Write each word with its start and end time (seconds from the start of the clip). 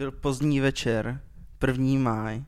Byl 0.00 0.10
pozdní 0.10 0.60
večer, 0.60 1.20
první 1.58 1.98
máj. 1.98 2.42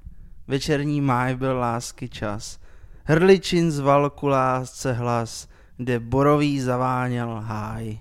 Večerní 0.48 1.00
máj 1.00 1.36
byl 1.36 1.58
lásky 1.58 2.08
čas. 2.08 2.58
Hrličin 3.04 3.70
zval 3.70 4.10
ku 4.10 4.26
lásce 4.26 4.92
hlas, 4.92 5.48
kde 5.76 6.00
borový 6.00 6.60
zaváněl 6.60 7.40
háj. 7.40 7.98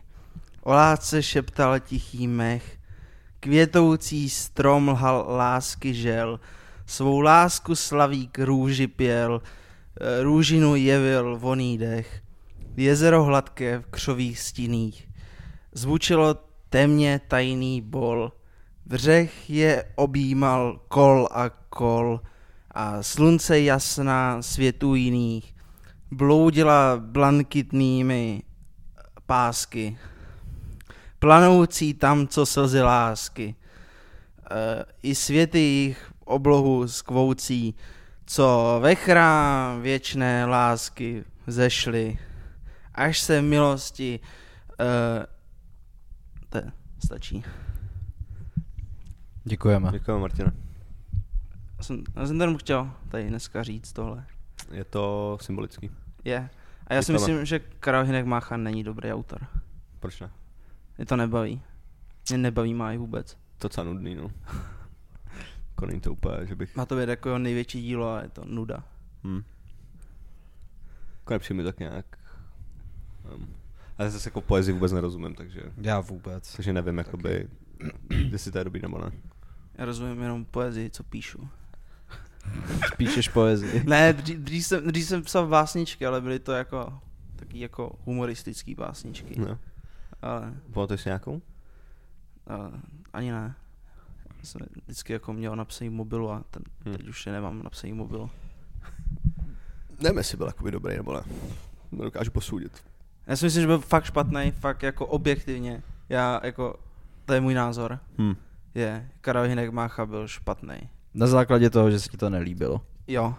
O 0.63 0.71
lásce 0.71 1.23
šeptal 1.23 1.79
tichý 1.79 2.27
mech, 2.27 2.77
květoucí 3.39 4.29
strom 4.29 4.89
lhal 4.89 5.25
lásky 5.29 5.93
žel, 5.93 6.39
svou 6.85 7.19
lásku 7.19 7.75
slavík 7.75 8.39
růži 8.39 8.87
pěl, 8.87 9.41
eh, 10.01 10.23
růžinu 10.23 10.75
jevil 10.75 11.37
voný 11.39 11.77
dech. 11.77 12.21
Jezero 12.77 13.23
hladké 13.23 13.79
v 13.79 13.87
křových 13.87 14.39
stíných, 14.39 15.09
zvučilo 15.73 16.35
temně 16.69 17.21
tajný 17.27 17.81
bol, 17.81 18.31
Břeh 18.85 19.49
je 19.49 19.85
objímal 19.95 20.79
kol 20.87 21.27
a 21.31 21.49
kol 21.49 22.21
a 22.71 23.03
slunce 23.03 23.61
jasná 23.61 24.41
světů 24.41 24.95
jiných 24.95 25.55
bloudila 26.11 26.97
blankitnými 26.97 28.43
pásky, 29.25 29.97
planoucí 31.19 31.93
tam, 31.93 32.27
co 32.27 32.45
slzy 32.45 32.81
lásky. 32.81 33.55
E, 34.51 34.85
I 35.03 35.15
světy 35.15 35.59
jich 35.59 36.11
oblohu 36.25 36.87
skvoucí, 36.87 37.75
co 38.25 38.77
ve 38.81 38.95
chrám 38.95 39.81
věčné 39.81 40.45
lásky 40.45 41.23
zešly, 41.47 42.19
až 42.95 43.19
se 43.19 43.41
milosti... 43.41 44.19
E, 44.79 45.25
to 46.49 46.59
stačí. 47.05 47.43
Děkujeme. 49.43 49.91
Děkujeme, 49.91 50.21
Martina. 50.21 50.51
Já 51.77 51.83
jsem, 51.83 52.03
já 52.15 52.25
jsem 52.27 52.41
jenom 52.41 52.57
chtěl 52.57 52.91
tady 53.09 53.29
dneska 53.29 53.63
říct 53.63 53.93
tohle. 53.93 54.25
Je 54.71 54.83
to 54.83 55.37
symbolický. 55.41 55.91
Je. 56.23 56.49
A 56.87 56.93
já 56.93 57.01
si 57.01 57.11
Děkujeme. 57.11 57.33
myslím, 57.33 57.45
že 57.45 57.59
Karel 57.59 58.03
Hinek 58.05 58.25
Mácha 58.25 58.57
není 58.57 58.83
dobrý 58.83 59.13
autor. 59.13 59.47
Proč 59.99 60.19
ne? 60.19 60.31
Mě 60.97 61.05
to 61.05 61.15
nebaví. 61.15 61.61
Mě 62.29 62.37
nebaví 62.37 62.73
Máj 62.73 62.97
vůbec. 62.97 63.33
To 63.33 63.67
docela 63.67 63.85
nudný, 63.85 64.15
no. 64.15 64.31
Jako 65.69 65.85
není 65.85 66.01
to 66.01 66.11
úplně, 66.11 66.45
že 66.47 66.55
bych... 66.55 66.75
Má 66.75 66.85
to 66.85 66.95
být 66.95 67.09
jako 67.09 67.29
jeho 67.29 67.39
největší 67.39 67.81
dílo 67.81 68.13
a 68.13 68.21
je 68.21 68.29
to 68.29 68.45
nuda. 68.45 68.83
Hm. 69.23 69.41
Jako 71.19 71.33
nepřijde 71.33 71.57
mi 71.57 71.63
tak 71.63 71.79
nějak... 71.79 72.05
Um, 73.35 73.55
ale 73.97 74.09
zase 74.11 74.27
jako 74.27 74.41
poezii 74.41 74.73
vůbec 74.73 74.91
nerozumím, 74.91 75.35
takže, 75.35 75.61
Já 75.77 75.99
vůbec. 75.99 76.55
takže 76.55 76.73
nevím, 76.73 76.97
jakoby, 76.97 77.47
jestli 78.31 78.51
to 78.51 78.57
je 78.57 78.63
dobrý 78.63 78.81
nebo 78.81 78.97
ne. 78.97 79.11
Já 79.77 79.85
rozumím 79.85 80.21
jenom 80.21 80.45
poezii, 80.45 80.89
co 80.89 81.03
píšu. 81.03 81.49
Píšeš 82.97 83.29
poezii. 83.29 83.83
Ne, 83.87 84.13
dřív, 84.13 84.37
dřív, 84.39 84.65
jsem, 84.65 84.87
dřív 84.87 85.05
jsem 85.07 85.21
psal 85.21 85.47
básničky, 85.47 86.05
ale 86.05 86.21
byly 86.21 86.39
to 86.39 86.51
jako 86.51 86.99
taky 87.35 87.59
jako 87.59 87.99
humoristický 88.05 88.75
básničky. 88.75 89.39
No. 89.39 89.57
Ale, 90.21 90.53
Pamatuješ 90.73 91.05
nějakou? 91.05 91.41
ale 92.47 92.71
ani 93.13 93.31
ne. 93.31 93.55
Já 94.39 94.45
jsem 94.45 94.61
vždycky 94.85 95.13
jako 95.13 95.33
měl 95.33 95.55
napsaný 95.55 95.89
mobilu 95.89 96.31
a 96.31 96.43
ten, 96.51 96.63
Hm. 96.85 96.91
teď 96.97 97.07
už 97.07 97.25
je 97.25 97.31
nemám 97.31 97.63
napsaný 97.63 97.93
mobilu. 97.93 98.29
Nevím, 99.99 100.17
jestli 100.17 100.37
byl 100.37 100.47
jakoby 100.47 100.71
dobrý 100.71 100.95
nebo 100.97 101.13
ne. 101.13 101.21
Nedokážu 101.91 102.31
posoudit. 102.31 102.83
Já 103.27 103.35
si 103.35 103.45
myslím, 103.45 103.61
že 103.61 103.67
byl 103.67 103.79
fakt 103.79 104.05
špatný, 104.05 104.51
fakt 104.51 104.83
jako 104.83 105.05
objektivně. 105.05 105.83
Já 106.09 106.41
jako, 106.43 106.79
to 107.25 107.33
je 107.33 107.41
můj 107.41 107.53
názor. 107.53 107.99
Hm. 108.17 108.35
Je, 108.75 109.09
Karel 109.21 109.43
Hinek 109.43 109.71
Mácha 109.71 110.05
byl 110.05 110.27
špatný. 110.27 110.75
Na 111.13 111.27
základě 111.27 111.69
toho, 111.69 111.91
že 111.91 111.99
se 111.99 112.09
ti 112.09 112.17
to 112.17 112.29
nelíbilo. 112.29 112.81
Jo. 113.07 113.35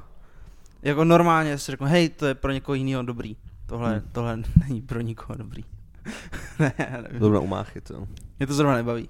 Jako 0.82 1.04
normálně 1.04 1.58
si 1.58 1.70
řeknu, 1.72 1.86
hej, 1.86 2.08
to 2.08 2.26
je 2.26 2.34
pro 2.34 2.52
někoho 2.52 2.74
jiného 2.74 3.02
dobrý. 3.02 3.36
Tohle, 3.66 3.90
Hmm. 3.98 4.08
tohle 4.12 4.36
není 4.68 4.82
pro 4.82 5.00
nikoho 5.00 5.36
dobrý. 5.36 5.64
ne, 6.58 6.72
nevím. 7.02 7.18
Zrovna 7.20 7.40
umáchy, 7.40 7.80
to. 7.80 8.06
Mě 8.38 8.46
to 8.46 8.54
zrovna 8.54 8.74
nebaví. 8.76 9.08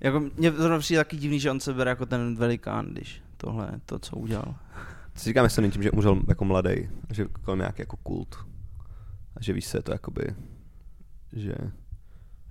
Jako 0.00 0.20
mě 0.20 0.52
zrovna 0.52 0.78
přijde 0.78 1.00
taky 1.00 1.16
divný, 1.16 1.40
že 1.40 1.50
on 1.50 1.60
se 1.60 1.74
bere 1.74 1.90
jako 1.90 2.06
ten 2.06 2.36
velikán, 2.36 2.86
když 2.86 3.22
tohle 3.36 3.68
je 3.72 3.80
to, 3.86 3.98
co 3.98 4.16
udělal. 4.16 4.54
Si 5.14 5.24
říkám, 5.24 5.44
jestli 5.44 5.56
to 5.56 5.60
není 5.60 5.72
tím, 5.72 5.82
že 5.82 5.90
umřel 5.90 6.22
jako 6.28 6.44
mladý, 6.44 6.88
že 7.10 7.24
kolem 7.44 7.58
nějaký 7.58 7.82
jako 7.82 7.96
kult. 7.96 8.36
A 9.36 9.42
že 9.42 9.52
víš 9.52 9.64
se 9.64 9.82
to 9.82 9.92
jakoby, 9.92 10.22
že... 11.32 11.54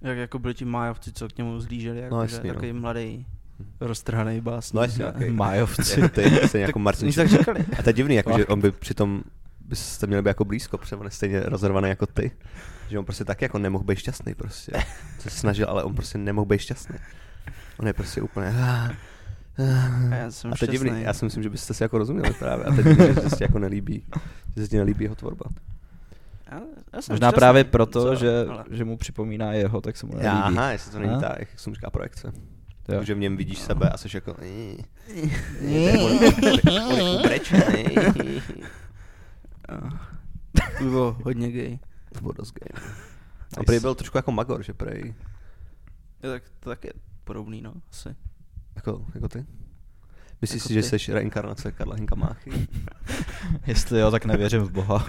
Jak 0.01 0.17
jako 0.17 0.39
byli 0.39 0.53
ti 0.53 0.65
májovci, 0.65 1.11
co 1.13 1.27
k 1.27 1.37
němu 1.37 1.59
zlíželi, 1.59 1.99
jako 1.99 2.15
No, 2.15 2.27
že 2.27 2.35
jasně, 2.35 2.47
no. 2.47 2.53
takový 2.53 2.73
mladý, 2.73 3.25
roztrhaný 3.79 4.41
básník. 4.41 4.73
No 4.75 4.81
jasně, 4.81 5.05
a- 5.05 5.09
okay. 5.09 5.29
Májovci. 5.29 5.99
Jako 5.99 6.15
ty, 6.15 6.47
stejně 6.47 6.63
jako 6.65 6.79
Tak 6.79 6.83
Martin. 6.83 7.13
Tak 7.13 7.27
říkali. 7.27 7.65
A 7.79 7.83
to 7.83 7.89
je 7.89 7.93
divný, 7.93 8.15
jako, 8.15 8.37
že 8.37 8.45
on 8.45 8.61
by 8.61 8.71
přitom 8.71 9.23
byste 9.67 10.07
měli 10.07 10.21
být 10.21 10.27
jako 10.29 10.45
blízko, 10.45 10.77
protože 10.77 10.95
on 10.95 11.05
je 11.05 11.11
stejně 11.11 11.39
rozervaný 11.39 11.89
jako 11.89 12.05
ty. 12.05 12.31
Že 12.89 12.99
on 12.99 13.05
prostě 13.05 13.25
taky 13.25 13.45
jako 13.45 13.57
nemohl 13.59 13.83
být 13.83 13.99
šťastný 13.99 14.35
prostě. 14.35 14.71
Se 15.19 15.29
snažil, 15.29 15.69
ale 15.69 15.83
on 15.83 15.95
prostě 15.95 16.17
nemohl 16.17 16.45
být 16.45 16.59
šťastný. 16.61 16.95
On 17.77 17.87
je 17.87 17.93
prostě 17.93 18.21
úplně... 18.21 18.47
A 18.47 20.15
já 20.15 20.31
jsem 20.31 20.53
A 20.53 20.57
to 20.57 20.65
je 20.65 20.71
divný, 20.71 21.01
já 21.01 21.13
si 21.13 21.25
myslím, 21.25 21.43
že 21.43 21.49
byste 21.49 21.73
si 21.73 21.83
jako 21.83 21.97
rozuměli 21.97 22.33
právě. 22.33 22.65
A 22.65 22.71
to 22.75 22.77
je 22.77 22.83
divný, 22.83 23.05
že 23.23 23.29
se 23.29 23.35
ti 23.35 23.43
jako 23.43 23.59
nelíbí, 23.59 24.03
že 24.55 24.61
se 24.63 24.67
ti 24.67 24.77
nelíbí 24.77 25.03
jeho 25.03 25.15
tvorba. 25.15 25.45
Já, 26.51 26.57
jsem 27.01 27.13
Možná 27.13 27.15
šťastný. 27.27 27.35
právě 27.39 27.63
proto, 27.63 28.01
Co? 28.03 28.15
že, 28.15 28.45
Ale- 28.49 28.65
že 28.71 28.85
mu 28.85 28.97
připomíná 28.97 29.53
jeho, 29.53 29.81
tak 29.81 29.97
se 29.97 30.05
mu 30.05 30.13
Já, 30.17 30.39
nelíbí. 30.39 30.57
aha, 30.57 30.71
jestli 30.71 30.91
to 30.91 30.99
není 30.99 31.13
A? 31.13 31.19
tak, 31.19 31.39
jak 31.39 31.59
se 31.59 31.69
mu 31.69 31.73
říká 31.75 31.89
projekce. 31.89 32.31
Jo. 32.89 32.95
Takže 32.97 33.15
v 33.15 33.17
něm 33.19 33.37
vidíš 33.37 33.59
sebe 33.59 33.89
a 33.89 33.97
jsi 33.97 34.07
jako... 34.13 34.35
To 40.77 40.83
by 40.83 40.89
bylo 40.89 41.17
hodně 41.23 41.51
gay. 41.51 41.79
To 42.13 42.21
bylo 42.21 42.33
dost 42.33 42.51
gay. 42.53 42.69
no. 43.57 43.61
A 43.61 43.63
prý 43.63 43.79
byl 43.79 43.95
trošku 43.95 44.17
jako 44.17 44.31
Magor, 44.31 44.63
že 44.63 44.73
prej, 44.73 45.13
Je, 46.23 46.29
tak, 46.29 46.43
to 46.59 46.69
tak 46.69 46.83
je 46.83 46.93
podobný, 47.23 47.61
no, 47.61 47.73
asi. 47.91 48.15
jako, 48.75 49.05
jako 49.15 49.27
ty? 49.27 49.45
Myslíš 50.41 50.61
Jako 50.61 50.67
si, 50.67 50.73
že 50.73 50.81
ty. 50.89 50.99
jsi 50.99 51.13
reinkarnace 51.13 51.71
Karla 51.71 51.95
Hinka 51.95 52.15
Máchy? 52.15 52.51
Jestli 53.67 53.99
jo, 53.99 54.11
tak 54.11 54.25
nevěřím 54.25 54.61
v 54.61 54.71
Boha. 54.71 55.05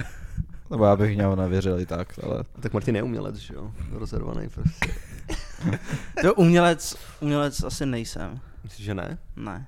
Nebo 0.71 0.85
já 0.85 0.97
bych 0.97 1.15
měl 1.15 1.37
nevěřil 1.37 1.81
i 1.81 1.87
tak, 1.87 2.19
ale... 2.23 2.45
Tak 2.61 2.73
Martin 2.73 2.97
je 2.97 3.03
umělec, 3.03 3.37
že 3.37 3.55
jo? 3.55 3.73
Rozervaný 3.93 4.49
prostě. 4.49 4.95
To 6.23 6.35
umělec, 6.35 6.97
umělec 7.21 7.63
asi 7.63 7.87
nejsem. 7.87 8.41
Myslíš, 8.65 8.87
že 8.87 8.95
ne? 8.95 9.19
Ne. 9.37 9.67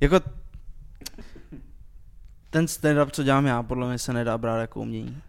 Jako 0.00 0.20
ten 2.50 2.64
stand-up, 2.64 3.10
co 3.10 3.22
dělám 3.22 3.46
já, 3.46 3.62
podle 3.62 3.88
mě 3.88 3.98
se 3.98 4.12
nedá 4.12 4.38
brát 4.38 4.60
jako 4.60 4.80
umění. 4.80 5.22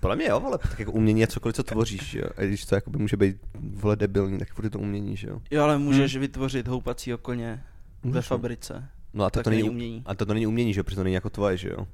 Podle 0.00 0.16
mě 0.16 0.26
jo, 0.28 0.42
ale 0.46 0.58
tak 0.58 0.78
jako 0.78 0.92
umění 0.92 1.20
je 1.20 1.26
cokoliv, 1.26 1.56
co 1.56 1.62
tvoříš, 1.62 2.02
že 2.10 2.18
jo? 2.18 2.26
A 2.36 2.42
když 2.42 2.64
to 2.64 2.74
jakoby 2.74 2.98
může 2.98 3.16
být 3.16 3.36
vole 3.60 3.96
debilní, 3.96 4.38
tak 4.38 4.52
furt 4.52 4.64
je 4.64 4.70
to 4.70 4.78
umění, 4.78 5.16
že 5.16 5.28
jo? 5.28 5.40
Jo, 5.50 5.62
ale 5.62 5.78
můžeš 5.78 6.16
vytvořit 6.16 6.68
houpacího 6.68 7.18
koně 7.18 7.62
ve 8.02 8.08
Můžeš, 8.08 8.30
no. 8.30 8.36
fabrice. 8.36 8.88
No 9.14 9.24
a 9.24 9.30
to, 9.30 9.38
Tak 9.38 9.44
to 9.44 9.50
není, 9.50 9.62
není 9.62 9.70
umění. 9.70 10.02
A 10.06 10.14
to, 10.14 10.26
to 10.26 10.34
není 10.34 10.46
umění, 10.46 10.74
že 10.74 10.80
jo? 10.80 10.84
Protože 10.84 10.96
to 10.96 11.04
není 11.04 11.14
jako 11.14 11.30
tvoje, 11.30 11.56
že 11.56 11.68
jo? 11.68 11.86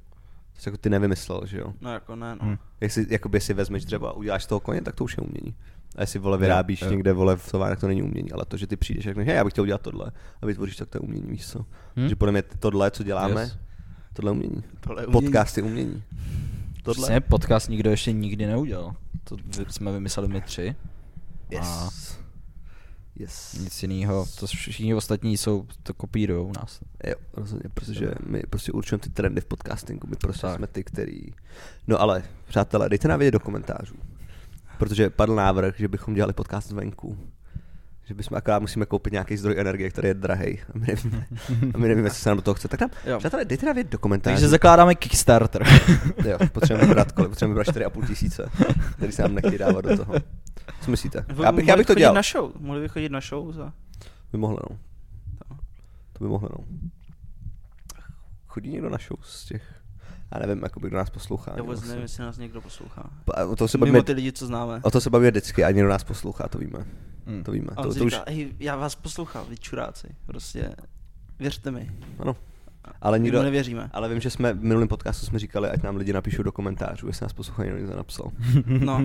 To 0.55 0.61
jsi 0.61 0.69
jako 0.69 0.77
ty 0.77 0.89
nevymyslel, 0.89 1.41
že 1.45 1.57
jo? 1.59 1.73
No 1.81 1.93
jako 1.93 2.15
ne, 2.15 2.35
no. 2.41 2.45
Hm. 2.47 2.57
Jestli 2.81 3.05
jakoby 3.09 3.39
si 3.41 3.53
vezmeš 3.53 3.85
dřevo 3.85 4.07
a 4.07 4.11
uděláš 4.13 4.43
z 4.43 4.47
toho 4.47 4.59
koně, 4.59 4.81
tak 4.81 4.95
to 4.95 5.03
už 5.03 5.17
je 5.17 5.23
umění. 5.23 5.55
A 5.95 6.01
jestli 6.01 6.19
vole 6.19 6.37
vyrábíš 6.37 6.81
Jo, 6.81 6.87
jo. 6.87 6.91
někde 6.93 7.13
vole 7.13 7.35
v 7.37 7.51
továrně, 7.51 7.71
tak 7.71 7.79
to 7.79 7.87
není 7.87 8.03
umění, 8.03 8.31
ale 8.31 8.45
to, 8.45 8.57
že 8.57 8.67
ty 8.67 8.75
přijdeš 8.75 9.05
a 9.05 9.09
řekneš, 9.09 9.27
hej, 9.27 9.35
já 9.35 9.43
bych 9.43 9.53
chtěl 9.53 9.61
udělat 9.63 9.81
tohle 9.81 10.11
a 10.41 10.45
vytvoříš, 10.45 10.75
tak 10.75 10.89
to 10.89 10.97
je 10.97 10.99
umění, 10.99 11.27
víš 11.31 11.47
co? 11.47 11.59
Hm? 11.59 11.65
Takže 11.95 12.15
podle 12.15 12.31
mě 12.31 12.41
tohle, 12.59 12.91
co 12.91 13.03
děláme, 13.03 13.41
Yes. 13.41 13.57
tohle 14.13 14.29
je 14.29 14.33
umění. 14.33 14.63
Tohle 14.79 15.01
je 15.01 15.07
umění. 15.07 15.23
Podcast 15.25 15.57
je 15.57 15.63
umění. 15.63 16.03
Tohle. 16.83 17.03
Přesně, 17.03 17.21
podcast 17.21 17.69
nikdo 17.69 17.89
ještě 17.89 18.11
nikdy 18.11 18.45
neudělal. 18.47 18.95
To 19.23 19.37
jsme 19.69 19.91
vymysleli 19.91 20.27
my 20.29 20.41
tři. 20.41 20.75
A 21.61 21.89
Yes. 23.21 23.53
Nic 23.59 23.83
jiného. 23.83 24.25
To 24.39 24.47
všichni 24.47 24.95
ostatní 24.95 25.37
jsou, 25.37 25.67
to 25.83 25.93
kopírujou 25.93 26.45
u 26.45 26.53
nás. 26.57 26.79
Jo, 27.07 27.15
rozhodně, 27.33 27.69
protože 27.73 28.11
my 28.25 28.41
prostě 28.49 28.71
určujeme 28.71 29.01
ty 29.01 29.09
trendy 29.09 29.41
v 29.41 29.45
podcastingu, 29.45 30.07
my 30.07 30.15
prostě 30.15 30.41
Tak. 30.41 30.57
jsme 30.57 30.67
ty, 30.67 30.83
který... 30.83 31.21
No 31.87 32.01
ale, 32.01 32.23
přátelé, 32.47 32.89
dejte 32.89 33.07
nám 33.07 33.19
vědět 33.19 33.31
do 33.31 33.39
komentářů, 33.39 33.95
protože 34.79 35.09
padl 35.09 35.35
návrh, 35.35 35.77
že 35.77 35.87
bychom 35.87 36.13
dělali 36.13 36.33
podcast 36.33 36.71
venku. 36.71 37.17
Že 38.11 38.15
bychom 38.15 38.37
akorát 38.37 38.59
musíme 38.59 38.85
koupit 38.85 39.13
nějaký 39.13 39.37
zdroj 39.37 39.55
energie, 39.59 39.89
který 39.89 40.07
je 40.07 40.13
drahý. 40.13 40.59
A 40.59 40.71
my 40.73 40.87
nevíme, 40.87 41.25
a 41.73 41.77
my 41.77 41.87
nevíme, 41.87 42.07
jestli 42.07 42.21
se 42.21 42.29
nám 42.29 42.37
do 42.37 42.41
toho 42.41 42.55
chce. 42.55 42.67
Tak 42.67 42.79
Jo. 43.05 43.19
přátelé, 43.19 43.45
dejte 43.45 43.65
nám 43.65 43.75
vědět 43.75 43.91
do 43.91 43.99
komentářů. 43.99 44.33
Takže 44.35 44.47
zakládáme 44.47 44.95
Kickstarter. 44.95 45.63
Jo, 46.29 46.37
potřebujeme 46.51 46.93
brát 46.93 47.11
kolik? 47.11 47.29
Potřebujeme 47.29 47.63
brát 47.63 47.75
4,5 47.75 48.07
tisíce, 48.07 48.49
který 48.97 49.11
se 49.11 49.21
nám 49.21 49.35
nechtějí 49.35 49.57
dávat 49.57 49.85
do 49.85 49.97
toho. 49.97 50.13
Co 50.81 50.91
myslíte? 50.91 51.25
Já 51.43 51.51
bych, 51.51 51.67
já 51.67 51.71
mohli 51.73 51.77
bych 51.77 51.87
to 51.87 51.95
dělal. 51.95 52.15
na 52.15 52.21
show. 52.21 52.51
Mohli 52.59 52.81
by 52.81 52.87
chodit 52.87 53.09
na 53.09 53.19
show 53.19 53.51
za... 53.53 53.73
By 54.31 54.37
mohlo, 54.37 54.57
no. 54.69 54.77
To 56.13 56.23
by 56.23 56.29
mohlo, 56.29 56.49
no. 56.57 56.65
Chodí 58.47 58.69
někdo 58.69 58.89
na 58.89 58.97
show 59.07 59.19
z 59.23 59.45
těch... 59.45 59.80
Já 60.33 60.39
nevím, 60.47 60.63
jakoby, 60.63 60.87
kdo 60.87 60.97
nás 60.97 61.09
poslouchá. 61.09 61.51
Já 61.51 61.55
ani 61.57 61.61
vůbec 61.61 61.83
nevím, 61.87 62.01
jestli 62.01 62.23
nás 62.23 62.37
někdo 62.37 62.61
poslouchá. 62.61 63.09
Pa- 63.25 63.45
O 63.45 63.55
to 63.55 63.67
se 63.67 63.77
Mimo 63.77 63.85
bavíme, 63.85 64.03
ty 64.03 64.11
lidi, 64.11 64.31
co 64.31 64.45
známe. 64.47 64.79
o 64.83 64.91
to 64.91 65.01
se 65.01 65.09
bavíme 65.09 65.31
vždycky, 65.31 65.63
a 65.63 65.71
někdo 65.71 65.89
nás 65.89 66.03
poslouchá, 66.03 66.47
to 66.47 66.57
víme. 66.57 66.85
Hm. 67.27 67.43
To 67.43 67.51
víme. 67.51 67.67
A 67.75 67.81
on 67.81 67.87
To, 67.87 67.95
to 67.99 68.05
už, 68.05 68.11
říká, 68.13 68.23
hej, 68.27 68.53
já 68.59 68.75
vás 68.75 68.95
poslouchám, 68.95 69.45
vy 69.49 69.57
čuráci. 69.57 70.07
Prostě 70.25 70.75
věřte 71.39 71.71
mi. 71.71 71.91
ano. 72.19 72.35
Ale 73.01 73.19
Nikdo 73.19 73.43
nevěříme. 73.43 73.89
ale 73.93 74.09
vím, 74.09 74.21
že 74.21 74.29
jsme 74.29 74.53
v 74.53 74.63
minulém 74.63 74.87
podcastu 74.87 75.25
jsme 75.25 75.39
říkali, 75.39 75.69
ať 75.69 75.83
nám 75.83 75.95
lidi 75.95 76.13
napíšou 76.13 76.43
do 76.43 76.51
komentářů, 76.51 77.07
jestli 77.07 77.23
nás 77.23 77.33
poslouchají, 77.33 77.69
někdo 77.69 77.83
něco 77.85 77.97
napsal. 77.97 78.31
No. 78.65 79.01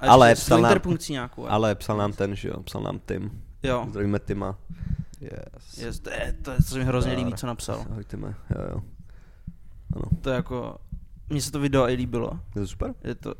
Ale 0.00 0.34
psal 0.34 0.60
nám- 0.62 0.70
nějakou. 1.10 1.42
jako. 1.42 1.48
Ale 1.48 1.74
psal 1.74 1.96
nám 1.96 2.12
ten, 2.12 2.36
že 2.36 2.48
jo, 2.48 2.62
psal 2.62 2.82
nám 2.82 2.98
Tim. 3.08 3.42
Jo. 3.62 3.86
Zdravíme 3.90 4.18
Tima. 4.18 4.58
Yes. 5.20 5.78
Yes, 5.78 6.00
to, 6.00 6.10
je, 6.10 6.34
to, 6.42 6.50
je, 6.50 6.56
to 6.56 6.62
se 6.62 6.78
mi 6.78 6.84
hrozně 6.84 7.12
líbí, 7.12 7.32
co 7.34 7.46
napsal. 7.46 7.84
Ahoj 7.90 8.04
Time, 8.04 8.22
jo 8.24 8.62
jo. 8.74 8.82
Ano, 9.96 10.02
To 10.20 10.30
je 10.30 10.36
jako, 10.36 10.76
mně 11.28 11.42
se 11.42 11.52
to 11.52 11.60
video 11.60 11.88
i 11.88 11.92
líbilo. 11.94 12.30
je 12.54 12.60
to 12.60 12.66
super? 12.66 12.94
Je 13.04 13.14
to, 13.14 13.34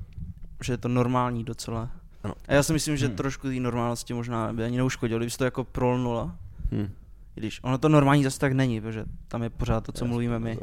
že 0.64 0.72
je 0.72 0.76
to 0.76 0.88
normální 0.88 1.44
docela. 1.44 1.90
Ano. 2.24 2.34
A 2.48 2.52
já 2.54 2.62
si 2.62 2.72
myslím, 2.72 2.96
že 2.96 3.06
Hmm. 3.06 3.16
trošku 3.16 3.48
té 3.48 3.54
normálnosti 3.60 4.14
možná 4.14 4.52
by 4.52 4.64
ani 4.64 4.76
neuškodilo, 4.76 5.18
kdyby 5.18 5.30
se 5.30 5.38
to 5.38 5.44
jako 5.44 5.64
prolnulo. 5.64 6.32
Hm. 6.72 6.88
I 7.36 7.40
když 7.40 7.60
ono 7.64 7.78
to 7.78 7.88
normální 7.88 8.24
zase 8.24 8.38
tak 8.38 8.52
není, 8.52 8.80
protože 8.80 9.04
tam 9.28 9.42
je 9.42 9.50
pořád 9.50 9.80
to, 9.84 9.92
co 9.92 10.04
mluvíme 10.04 10.38
my. 10.38 10.58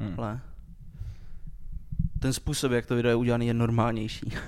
Hm. 0.00 0.14
Ale 0.18 0.40
ten 2.18 2.32
způsob, 2.32 2.72
jak 2.72 2.86
to 2.86 2.96
video 2.96 3.10
je 3.10 3.14
udělaný, 3.16 3.46
je 3.46 3.54
normálnější. 3.54 4.32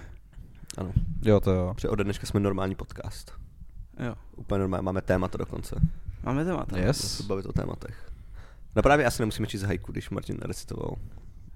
Ano, 0.78 0.92
Jo, 1.22 1.40
to 1.40 1.50
jo. 1.50 1.72
protože 1.74 1.88
ode 1.88 2.04
dneška 2.04 2.26
jsme 2.26 2.40
normální 2.40 2.74
podcast. 2.74 3.32
jo. 4.06 4.14
Úplně 4.36 4.58
normální, 4.58 4.84
máme 4.84 5.02
témata 5.02 5.38
dokonce. 5.38 5.76
Máme 6.22 6.44
téma 6.44 6.56
tam. 6.58 6.66
Budeme 6.68 6.86
Yes. 6.86 7.16
se 7.16 7.22
bavit 7.22 7.46
o 7.46 7.52
tématech. 7.52 8.10
No 8.76 8.82
právě 8.82 9.06
asi 9.06 9.22
nemusíme 9.22 9.46
číst 9.46 9.62
hajku, 9.62 9.92
když 9.92 10.10
Martin 10.10 10.36
recitoval. 10.42 10.96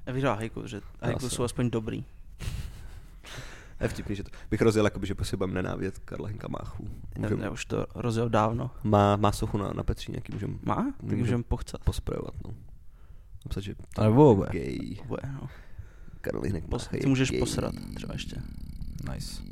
Já 0.06 0.12
vydal 0.12 0.36
hajku, 0.36 0.66
že 0.66 0.80
hajku 1.02 1.26
Asi. 1.26 1.34
jsou 1.34 1.42
aspoň 1.44 1.70
dobrý. 1.70 2.04
Je 3.80 3.88
vtipný, 3.88 4.16
že 4.16 4.22
to, 4.22 4.30
bych 4.50 4.60
rozjel, 4.62 4.86
jakoby, 4.86 5.06
že 5.06 5.14
prostě 5.14 5.36
budeme 5.36 5.54
nenávidět 5.62 5.98
Karla 5.98 6.28
Hinka 6.28 6.48
Máchu. 6.48 6.88
Já, 7.16 7.22
Můžem, 7.22 7.40
já 7.40 7.50
už 7.50 7.64
to 7.64 7.86
rozjel 7.94 8.28
dávno. 8.28 8.70
má, 8.82 9.16
má 9.16 9.32
sochu 9.32 9.58
na, 9.58 9.70
na 9.72 9.82
Petříně, 9.82 10.16
jaký 10.18 10.32
můžeme 10.32 10.54
Má? 10.62 10.74
Tak 10.74 11.02
Můžem. 11.02 11.18
můžeme 11.18 11.42
pochcat. 11.42 11.80
posprejovat. 11.84 12.34
No. 12.46 12.54
Napsat, 13.44 13.60
že 13.60 13.74
A 13.98 14.04
nebo 14.04 14.30
oboje. 14.30 14.48
gay. 14.52 14.96
Bude, 15.06 15.22
no. 15.32 15.48
Karl 16.20 16.42
Hinek 16.42 16.64
Pos- 16.64 16.88
ty 17.00 17.06
můžeš 17.06 17.30
gay. 17.30 17.40
posrat 17.40 17.74
třeba 17.94 18.12
ještě. 18.14 18.36
Nice. 19.14 19.42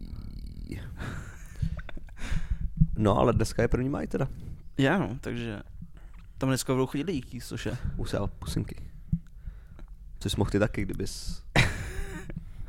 No, 2.99 3.19
ale 3.19 3.33
dneska 3.33 3.63
je 3.63 3.69
první 3.69 3.89
maj 3.89 4.07
teda. 4.07 4.29
Já 4.79 4.99
no, 4.99 5.19
takže 5.21 5.63
tam 6.39 6.49
dneska 6.49 6.73
budou 6.73 6.87
chodit 6.87 7.05
lidi, 7.05 7.41
což 7.41 7.67
je. 7.67 7.77
Usál 7.97 8.27
pusinky. 8.27 8.77
Což 10.19 10.37
mohl 10.37 10.51
ty 10.51 10.59
taky, 10.59 10.83
kdybys... 10.83 11.43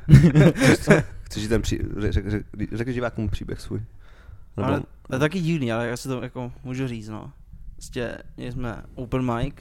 Chceš- 0.74 1.04
říct 1.32 1.48
ten 1.48 1.62
pří... 1.62 1.78
řek, 1.98 2.12
řek, 2.12 2.26
řek, 2.30 2.46
řekni 2.72 2.92
divákům 2.92 3.28
příběh 3.28 3.60
svůj. 3.60 3.82
Nebo... 4.56 4.68
Ale 4.68 4.82
to 5.08 5.14
je 5.14 5.18
taky 5.18 5.40
divný, 5.40 5.72
ale 5.72 5.88
já 5.88 5.96
si 5.96 6.08
to 6.08 6.22
jako 6.22 6.52
můžu 6.64 6.88
říct, 6.88 7.08
no. 7.08 7.32
Prostě 7.74 8.18
měli 8.36 8.52
jsme 8.52 8.82
open 8.94 9.34
mic 9.34 9.54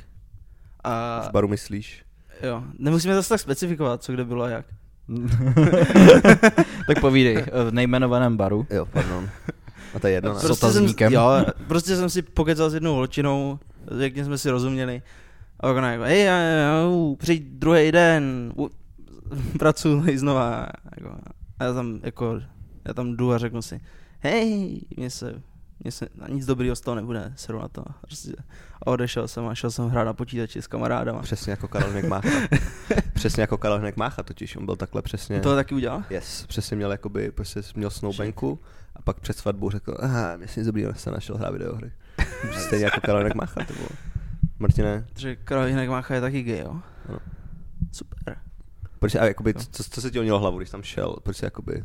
a 0.83 1.21
v 1.29 1.31
baru 1.31 1.47
myslíš? 1.47 2.05
jo, 2.43 2.63
nemusíme 2.79 3.15
zase 3.15 3.29
tak 3.29 3.39
specifikovat, 3.39 4.03
co 4.03 4.13
kde 4.13 4.25
bylo 4.25 4.43
a 4.43 4.49
jak. 4.49 4.65
tak 6.87 6.99
povídej, 7.01 7.45
v 7.69 7.71
nejmenovaném 7.71 8.37
baru. 8.37 8.67
Jo, 8.69 8.85
pardon. 8.85 9.29
A 9.93 9.99
to 9.99 10.07
je 10.07 10.13
jedno, 10.13 10.33
ne? 10.33 10.39
S 10.39 10.41
jsem, 10.41 10.51
otazníkem. 10.51 11.13
jo, 11.13 11.45
prostě 11.67 11.95
jsem 11.95 12.09
si 12.09 12.21
pokecal 12.21 12.69
s 12.69 12.73
jednou 12.73 12.93
holčinou, 12.93 13.59
pěkně 13.97 14.25
jsme 14.25 14.37
si 14.37 14.49
rozuměli. 14.49 15.01
A 15.59 15.71
ona 15.71 15.91
jako, 15.91 16.03
hej, 16.03 16.27
přijď 17.17 17.43
druhý 17.43 17.91
den, 17.91 18.53
u, 18.57 18.69
pracuji 19.59 20.17
znova. 20.17 20.67
Jako, 20.97 21.17
a 21.59 21.63
já 21.63 21.73
tam 21.73 21.99
jako, 22.03 22.41
já 22.85 22.93
tam 22.93 23.15
jdu 23.15 23.31
a 23.31 23.37
řeknu 23.37 23.61
si, 23.61 23.81
hej, 24.19 24.81
mě 24.97 25.09
se, 25.09 25.41
mě 25.83 25.91
se, 25.91 26.07
nic 26.29 26.45
dobrýho 26.45 26.75
z 26.75 26.81
toho 26.81 26.95
nebude, 26.95 27.33
seru 27.35 27.59
na 27.59 27.67
to. 27.67 27.85
Prostě. 28.01 28.31
A 28.81 28.87
odešel 28.87 29.27
jsem 29.27 29.47
a 29.47 29.55
šel 29.55 29.71
jsem 29.71 29.89
hrát 29.89 30.03
na 30.03 30.13
počítači 30.13 30.61
s 30.61 30.67
kamarádama. 30.67 31.21
Přesně 31.21 31.51
jako 31.51 31.67
Karel 31.67 31.91
Hnek 31.91 32.05
Mácha. 32.05 32.29
přesně 33.13 33.41
jako 33.41 33.57
Karel 33.57 33.79
Hnek 33.79 33.97
Mácha 33.97 34.23
totiž, 34.23 34.55
on 34.55 34.65
byl 34.65 34.75
takhle 34.75 35.01
přesně. 35.01 35.39
To 35.39 35.55
taky 35.55 35.75
udělal? 35.75 36.03
Yes, 36.09 36.45
přesně 36.47 36.77
měl 36.77 36.91
jakoby, 36.91 37.31
prostě 37.31 37.61
měl 37.75 37.89
snoubenku 37.89 38.59
a 38.95 39.01
pak 39.01 39.19
před 39.19 39.37
svatbou 39.37 39.69
řekl, 39.69 39.97
aha, 39.99 40.37
mě 40.37 40.47
si 40.47 40.59
nic 40.59 40.67
dobrýho 40.67 40.93
se 40.93 41.11
našel 41.11 41.37
hrát 41.37 41.51
videohry. 41.51 41.91
Stejně 42.51 42.85
jako 42.85 43.01
Karel 43.01 43.21
Hnek 43.21 43.35
Mácha, 43.35 43.65
to 43.65 43.73
bylo. 43.73 43.89
Martine, 44.59 45.05
Takže 45.13 45.35
Karol 45.35 45.65
Jinek 45.67 45.89
Mácha 45.89 46.15
je 46.15 46.21
taky 46.21 46.43
gay, 46.43 46.59
jo? 46.59 46.81
Ano. 47.09 47.19
Super. 47.91 48.37
proč, 48.99 49.15
a 49.15 49.25
jakoby, 49.25 49.53
co, 49.53 49.83
co 49.83 50.01
se 50.01 50.11
ti 50.11 50.17
honilo 50.17 50.39
hlavu, 50.39 50.57
když 50.57 50.69
tam 50.69 50.83
šel? 50.83 51.15
Proč 51.23 51.37
jsi 51.37 51.45
jakoby, 51.45 51.83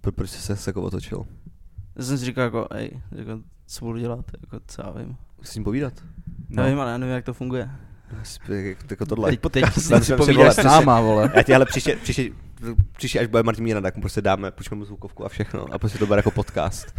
pro, 0.00 0.12
proč 0.12 0.30
jsi 0.30 0.56
se 0.56 0.70
jako 0.70 0.82
otočil? 0.82 1.26
Já 1.96 2.04
jsem 2.04 2.18
si 2.18 2.24
říkal 2.24 2.44
jako, 2.44 2.66
ej, 2.70 3.02
jako, 3.12 3.40
co 3.66 3.84
budu 3.84 3.98
dělat, 3.98 4.30
jako, 4.40 4.60
co 4.66 4.82
já 4.82 4.90
vím. 4.90 5.16
Ním 5.54 5.64
povídat? 5.64 5.92
No. 6.48 6.62
Nevím, 6.62 6.80
ale 6.80 6.90
já 6.90 6.98
nevím, 6.98 7.14
jak 7.14 7.24
to 7.24 7.34
funguje. 7.34 7.70
Jak- 8.48 8.90
Jako 8.90 9.06
tohle. 9.06 9.36
Teď, 9.36 9.40
teď 9.88 10.04
si 10.04 10.16
povídáš 10.16 10.54
s 10.54 10.64
náma, 10.64 11.00
vole. 11.00 11.32
Já 11.34 11.42
ti 11.42 11.54
ale 11.54 11.64
příště, 11.66 11.96
příště, 12.02 12.30
příště, 12.96 13.20
až 13.20 13.26
bude 13.26 13.42
Martin 13.42 13.64
Míra, 13.64 13.80
tak 13.80 13.96
mu 13.96 14.00
prostě 14.00 14.22
dáme, 14.22 14.50
půjčme 14.50 14.76
mu 14.76 14.84
zvukovku 14.84 15.24
a 15.24 15.28
všechno 15.28 15.66
a 15.72 15.78
prostě 15.78 15.98
to 15.98 16.06
bude 16.06 16.18
jako 16.18 16.30
podcast. 16.30 16.94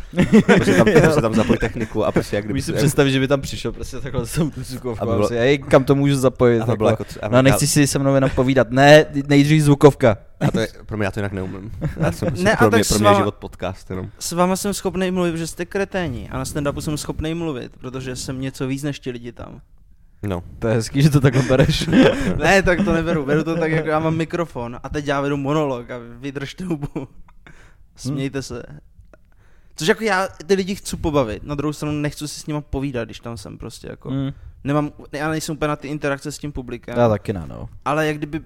Prostě 0.45 0.74
tam, 0.74 0.86
prostě 1.01 1.21
tam 1.21 1.33
zapoj 1.33 1.57
techniku 1.57 2.06
a 2.06 2.12
prostě 2.12 2.36
jak 2.36 2.45
kdyby... 2.45 2.57
Můžeš 2.57 2.65
si 2.65 2.74
představit, 2.74 3.12
že 3.12 3.19
by 3.19 3.27
tam 3.27 3.42
přišel 3.42 3.71
prostě 3.71 4.00
takhle 4.00 4.25
s 4.27 4.33
tou 4.33 4.51
zvukovkou. 4.56 5.01
A 5.04 5.06
bylo- 5.06 5.18
prostě, 5.18 5.57
kam 5.57 5.83
to 5.83 5.95
můžu 5.95 6.15
zapojit? 6.15 6.62
aby 6.62 6.75
bylo 6.77 6.89
takhle. 6.89 7.06
jako, 7.21 7.25
a- 7.25 7.30
No 7.38 7.42
nechci 7.42 7.68
si 7.68 7.88
se 7.88 8.00
mnou 8.00 8.15
jenom 8.15 8.30
povídat. 8.30 8.71
Ne, 8.71 9.06
nejdřív 9.27 9.63
zvukovka. 9.63 10.18
A 10.39 10.51
to 10.51 10.59
je, 10.59 10.68
pro 10.86 10.98
mě 10.98 11.06
já 11.06 11.12
to 11.12 11.19
jinak 11.19 11.31
neumím. 11.31 11.71
Já 11.98 12.12
jsem 12.12 12.27
prostě, 12.27 12.44
Ne, 12.45 12.54
a 12.54 12.57
pro, 12.57 12.69
mě, 12.71 12.83
pro 12.88 12.98
mě 13.00 13.06
váma- 13.06 13.18
život 13.19 13.36
podcast 13.36 13.89
jenom. 13.89 14.09
S 14.19 14.31
váma 14.31 14.56
jsem 14.56 14.74
schopný 14.74 15.12
mluvit, 15.12 15.38
že 15.38 15.48
jste 15.48 15.65
kreténi 15.65 16.30
a 16.30 16.38
na 16.38 16.44
stand-upu 16.44 16.80
jsem 16.81 16.98
schopný 16.98 17.33
mluvit, 17.33 17.71
protože 17.81 18.15
jsem 18.15 18.42
něco 18.42 18.68
víc 18.68 18.83
než 18.83 19.00
ti 19.00 19.12
lidi 19.12 19.31
tam. 19.31 19.62
No. 20.27 20.44
To 20.59 20.68
je 20.68 20.74
hezký, 20.75 21.01
že 21.01 21.09
to 21.09 21.21
takhle 21.21 21.44
bereš. 21.44 21.88
ne, 22.38 22.63
tak 22.63 22.83
to 22.85 22.94
neberu, 22.94 23.25
beru 23.25 23.44
to 23.44 23.56
tak, 23.56 23.71
jako 23.71 23.89
já 23.89 24.00
mám 24.00 24.15
mikrofon 24.15 24.79
a 24.83 24.89
teď 24.89 25.06
já 25.07 25.21
vedu 25.21 25.38
monolog 25.38 25.92
a 25.92 25.97
vy 25.97 26.06
vydržte 26.19 26.66
hubu. 26.66 27.07
Smějte 27.95 28.42
se. 28.42 28.63
Což 29.75 29.87
jako 29.87 30.04
já 30.04 30.28
ty 30.47 30.54
lidi 30.54 30.75
chci 30.75 30.97
pobavit, 30.97 31.44
na 31.44 31.56
druhou 31.56 31.73
stranu 31.73 32.02
nechci 32.02 32.28
si 32.28 32.40
s 32.40 32.47
nima 32.47 32.61
povídat, 32.61 33.07
když 33.07 33.19
tam 33.19 33.37
jsem 33.37 33.57
prostě 33.57 33.87
jako. 33.90 34.09
Mm. 34.11 34.31
Nemám, 34.63 34.92
já 35.11 35.30
nejsem 35.30 35.56
úplně 35.56 35.68
na 35.69 35.75
ty 35.75 35.87
interakce 35.87 36.31
s 36.31 36.37
tím 36.37 36.52
publikem. 36.52 36.97
Já 36.97 37.09
taky 37.09 37.33
ne, 37.33 37.44
no. 37.47 37.69
ale 37.85 38.07
jak 38.07 38.18
kdyby, 38.18 38.40
uh, 38.40 38.45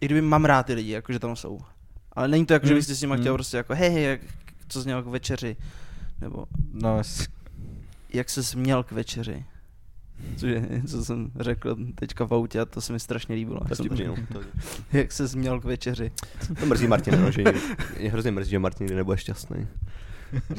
jak 0.00 0.08
kdyby 0.08 0.20
mám 0.20 0.44
rád 0.44 0.66
ty 0.66 0.74
lidi, 0.74 0.90
jako 0.92 1.12
že 1.12 1.18
tam 1.18 1.36
jsou. 1.36 1.58
Ale 2.12 2.28
není 2.28 2.46
to 2.46 2.52
jako, 2.52 2.66
že 2.66 2.72
Hmm. 2.72 2.78
bych 2.78 2.86
si 2.86 2.96
s 2.96 3.00
nimi 3.00 3.14
chtěl 3.14 3.32
Hmm. 3.32 3.36
prostě 3.36 3.56
jako, 3.56 3.74
hej, 3.74 3.90
hej, 3.90 4.04
jak, 4.04 4.20
co 4.68 4.82
jsi 4.82 4.88
měl 4.88 5.02
k 5.02 5.06
večeři, 5.06 5.56
nebo 6.20 6.44
No, 6.72 7.02
jak 8.12 8.30
se 8.30 8.42
směl 8.42 8.82
k 8.82 8.92
večeři. 8.92 9.44
Což 10.36 10.50
je, 10.50 10.82
co 10.86 11.04
jsem 11.04 11.30
řekl 11.40 11.76
teďka 11.94 12.24
v 12.24 12.34
autě 12.34 12.60
a 12.60 12.64
to 12.64 12.80
se 12.80 12.92
mi 12.92 13.00
strašně 13.00 13.34
líbilo. 13.34 13.60
To 13.60 13.66
je 13.70 13.76
jsem 13.76 13.96
řekl. 13.96 14.14
To, 14.32 14.40
Jak 14.92 15.12
se 15.12 15.28
směl 15.28 15.60
k 15.60 15.64
večeři. 15.64 16.10
to 16.60 16.66
mrzí 16.66 16.86
Martin, 16.86 17.20
no, 17.20 17.30
že 17.30 17.42
mě 17.98 18.10
hrozně 18.10 18.30
mrzí, 18.30 18.50
že 18.50 18.58
Martin 18.58 18.84
nikdy 18.84 18.96
nebude 18.96 19.16
šťastný. 19.16 19.66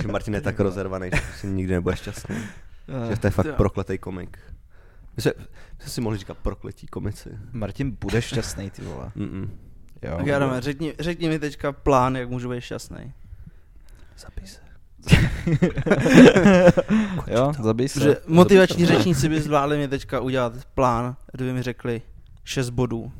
Že 0.01 0.07
Martin 0.07 0.33
je 0.33 0.41
tak 0.41 0.59
rozervaný, 0.59 1.09
že 1.13 1.21
prostě 1.21 1.47
nikdy 1.47 1.73
nebude 1.73 1.95
šťastný. 1.95 2.35
Že 3.09 3.19
to 3.19 3.27
je 3.27 3.31
fakt 3.31 3.55
prokletý 3.55 3.97
komik. 3.97 4.39
My 5.15 5.21
jsme, 5.21 5.31
my 5.37 5.45
jsme 5.79 5.89
si 5.89 6.01
mohli 6.01 6.17
říkat 6.17 6.37
prokletí 6.37 6.87
komici. 6.87 7.29
Martin 7.51 7.97
bude 8.01 8.21
šťastný, 8.21 8.69
ty 8.71 8.81
vole. 8.81 9.11
Mm-mm. 9.17 9.49
Jo. 10.01 10.17
Tak 10.17 10.27
Adame, 10.27 10.61
řekni, 10.61 10.93
řekni 10.99 11.29
mi 11.29 11.39
teďka 11.39 11.71
plán, 11.71 12.15
jak 12.15 12.29
můžu 12.29 12.49
být 12.49 12.61
šťastný. 12.61 13.13
Se. 14.15 14.61
jo, 17.27 17.51
zabij 17.63 17.89
se. 17.89 17.99
Protože 17.99 18.17
motivační 18.27 18.85
řečníci 18.85 19.29
by 19.29 19.41
zvládli 19.41 19.77
mi 19.77 19.87
teďka 19.87 20.19
udělat 20.19 20.53
plán, 20.75 21.15
kdyby 21.31 21.53
mi 21.53 21.61
řekli 21.61 22.01
6 22.43 22.69
bodů 22.69 23.11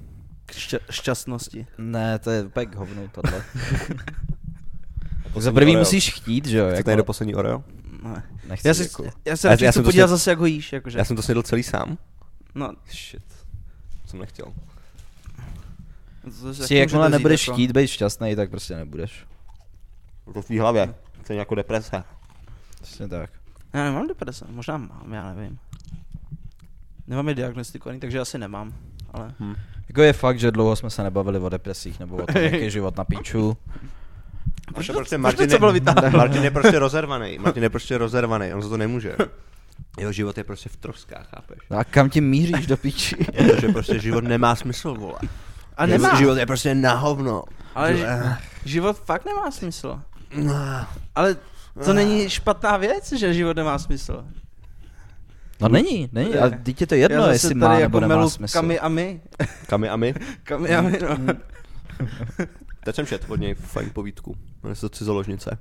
k 0.45 0.51
šťa- 0.51 0.79
šťastnosti. 0.89 1.67
Ne, 1.77 2.19
to 2.19 2.31
je 2.31 2.43
úplně 2.43 2.65
k 2.65 2.75
hovnu 2.75 3.07
tohle. 3.11 3.43
Za 5.35 5.51
prvý 5.51 5.71
Oreo. 5.71 5.79
musíš 5.81 6.13
chtít, 6.13 6.45
že 6.45 6.57
jo? 6.57 6.65
Chcete 6.65 6.77
Jako, 6.79 6.89
jít 6.91 6.97
do 6.97 7.03
poslední 7.03 7.35
Oreo? 7.35 7.63
Ne. 8.03 8.23
nechci, 8.49 8.67
Já, 8.67 8.73
si, 8.73 8.83
jako. 8.83 9.03
já 9.25 9.37
se 9.37 9.47
Já- 9.47 9.51
radši 9.51 9.65
já 9.65 9.71
chci 9.71 9.73
jsem 9.75 9.83
to 9.83 9.87
podívat 9.87 10.07
sněd- 10.07 10.09
zase, 10.17 10.29
jak 10.29 10.39
ho 10.39 10.45
jíš. 10.45 10.73
Jakože. 10.73 10.97
Já 10.97 11.05
jsem 11.05 11.15
to 11.15 11.21
snědl 11.21 11.43
celý 11.43 11.63
sám. 11.63 11.97
No, 12.55 12.71
Shit. 12.91 13.23
Jsem 14.05 14.19
nechtěl. 14.19 14.45
taky 16.59 16.75
jakmile 16.75 17.09
nebudeš 17.09 17.47
jako. 17.47 17.55
chtít 17.55 17.71
být 17.71 17.87
šťastný, 17.87 18.35
tak 18.35 18.49
prostě 18.49 18.75
nebudeš. 18.75 19.25
To 20.33 20.41
v 20.41 20.45
té 20.45 20.61
hlavě. 20.61 20.93
Je 21.31 21.37
jako 21.37 21.55
deprese. 21.55 22.03
Přesně 22.81 23.07
tak. 23.07 23.29
Já 23.73 23.83
nemám 23.83 24.07
deprese, 24.07 24.45
možná 24.49 24.77
mám, 24.77 25.13
já 25.13 25.33
nevím. 25.33 25.59
Nemám 27.07 27.27
je 27.29 27.35
diagnostikovaný, 27.35 27.99
takže 27.99 28.19
asi 28.19 28.37
nemám. 28.37 28.73
Ale 29.13 29.33
Hm. 29.39 29.55
Jako 29.87 30.01
je 30.01 30.13
fakt, 30.13 30.39
že 30.39 30.51
dlouho 30.51 30.75
jsme 30.75 30.89
se 30.89 31.03
nebavili 31.03 31.39
o 31.39 31.49
depresích 31.49 31.99
nebo 31.99 32.15
o 32.15 32.25
tom, 32.25 32.41
jaký 32.41 32.57
je 32.61 32.69
život 32.79 32.97
na 32.97 33.03
píču. 33.03 33.57
Proč 34.73 34.87
to- 34.87 34.93
prostě 34.93 35.15
proč 35.15 35.21
Martin, 35.23 35.49
to 35.49 35.59
bylo? 35.59 35.73
Martin 36.17 36.43
je 36.43 36.51
prostě 36.51 36.79
rozervaný. 36.79 37.37
Martin 37.39 37.63
je 37.63 37.69
prostě 37.69 37.97
rozervaný, 37.97 38.53
on 38.53 38.61
za 38.61 38.69
to 38.69 38.77
nemůže. 38.77 39.15
Jeho 39.99 40.11
život 40.11 40.37
je 40.37 40.43
prostě 40.43 40.69
v 40.69 40.75
troskách, 40.77 41.27
chápeš? 41.35 41.57
No 41.69 41.77
a 41.77 41.83
kam 41.83 42.09
tím 42.09 42.29
míříš 42.29 42.67
do 42.67 42.77
píči? 42.77 43.15
Protože 43.37 43.67
prostě 43.69 43.99
život 43.99 44.23
nemá 44.23 44.55
smysl, 44.55 44.93
vole. 44.93 45.19
A 45.77 45.87
Život- 45.87 46.01
nemá. 46.01 46.15
Život 46.17 46.35
je 46.37 46.45
prostě 46.45 46.75
na 46.75 46.93
hovno. 46.93 47.43
Ale 47.75 47.93
eh. 48.05 48.37
život 48.65 48.97
fakt 48.97 49.25
nemá 49.25 49.51
smysl. 49.51 50.01
No. 50.35 50.85
Ale 51.15 51.35
to 51.85 51.93
není 51.93 52.29
špatná 52.29 52.77
věc, 52.77 53.11
že 53.11 53.33
život 53.33 53.57
nemá 53.57 53.79
smysl. 53.79 54.25
No 55.61 55.69
není, 55.69 56.09
není. 56.11 56.35
A 56.35 56.49
dítě 56.57 56.87
to 56.87 56.95
jedno, 56.95 57.17
Já 57.25 57.31
jestli 57.31 57.49
tady 57.49 57.59
má 57.59 57.79
jako 57.79 57.99
nebo 57.99 57.99
nemá 57.99 58.29
smysl. 58.29 58.53
Kami 58.53 58.79
a 58.79 58.87
my. 58.87 59.21
Kami 59.67 59.89
a 59.89 59.95
my? 59.95 60.13
Kami 60.43 60.75
a 60.75 60.81
my, 60.81 60.99
no. 61.01 61.33
Teď 62.83 62.95
jsem 62.95 63.05
četl 63.05 63.33
od 63.33 63.39
něj 63.39 63.53
fajn 63.53 63.89
povídku. 63.93 64.35
Jmenuje 64.63 64.75
se 64.75 64.81
to 64.81 64.89
Cizoložnice. 64.89 65.57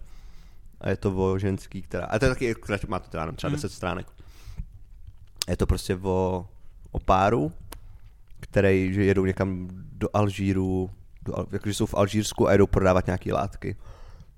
A 0.81 0.89
je 0.89 0.97
to 0.97 1.13
o 1.17 1.39
ženský, 1.39 1.83
která... 1.83 2.05
A 2.05 2.19
to 2.19 2.25
je 2.25 2.29
taky, 2.29 2.55
má 2.89 2.99
to 2.99 3.11
teda 3.11 3.33
třeba 3.33 3.49
Mhm. 3.49 3.57
10 3.57 3.73
stránek. 3.73 4.07
Je 5.49 5.57
to 5.57 5.67
prostě 5.67 5.97
o, 5.97 6.47
o 6.91 6.99
páru, 6.99 7.53
který, 8.41 8.95
že 8.95 9.05
jedou 9.05 9.25
někam 9.25 9.69
do 9.93 10.09
Alžíru, 10.15 10.91
do, 11.23 11.35
jakože 11.53 11.75
jsou 11.75 11.87
v 11.87 11.95
Alžírsku 11.95 12.49
a 12.49 12.53
jedou 12.53 12.67
prodávat 12.67 13.07
nějaké 13.07 13.33
látky. 13.33 13.77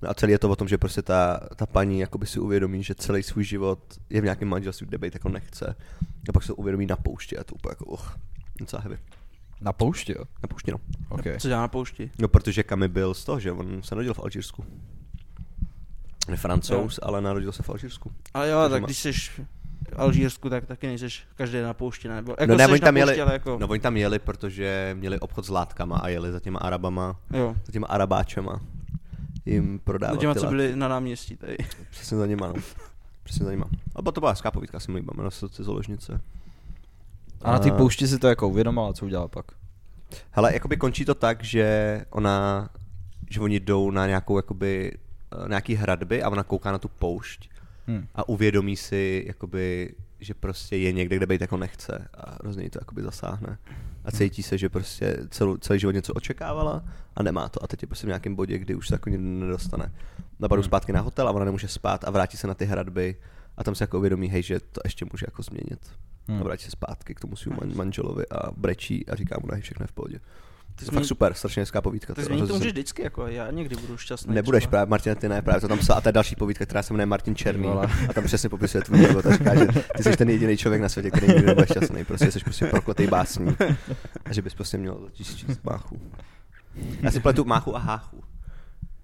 No 0.02 0.11
a 0.11 0.14
celý 0.14 0.32
je 0.32 0.38
to 0.38 0.50
o 0.50 0.56
tom, 0.56 0.68
že 0.68 0.78
prostě 0.78 1.02
ta, 1.02 1.40
ta 1.56 1.66
paní 1.66 2.00
jakoby 2.00 2.26
si 2.26 2.40
uvědomí, 2.40 2.82
že 2.82 2.94
celý 2.94 3.23
svůj 3.23 3.44
život 3.44 3.78
je 4.11 4.21
v 4.21 4.25
nějakém 4.25 4.49
manželství, 4.49 4.87
kde 4.87 4.99
být 4.99 5.14
jako 5.14 5.28
nechce. 5.28 5.76
A 6.28 6.32
pak 6.32 6.42
se 6.42 6.47
to 6.49 6.54
uvědomí 6.54 6.87
na 6.87 6.97
poušti 6.97 7.38
a 7.38 7.44
to 7.44 7.54
úplně 7.54 7.71
jako, 7.73 7.85
uch, 7.85 8.18
docela 8.61 8.82
heavy. 8.82 8.99
Na 9.61 9.73
poušti, 9.73 10.12
jo? 10.12 10.25
Na 10.42 10.47
poušti, 10.49 10.71
no. 10.71 10.78
Okay. 11.09 11.38
Co 11.38 11.49
dělá 11.49 11.61
na 11.61 11.68
poušti? 11.68 12.11
No, 12.18 12.28
protože 12.28 12.62
Kami 12.62 12.88
byl 12.88 13.14
z 13.14 13.25
toho, 13.25 13.40
že 13.40 13.52
on 13.52 13.82
se 13.82 13.94
narodil 13.94 14.14
v 14.14 14.18
Alžírsku. 14.18 14.64
Je 16.30 16.37
francouz, 16.37 17.00
ale 17.02 17.21
narodil 17.21 17.52
se 17.52 17.62
v 17.62 17.71
Alžírsku. 17.71 18.12
Ale 18.35 18.49
jo, 18.49 18.59
Takže 18.59 18.71
tak 18.73 18.82
má- 18.82 18.87
když 18.87 18.99
jsi 18.99 19.12
v 19.12 19.40
Alžírsku, 19.97 20.50
tak 20.50 20.66
taky 20.66 20.87
nejseš 20.87 21.25
každý 21.37 21.61
na 21.61 21.75
poušti, 21.75 22.09
ne? 22.09 22.14
Nebo, 22.16 22.32
jako 22.32 22.47
no 22.47 22.56
ne, 22.56 22.64
seš 22.64 22.73
oni 22.73 22.80
tam 22.80 22.94
poušti, 22.94 23.09
jeli, 23.09 23.21
ale 23.21 23.32
jako, 23.32 23.59
no 23.61 23.66
oni 23.68 23.80
tam 23.80 23.97
jeli, 23.97 24.18
protože 24.18 24.97
měli 24.99 25.21
obchod 25.21 25.44
s 25.44 25.49
látkama 25.49 25.99
a 25.99 26.09
jeli 26.09 26.32
za 26.32 26.40
těma 26.40 26.59
Arabama, 26.59 27.16
jo. 27.30 27.56
za 27.66 27.73
těma 27.73 27.87
Arabáčema 27.87 28.61
jim 29.46 29.78
prodávat 29.78 30.14
No 30.14 30.20
těma, 30.20 30.34
co 30.34 30.46
byli 30.46 30.76
na 30.76 30.88
náměstí 30.88 31.37
tady. 31.37 31.56
Přesně 31.90 32.16
za 32.16 32.26
nima, 32.26 32.46
no. 32.46 32.54
Přesně 33.22 33.44
za 33.44 33.50
nima. 33.50 33.64
A 33.96 34.02
to 34.12 34.20
byla 34.20 34.30
hezká 34.32 34.50
povídka, 34.50 34.78
mi 34.88 34.94
líbila, 34.96 35.12
jmenuje 35.16 35.30
se 35.30 35.40
to 35.40 35.49
Cizoložnice. 35.49 36.20
A 37.42 37.52
na 37.52 37.58
té 37.58 37.70
A- 37.70 37.75
poušti 37.75 38.08
si 38.08 38.18
to 38.18 38.28
jako 38.28 38.49
uvědomila, 38.49 38.92
co 38.92 39.04
udělala 39.06 39.28
pak. 39.28 39.46
Hele, 40.30 40.54
jakoby 40.54 40.76
končí 40.76 41.04
to 41.04 41.14
tak, 41.14 41.44
že 41.44 42.00
ona, 42.11 42.68
že 43.30 43.40
oni 43.40 43.61
jdou 43.61 43.90
na 43.90 44.06
nějakou 44.06 44.37
jakoby, 44.37 44.92
eh, 45.44 45.49
nějaký 45.49 45.75
hradby 45.75 46.22
a 46.22 46.30
ona 46.30 46.42
kouká 46.42 46.72
na 46.72 46.78
tu 46.78 46.88
poušť 46.88 47.49
Hm. 47.88 48.06
a 48.14 48.28
uvědomí 48.28 48.76
si, 48.76 49.25
jakoby, 49.26 49.94
že 50.22 50.34
prostě 50.34 50.76
je 50.76 50.92
někde, 50.92 51.16
kde 51.16 51.26
být 51.26 51.40
jako 51.40 51.56
nechce 51.56 52.08
a 52.14 52.36
hrozně 52.40 52.70
to 52.70 52.78
jakoby 52.80 53.02
zasáhne. 53.02 53.58
A 54.04 54.10
cítí 54.10 54.42
se, 54.42 54.58
že 54.58 54.68
prostě 54.68 55.18
celou, 55.30 55.56
celý 55.56 55.78
život 55.78 55.92
něco 55.92 56.14
očekávala 56.14 56.84
a 57.16 57.22
nemá 57.22 57.48
to. 57.48 57.64
A 57.64 57.66
teď 57.66 57.82
je 57.82 57.86
prostě 57.86 58.06
v 58.06 58.08
nějakém 58.08 58.34
bodě, 58.34 58.58
kdy 58.58 58.74
už 58.74 58.88
se 58.88 58.94
jako 58.94 59.10
nedostane. 59.16 59.92
Napadou 60.40 60.62
zpátky 60.62 60.92
na 60.92 61.00
hotel 61.00 61.28
a 61.28 61.32
ona 61.32 61.44
nemůže 61.44 61.68
spát 61.68 62.04
a 62.04 62.10
vrátí 62.10 62.36
se 62.36 62.46
na 62.46 62.54
ty 62.54 62.64
hradby 62.64 63.16
a 63.56 63.64
tam 63.64 63.74
se 63.74 63.84
jako 63.84 63.98
uvědomí, 63.98 64.28
hej, 64.28 64.42
že 64.42 64.60
to 64.60 64.80
ještě 64.84 65.04
může 65.12 65.26
jako 65.26 65.42
změnit. 65.42 65.90
Hmm. 66.28 66.40
A 66.40 66.44
vrátí 66.44 66.64
se 66.64 66.70
zpátky 66.70 67.14
k 67.14 67.20
tomu 67.20 67.36
svým 67.36 67.56
man- 67.60 67.76
manželovi 67.76 68.24
a 68.28 68.50
brečí 68.50 69.08
a 69.08 69.14
říká 69.14 69.36
mu, 69.40 69.48
ne, 69.52 69.60
všechno 69.60 69.84
je 69.84 69.86
v 69.86 69.92
pohodě. 69.92 70.20
To 70.74 70.82
je 70.82 70.86
změní- 70.86 71.00
fakt 71.00 71.08
super, 71.08 71.34
strašně 71.34 71.62
hezká 71.62 71.80
povídka. 71.80 72.14
To 72.14 72.20
to 72.20 72.24
změnit 72.26 72.46
to 72.46 72.54
můžeš 72.54 72.72
vždycky, 72.72 73.02
jako 73.02 73.26
já 73.26 73.50
někdy 73.50 73.76
budu 73.76 73.96
šťastný. 73.96 74.34
Nebudeš 74.34 74.62
třeba. 74.62 74.70
právě, 74.70 74.90
Martin, 74.90 75.14
ty 75.14 75.28
ne, 75.28 75.42
právě 75.42 75.60
to 75.60 75.68
tam 75.68 75.78
psal, 75.78 75.96
a 75.98 76.02
je 76.08 76.12
další 76.12 76.36
povídka, 76.36 76.66
která 76.66 76.82
se 76.82 76.92
jmenuje 76.92 77.06
Martin 77.06 77.34
Černý 77.34 77.68
a 78.08 78.12
tam 78.12 78.24
přesně 78.24 78.48
popisuje 78.48 78.82
tvůj 78.84 78.98
život 78.98 79.26
a 79.26 79.32
říká, 79.36 79.54
že 79.54 79.66
ty 79.96 80.02
jsi 80.02 80.16
ten 80.16 80.30
jediný 80.30 80.56
člověk 80.56 80.82
na 80.82 80.88
světě, 80.88 81.10
který 81.10 81.26
nikdy 81.28 81.46
nebude 81.46 81.66
šťastný, 81.66 82.04
prostě 82.04 82.32
jsi 82.32 82.40
prostě 82.40 82.66
prokletý 82.66 83.06
básní 83.06 83.56
a 84.24 84.32
že 84.32 84.42
bys 84.42 84.54
prostě 84.54 84.78
měl 84.78 85.00
začít 85.04 85.36
číst 85.36 85.64
máchu. 85.64 86.00
Já 87.00 87.10
si 87.10 87.20
pletu 87.20 87.44
máchu 87.44 87.76
a 87.76 87.78
háchu. 87.78 88.22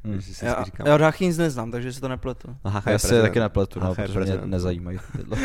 Hm. 0.05 0.21
Si 0.21 0.45
Já, 0.45 0.63
říkám. 0.65 0.87
já 0.87 0.97
Háchy 0.97 1.27
nic 1.27 1.39
neznám, 1.39 1.71
takže 1.71 1.93
si 1.93 2.01
to 2.01 2.09
nepletu. 2.09 2.57
A 2.65 2.83
Já 2.87 2.93
je 2.93 2.99
si 2.99 3.07
je 3.07 3.09
prezident. 3.09 3.23
taky 3.23 3.41
nepletu, 3.41 3.81
no, 3.81 3.95
protože 3.95 4.03
mě 4.07 4.15
prezident. 4.15 4.51
nezajímají 4.51 4.99
tyhle. 5.17 5.37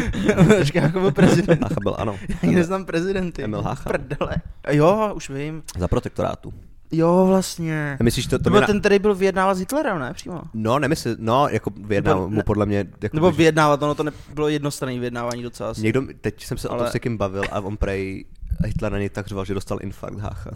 Počkej, 0.60 0.81
jako 0.81 1.00
byl 1.00 1.12
prezident. 1.12 1.62
Hácha 1.63 1.75
byl, 1.83 1.95
ano. 2.00 2.15
Já 2.29 2.36
ani 2.43 2.55
neznám 2.55 2.86
prezidenty. 2.86 3.43
Emil 3.43 3.62
Hácha. 3.62 3.89
Prdele. 3.89 4.36
Jo, 4.72 5.13
už 5.15 5.29
vím. 5.29 5.63
Za 5.79 5.88
protektorátu. 5.88 6.53
Jo, 6.91 7.25
vlastně. 7.27 7.98
Myslíš, 8.03 8.25
to, 8.27 8.38
To 8.38 8.43
to 8.43 8.50
byl 8.50 8.57
mě 8.60 8.62
na... 8.62 8.67
ten, 8.67 8.79
který 8.79 9.00
byl 9.00 9.15
vyjednávat 9.15 9.55
s 9.55 9.60
Hitlerem, 9.60 10.00
ne? 10.00 10.13
Přímo. 10.13 10.41
No, 10.53 10.79
nemysl, 10.79 11.10
no, 11.19 11.48
jako 11.51 11.72
vyjednal 11.86 12.15
Nebo 12.15 12.29
mu 12.29 12.41
podle 12.43 12.65
mě, 12.65 12.86
jako 13.01 13.17
Nebo 13.17 13.31
vyjednávat, 13.31 13.83
ono 13.83 13.95
to 13.95 14.03
nebylo 14.03 14.48
jednostranné 14.50 15.00
vyjednávání 15.00 15.43
docela. 15.43 15.69
asi. 15.69 15.81
Někdo, 15.81 16.01
teď 16.22 16.43
jsem 16.45 16.57
se 16.57 16.69
o 16.69 16.72
Ale- 16.72 16.79
tom 16.83 16.89
s 16.89 16.93
někým 16.93 17.17
bavil 17.17 17.43
a 17.51 17.60
on 17.60 17.77
prej 17.77 18.25
Hitler 18.65 18.91
na 18.91 18.98
něj 18.98 19.10
tak 19.10 19.27
řval, 19.27 19.45
že 19.45 19.53
dostal 19.53 19.77
infarkt 19.81 20.19
Hácha. 20.19 20.51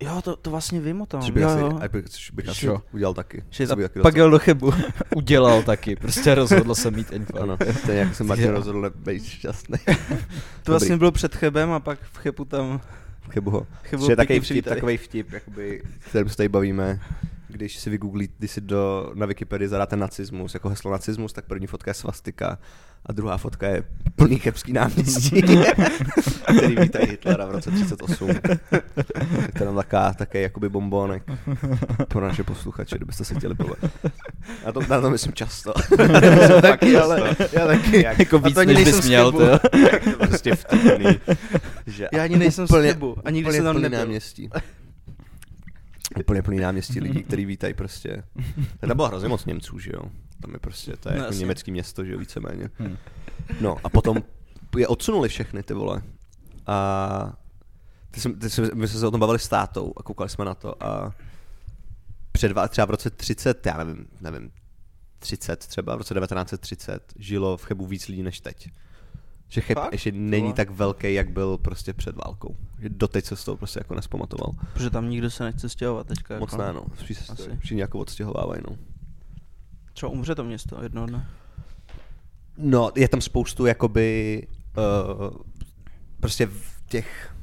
Jo, 0.00 0.22
to, 0.22 0.36
to 0.36 0.50
vlastně 0.50 0.80
vím 0.80 1.00
o 1.00 1.06
tom. 1.06 1.20
Což 1.20 1.30
bych, 1.30 1.42
jo, 1.42 1.48
asi, 1.48 1.60
jo. 1.60 1.80
bych, 1.92 2.08
což 2.08 2.30
bych 2.30 2.48
asi 2.48 2.66
Jo. 2.66 2.82
udělal 2.92 3.14
taky. 3.14 3.44
Že 3.50 3.66
taky 3.66 3.82
Pak 3.82 3.94
dostal. 3.94 4.16
jel 4.16 4.30
do 4.30 4.38
chybu. 4.38 4.72
Udělal 5.16 5.62
taky, 5.62 5.96
prostě 5.96 6.34
rozhodl 6.34 6.74
se 6.74 6.90
mít 6.90 7.12
infarkt. 7.12 7.42
Ano, 7.42 7.56
to 7.86 7.90
je 7.90 7.98
jak 7.98 8.14
se 8.14 8.24
Martin 8.24 8.50
rozhodl 8.50 8.90
být 8.96 9.24
šťastný. 9.24 9.78
To 10.62 10.72
vlastně 10.72 10.96
bylo 10.96 11.12
před 11.12 11.34
Chebem 11.34 11.70
a 11.70 11.80
pak 11.80 11.98
v 12.12 12.18
Chebu 12.18 12.44
tam... 12.44 12.80
Chybu 13.30 13.50
ho. 13.50 13.66
Chybu 13.82 14.02
Což 14.02 14.10
je 14.10 14.16
takový 14.16 14.40
vtip, 14.40 14.64
takový 14.64 14.96
vtip, 14.96 15.32
jakoby, 15.32 15.82
kterým 15.98 16.28
se 16.28 16.36
tady 16.36 16.48
bavíme, 16.48 17.00
když 17.56 17.78
si 17.78 17.90
vygooglí, 17.90 18.28
když 18.38 18.50
si 18.50 18.60
do, 18.60 19.10
na 19.14 19.26
Wikipedii 19.26 19.68
zadáte 19.68 19.96
nacismus, 19.96 20.54
jako 20.54 20.68
heslo 20.68 20.90
nacismus, 20.92 21.32
tak 21.32 21.44
první 21.44 21.66
fotka 21.66 21.90
je 21.90 21.94
svastika 21.94 22.58
a 23.06 23.12
druhá 23.12 23.36
fotka 23.36 23.68
je 23.68 23.82
plný 24.16 24.38
chebský 24.38 24.72
náměstí, 24.72 25.42
který 26.58 26.76
vítají 26.76 27.06
Hitlera 27.10 27.46
v 27.46 27.50
roce 27.50 27.70
38. 27.70 28.28
Tak 28.34 28.60
to 29.52 29.62
je 29.62 29.64
tam 29.66 29.74
taká, 29.76 30.12
také 30.14 30.40
jakoby 30.40 30.68
bombónek 30.68 31.22
pro 32.08 32.20
naše 32.20 32.44
posluchače, 32.44 32.96
kdybyste 32.96 33.24
se 33.24 33.34
chtěli 33.34 33.54
bavit. 33.54 33.78
Na 34.66 34.72
to, 34.72 34.80
na 34.88 35.00
to 35.00 35.10
myslím 35.10 35.32
často. 35.32 35.72
taky, 36.62 36.96
ale 36.96 37.36
já 37.52 37.66
taky. 37.66 38.02
Jak- 38.02 38.18
Jako 38.26 38.38
víc, 38.38 38.54
to 38.54 38.60
ani 38.60 38.74
než 38.74 38.84
bys 38.84 39.06
měl, 39.06 39.32
to. 39.32 39.58
prostě 40.18 40.54
vtipný. 40.54 41.20
Že 41.86 42.08
Já 42.12 42.22
ani 42.22 42.36
nejsem 42.36 42.66
z 42.66 42.70
Úplně- 42.70 42.92
Chebu. 42.92 43.16
A 43.24 43.30
nikdy 43.30 43.44
úplně 43.50 43.56
jsem 43.56 43.64
tam 43.64 43.82
nebyl. 43.82 43.98
náměstí. 43.98 44.50
Úplně 46.20 46.42
plný 46.42 46.58
náměstí 46.58 47.00
lidí, 47.00 47.22
který 47.22 47.44
vítají 47.44 47.74
prostě. 47.74 48.22
Tam 48.80 48.96
bylo 48.96 49.08
hrozně 49.08 49.28
moc 49.28 49.44
Němců, 49.44 49.78
že 49.78 49.90
jo? 49.94 50.02
Tam 50.40 50.52
je 50.52 50.58
prostě, 50.58 50.96
to 50.96 51.08
je 51.08 51.18
No, 51.18 51.24
jako 51.24 51.34
německý 51.34 51.70
město, 51.70 52.04
že 52.04 52.12
jo, 52.12 52.18
víceméně. 52.18 52.70
Hm. 52.78 52.96
No 53.60 53.76
a 53.84 53.88
potom 53.88 54.22
je 54.78 54.88
odsunuli 54.88 55.28
všechny 55.28 55.62
ty 55.62 55.74
vole. 55.74 56.02
A 56.66 57.32
ty 58.10 58.20
jsem, 58.20 58.38
ty 58.38 58.50
jsme, 58.50 58.68
my 58.74 58.88
jsme 58.88 59.00
se 59.00 59.06
o 59.06 59.10
tom 59.10 59.20
bavili 59.20 59.38
s 59.38 59.48
tátou 59.48 59.92
a 59.96 60.02
koukali 60.02 60.30
jsme 60.30 60.44
na 60.44 60.54
to 60.54 60.82
a 60.82 61.14
před 62.32 62.48
dva, 62.48 62.68
třeba 62.68 62.84
v 62.84 62.90
roce 62.90 63.10
30, 63.10 63.66
já 63.66 63.76
nevím, 63.84 64.06
nevím, 64.20 64.50
30 65.18 65.66
třeba, 65.66 65.94
v 65.94 65.98
roce 65.98 66.14
1930 66.14 67.12
žilo 67.18 67.56
v 67.56 67.64
Chebu 67.64 67.86
víc 67.86 68.08
lidí 68.08 68.22
než 68.22 68.40
teď. 68.40 68.68
Že 69.48 69.60
Cheb 69.60 69.78
Fakt? 69.78 69.92
ještě 69.92 70.12
není 70.12 70.52
tak 70.52 70.70
velký, 70.70 71.14
jak 71.14 71.30
byl 71.30 71.58
prostě 71.58 71.92
před 71.92 72.16
válkou. 72.16 72.56
Že 72.78 72.88
doteď 72.88 73.24
se 73.24 73.36
z 73.36 73.44
toho 73.44 73.56
prostě 73.56 73.80
jako 73.80 73.94
nespamatoval. 73.94 74.52
Protože 74.72 74.90
tam 74.90 75.10
nikdo 75.10 75.30
se 75.30 75.44
nechce 75.44 75.68
stěhovat 75.68 76.06
teďka. 76.06 76.38
Moc 76.38 76.52
jako. 76.52 76.62
ne, 76.62 76.72
no. 76.72 76.86
Spíš 76.98 77.18
se 77.18 77.56
všichni 77.58 77.80
jako 77.80 77.98
odstěhovávají, 77.98 78.62
no. 78.70 78.76
Třeba 79.92 80.12
umře 80.12 80.34
to 80.34 80.44
město 80.44 80.82
jednoho 80.82 81.06
dne. 81.06 81.28
No, 82.58 82.90
je 82.94 83.08
tam 83.08 83.20
spoustu 83.20 83.66
jakoby 83.66 84.42
uh, 84.76 85.36
prostě 86.20 86.46
v 86.46 86.82
těch 86.88 87.34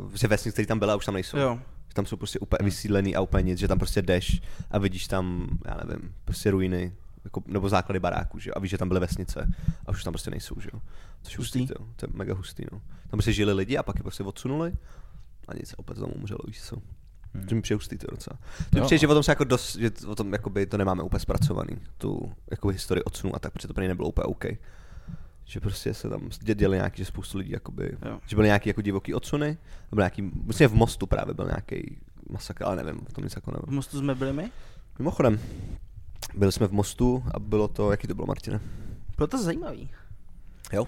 uh, 0.00 0.10
že 0.14 0.28
vesnic, 0.28 0.52
které 0.52 0.66
tam 0.66 0.78
byla, 0.78 0.96
už 0.96 1.04
tam 1.04 1.14
nejsou. 1.14 1.38
Jo. 1.38 1.58
Že 1.88 1.94
tam 1.94 2.06
jsou 2.06 2.16
prostě 2.16 2.38
úplně 2.38 2.64
vysídlený 2.64 3.16
a 3.16 3.20
úplně 3.20 3.42
nic, 3.42 3.58
že 3.58 3.68
tam 3.68 3.78
prostě 3.78 4.02
jdeš 4.02 4.42
a 4.70 4.78
vidíš 4.78 5.06
tam, 5.06 5.48
já 5.66 5.80
nevím, 5.84 6.14
prostě 6.24 6.50
ruiny, 6.50 6.92
jako, 7.28 7.42
nebo 7.46 7.68
základy 7.68 8.00
baráků, 8.00 8.38
že 8.38 8.50
jo, 8.50 8.54
a 8.56 8.60
víš, 8.60 8.70
že 8.70 8.78
tam 8.78 8.88
byly 8.88 9.00
vesnice 9.00 9.52
a 9.86 9.90
už 9.90 10.04
tam 10.04 10.12
prostě 10.12 10.30
nejsou, 10.30 10.60
že 10.60 10.68
jo. 10.74 10.80
Což 11.22 11.32
je 11.32 11.38
hustý, 11.38 11.58
Hustý. 11.60 11.74
to, 11.74 11.84
to 11.96 12.06
je 12.06 12.08
mega 12.14 12.34
hustý, 12.34 12.64
no. 12.72 12.78
Tam 12.80 13.18
prostě 13.18 13.32
žili 13.32 13.52
lidi 13.52 13.76
a 13.76 13.82
pak 13.82 13.96
je 13.96 14.02
prostě 14.02 14.22
odsunuli 14.24 14.72
a 15.48 15.54
nic, 15.54 15.74
opět 15.76 15.98
tam 15.98 16.10
umřelo, 16.14 16.38
víš 16.46 16.62
co. 16.62 16.76
Hmm. 17.34 17.46
To 17.46 17.54
mi 17.54 17.62
přijde 17.62 17.76
hustý 17.76 17.98
to 17.98 18.06
docela. 18.10 18.38
To 18.70 18.78
mi 18.78 18.84
přijde, 18.86 18.98
že 18.98 19.08
o 19.08 19.14
tom 19.14 19.22
se 19.22 19.30
jako 19.32 19.44
dost, 19.44 19.76
že 19.76 19.90
o 20.06 20.14
tom 20.14 20.32
jakoby 20.32 20.66
to 20.66 20.76
nemáme 20.78 21.02
úplně 21.02 21.20
zpracovaný, 21.20 21.76
tu 21.98 22.32
jako 22.50 22.68
historii 22.68 23.02
odsunu 23.04 23.36
a 23.36 23.38
tak, 23.38 23.52
protože 23.52 23.68
to 23.68 23.74
pro 23.74 23.84
nebylo 23.88 24.08
úplně 24.08 24.24
OK. 24.24 24.44
Že 25.44 25.60
prostě 25.60 25.94
se 25.94 26.08
tam 26.08 26.20
dě- 26.28 26.54
děli 26.54 26.76
nějaký, 26.76 26.98
že 26.98 27.04
spoustu 27.04 27.38
lidí 27.38 27.50
jakoby, 27.50 27.96
Jo. 28.06 28.18
že 28.26 28.36
byly 28.36 28.48
nějaký 28.48 28.68
jako 28.68 28.82
divoký 28.82 29.14
odsuny, 29.14 29.58
a 29.92 29.94
byl 29.94 30.02
nějaký, 30.02 30.22
myslím, 30.44 30.68
v 30.68 30.74
Mostu 30.74 31.06
právě 31.06 31.34
byl 31.34 31.44
nějaký 31.46 31.96
masakr, 32.30 32.64
ale 32.64 32.76
nevím, 32.76 33.00
o 33.08 33.12
tom 33.12 33.24
nic 33.24 33.36
jako 33.36 33.50
V 33.50 33.54
nevím. 33.54 33.74
mostu 33.76 33.98
jsme 33.98 34.14
byli 34.14 34.32
my? 34.32 34.50
Mimochodem, 34.98 35.40
byli 36.34 36.52
jsme 36.52 36.66
v 36.66 36.72
Mostu 36.72 37.24
a 37.34 37.38
bylo 37.38 37.68
to, 37.68 37.90
jaký 37.90 38.06
to 38.06 38.14
bylo, 38.14 38.26
Martine? 38.26 38.60
Bylo 39.16 39.26
to 39.26 39.42
zajímavý. 39.42 39.90
Jo? 40.72 40.86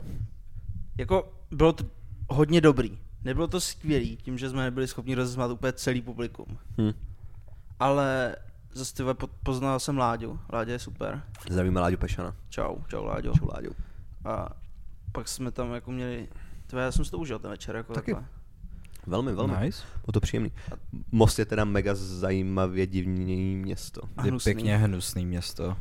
Jako 0.99 1.33
bylo 1.51 1.73
to 1.73 1.85
hodně 2.29 2.61
dobrý. 2.61 2.99
Nebylo 3.25 3.47
to 3.49 3.61
skvělý, 3.61 4.17
tím, 4.17 4.39
že 4.39 4.51
jsme 4.51 4.63
nebyli 4.63 4.89
schopni 4.89 5.15
rozesmát 5.15 5.51
úplně 5.51 5.73
celý 5.73 6.03
publikum. 6.03 6.59
Hm. 6.81 6.93
Ale 7.81 8.37
zase 8.73 8.95
ty 8.95 9.03
vole, 9.03 9.15
po- 9.15 9.27
poznal 9.43 9.81
jsem 9.81 9.99
Láďu. 9.99 10.39
Láďa 10.53 10.73
je 10.73 10.79
super. 10.79 11.23
Zdravíme 11.51 11.81
Láďu 11.81 11.97
Pešana. 11.97 12.37
Čau, 12.49 12.77
čau 12.89 13.05
Láďo. 13.05 13.33
Čau 13.39 13.49
Láďu. 13.55 13.71
A 14.25 14.49
pak 15.13 15.29
jsme 15.29 15.51
tam 15.51 15.73
jako 15.73 15.91
měli, 15.93 16.29
tvé, 16.67 16.83
já 16.83 16.93
jsem 16.93 17.05
si 17.05 17.11
to 17.11 17.19
užil 17.19 17.39
ten 17.39 17.51
večer, 17.51 17.77
jako 17.77 17.93
Taky. 17.93 18.13
takhle. 18.13 18.29
Velmi, 19.07 19.33
velmi. 19.33 19.55
Nice. 19.61 19.83
Bylo 20.07 20.13
to 20.13 20.21
příjemný. 20.21 20.53
Most 21.13 21.39
je 21.39 21.45
teda 21.45 21.65
mega 21.65 21.95
zajímavě 21.95 22.87
divný 22.87 23.57
město. 23.57 24.01
A 24.17 24.25
Je 24.25 24.31
hnusný. 24.31 24.55
pěkně 24.55 24.77
hnusný 24.77 25.27
město. 25.27 25.77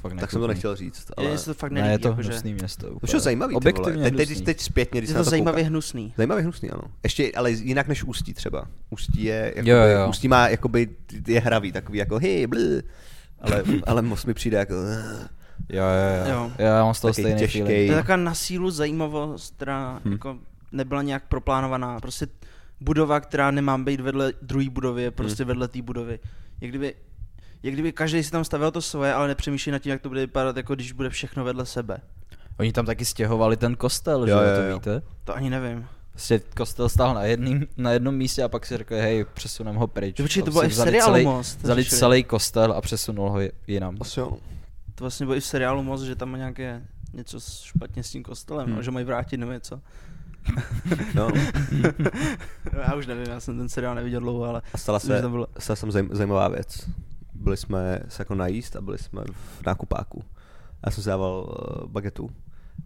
Fakt 0.00 0.14
Tak 0.20 0.30
jsem 0.30 0.40
to 0.40 0.46
nechtěl 0.46 0.76
říct, 0.76 1.06
Ale... 1.16 1.26
Je, 1.26 1.38
to 1.38 1.54
fakt 1.54 1.72
Ne, 1.72 1.80
nelíbí, 1.80 1.92
je 1.92 1.98
to 1.98 2.08
jakože, 2.08 2.28
hnusný 2.30 2.54
město. 2.54 2.86
To 2.86 2.92
úplně. 2.92 3.14
je 3.14 3.20
zajímavý, 3.20 3.50
ty 3.50 3.54
vole. 3.54 3.72
Objektivně 3.72 4.02
Teď, 4.04 4.16
teď, 4.16 4.28
hnusný. 4.28 4.44
teď 4.44 4.60
zpětně, 4.60 5.00
když 5.00 5.08
je 5.08 5.14
to 5.14 5.18
na 5.18 5.24
to 5.24 5.30
zajímavě 5.30 5.62
koukám. 5.62 5.70
hnusný. 5.70 6.14
Zajímavě 6.16 6.42
hnusný, 6.42 6.70
ano. 6.70 6.82
Ještě, 7.02 7.32
ale 7.36 7.50
jinak 7.50 7.88
než 7.88 8.04
Ústí 8.04 8.34
třeba. 8.34 8.64
Ústí 8.90 9.24
je, 9.24 9.52
jakoby, 9.56 9.70
Jo, 9.70 9.76
jo. 9.76 10.08
Ústí 10.08 10.28
má, 10.28 10.48
jakoby, 10.48 10.88
je 11.26 11.40
hravý, 11.40 11.72
takový 11.72 11.98
jako 11.98 12.18
hej, 12.18 12.46
blý. 12.46 12.80
Ale, 13.40 13.62
ale 13.86 14.02
most 14.02 14.24
mi 14.26 14.34
přijde 14.34 14.58
jako... 14.58 14.74
Jo, 15.68 15.82
jo, 15.84 16.26
jo. 16.28 16.34
Jo. 16.34 16.52
Já 16.58 16.84
mám 16.84 16.94
z 16.94 17.00
toho 17.00 17.12
Taky 17.12 17.22
stejný 17.22 17.38
těžkej. 17.38 17.62
feeling. 17.62 17.88
To 17.90 17.92
je 17.96 18.02
taková 18.02 18.16
na 18.16 18.34
sílu 18.34 18.70
zajímavost, 18.70 19.54
která 19.56 19.94
Hm. 19.94 20.00
hmm. 20.04 20.12
jako 20.12 20.38
nebyla 20.72 21.02
nějak 21.02 21.22
proplánovaná. 21.28 22.00
Prostě 22.00 22.26
budova, 22.84 23.20
která 23.20 23.50
nemá 23.50 23.78
být 23.78 24.00
vedle 24.00 24.32
druhé 24.42 24.70
budovy, 24.70 25.02
je 25.02 25.10
prostě 25.10 25.42
Hmm. 25.42 25.48
vedle 25.48 25.68
té 25.68 25.82
budovy. 25.82 26.18
Jak 26.60 26.70
kdyby, 26.70 26.94
jak 27.62 27.74
kdyby 27.74 27.92
každý 27.92 28.22
si 28.22 28.30
tam 28.30 28.44
stavěl 28.44 28.70
to 28.70 28.82
svoje, 28.82 29.12
ale 29.14 29.28
nepřemýšlí 29.28 29.72
nad 29.72 29.78
tím, 29.78 29.92
jak 29.92 30.02
to 30.02 30.08
bude 30.08 30.20
vypadat, 30.20 30.56
jako 30.56 30.74
když 30.74 30.92
bude 30.92 31.10
všechno 31.10 31.44
vedle 31.44 31.66
sebe. 31.66 31.98
Oni 32.58 32.72
tam 32.72 32.86
taky 32.86 33.04
stěhovali 33.04 33.56
ten 33.56 33.76
kostel, 33.76 34.26
že 34.26 34.32
Jo, 34.32 34.38
jo, 34.38 34.44
jo, 34.48 34.56
to 34.56 34.62
jo. 34.62 34.74
víte? 34.76 35.02
To 35.24 35.36
ani 35.36 35.50
nevím. 35.50 35.86
Prostě 36.10 36.40
kostel 36.56 36.88
stál 36.88 37.14
na, 37.14 37.22
jedným, 37.24 37.66
na 37.76 37.90
jednom 37.90 38.14
místě 38.14 38.42
a 38.42 38.48
pak 38.48 38.66
si 38.66 38.76
řekli, 38.76 39.00
hej, 39.00 39.24
přesuneme 39.34 39.78
ho 39.78 39.86
pryč. 39.86 40.16
Počkej, 40.16 40.42
to 40.42 40.50
bylo 40.50 40.64
i 40.64 40.68
v 40.68 40.70
vzali 40.70 40.90
seriálu 40.90 41.12
celý, 41.12 41.24
Most. 41.24 41.62
Vzali 41.62 41.82
řešili. 41.82 41.98
celý 41.98 42.24
kostel 42.24 42.72
a 42.72 42.80
přesunul 42.80 43.30
ho 43.30 43.38
jinam. 43.66 43.96
Asi 44.00 44.20
jo. 44.20 44.36
To 44.94 45.04
vlastně 45.04 45.26
bylo 45.26 45.36
i 45.36 45.40
v 45.40 45.44
seriálu 45.44 45.82
Most, 45.82 46.02
že 46.04 46.16
tam 46.16 46.30
má 46.30 46.38
nějaké 46.38 46.82
něco 47.12 47.40
špatně 47.62 48.02
s 48.02 48.10
tím 48.10 48.22
kostelem, 48.22 48.66
Hmm. 48.66 48.76
no, 48.76 48.82
že 48.82 48.90
mají 48.90 49.06
vrátit 49.06 49.36
nebo 49.36 49.52
něco. 49.52 49.80
No. 51.14 51.28
No, 52.72 52.80
já 52.88 52.94
už 52.94 53.06
nevím, 53.06 53.26
já 53.28 53.40
jsem 53.40 53.58
ten 53.58 53.68
seriál 53.68 53.94
neviděl 53.94 54.20
dlouho, 54.20 54.44
ale 54.44 54.62
A 54.74 54.78
stala 54.78 54.98
se, 54.98 55.22
to 55.22 55.30
bylo- 55.30 55.46
stala 55.58 55.76
se 55.76 55.90
zajím, 55.90 56.08
zajímavá 56.12 56.48
věc. 56.48 56.90
Byli 57.34 57.56
jsme 57.56 58.00
se 58.08 58.20
jako 58.22 58.34
najíst 58.34 58.76
a 58.76 58.80
byli 58.80 58.98
jsme 58.98 59.22
v 59.60 59.66
nákupáku. 59.66 60.24
Já 60.86 60.90
jsem 60.92 61.02
si 61.04 61.08
dával 61.10 61.56
uh, 61.82 61.90
bagetu 61.90 62.30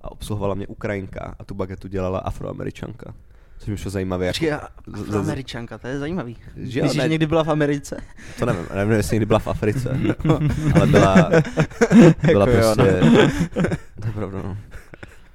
a 0.01 0.11
obsluhovala 0.13 0.55
mě 0.55 0.67
Ukrajinka 0.67 1.35
a 1.39 1.45
tu 1.45 1.55
bagetu 1.55 1.89
dělala 1.89 2.19
afroameričanka. 2.19 3.15
Což 3.59 3.69
mi 3.69 3.77
šlo 3.77 3.91
zajímavě. 3.91 4.29
Počkej, 4.31 4.49
Jako, 4.49 4.65
a- 4.67 4.69
z- 4.97 5.07
z- 5.11 5.15
Američanka, 5.17 5.79
to 5.79 5.87
je 5.89 5.99
zajímavý. 5.99 6.37
Že 6.57 6.83
Myslíš, 6.83 6.99
ne- 6.99 7.05
že 7.05 7.09
někdy 7.09 7.27
byla 7.27 7.45
v 7.45 7.49
Americe? 7.49 7.97
to 8.39 8.47
nevím, 8.47 8.67
nevím, 8.75 8.93
jestli 8.95 9.15
někdy 9.15 9.27
byla 9.27 9.39
v 9.39 9.47
Africe, 9.49 9.91
ale 10.75 10.87
byla, 10.87 11.31
byla 12.27 12.47
Jako 12.49 12.51
jo, 12.51 12.75
prostě, 12.75 13.01
to 14.01 14.07
je 14.07 14.13
pravda, 14.15 14.43
no. 14.43 14.57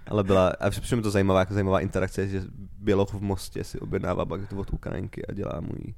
Ale 0.07 0.23
byla, 0.23 0.49
a 0.59 0.69
přijde 0.69 0.95
mi 0.95 1.01
to 1.01 1.11
zajímavá, 1.11 1.39
jako 1.39 1.53
zajímavá 1.53 1.79
interakce, 1.79 2.27
že 2.27 2.41
Běloch 2.79 3.13
v 3.13 3.21
Mostě 3.21 3.63
si 3.63 3.79
objednává 3.79 4.25
bagetu 4.25 4.59
od 4.59 4.73
Ukrajinky 4.73 5.25
a 5.25 5.33
dělá 5.33 5.59
můj 5.61 5.93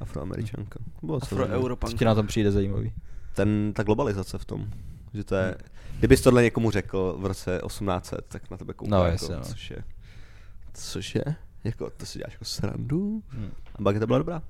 afroameričanka. 0.00 0.78
Bylo 1.02 1.20
to 1.20 1.26
zajímavé. 1.26 1.48
Co 1.50 1.54
Afro-Europanka. 1.56 1.98
ti 1.98 2.04
na 2.04 2.14
tom 2.14 2.26
přijde 2.26 2.52
zajímavý? 2.52 2.92
ten, 3.34 3.72
ta 3.72 3.82
globalizace 3.82 4.38
v 4.38 4.44
tom. 4.44 4.70
Že 5.14 5.24
to 5.24 5.34
je, 5.34 5.56
kdybys 5.98 6.20
tohle 6.20 6.42
někomu 6.42 6.70
řekl 6.70 7.16
v 7.18 7.26
roce 7.26 7.60
1800, 7.66 8.24
tak 8.28 8.50
na 8.50 8.56
tebe 8.56 8.72
kouká, 8.74 8.90
No, 8.90 9.04
jako, 9.04 9.28
no. 9.32 9.40
což 9.40 9.70
je, 9.70 9.84
což 10.74 11.14
je, 11.14 11.24
jako, 11.64 11.90
to 11.90 12.06
si 12.06 12.18
děláš 12.18 12.32
jako 12.32 12.44
srandu. 12.44 13.22
Hm. 13.32 13.50
A 13.74 13.82
bageta 13.82 14.06
byla 14.06 14.18
dobrá. 14.18 14.42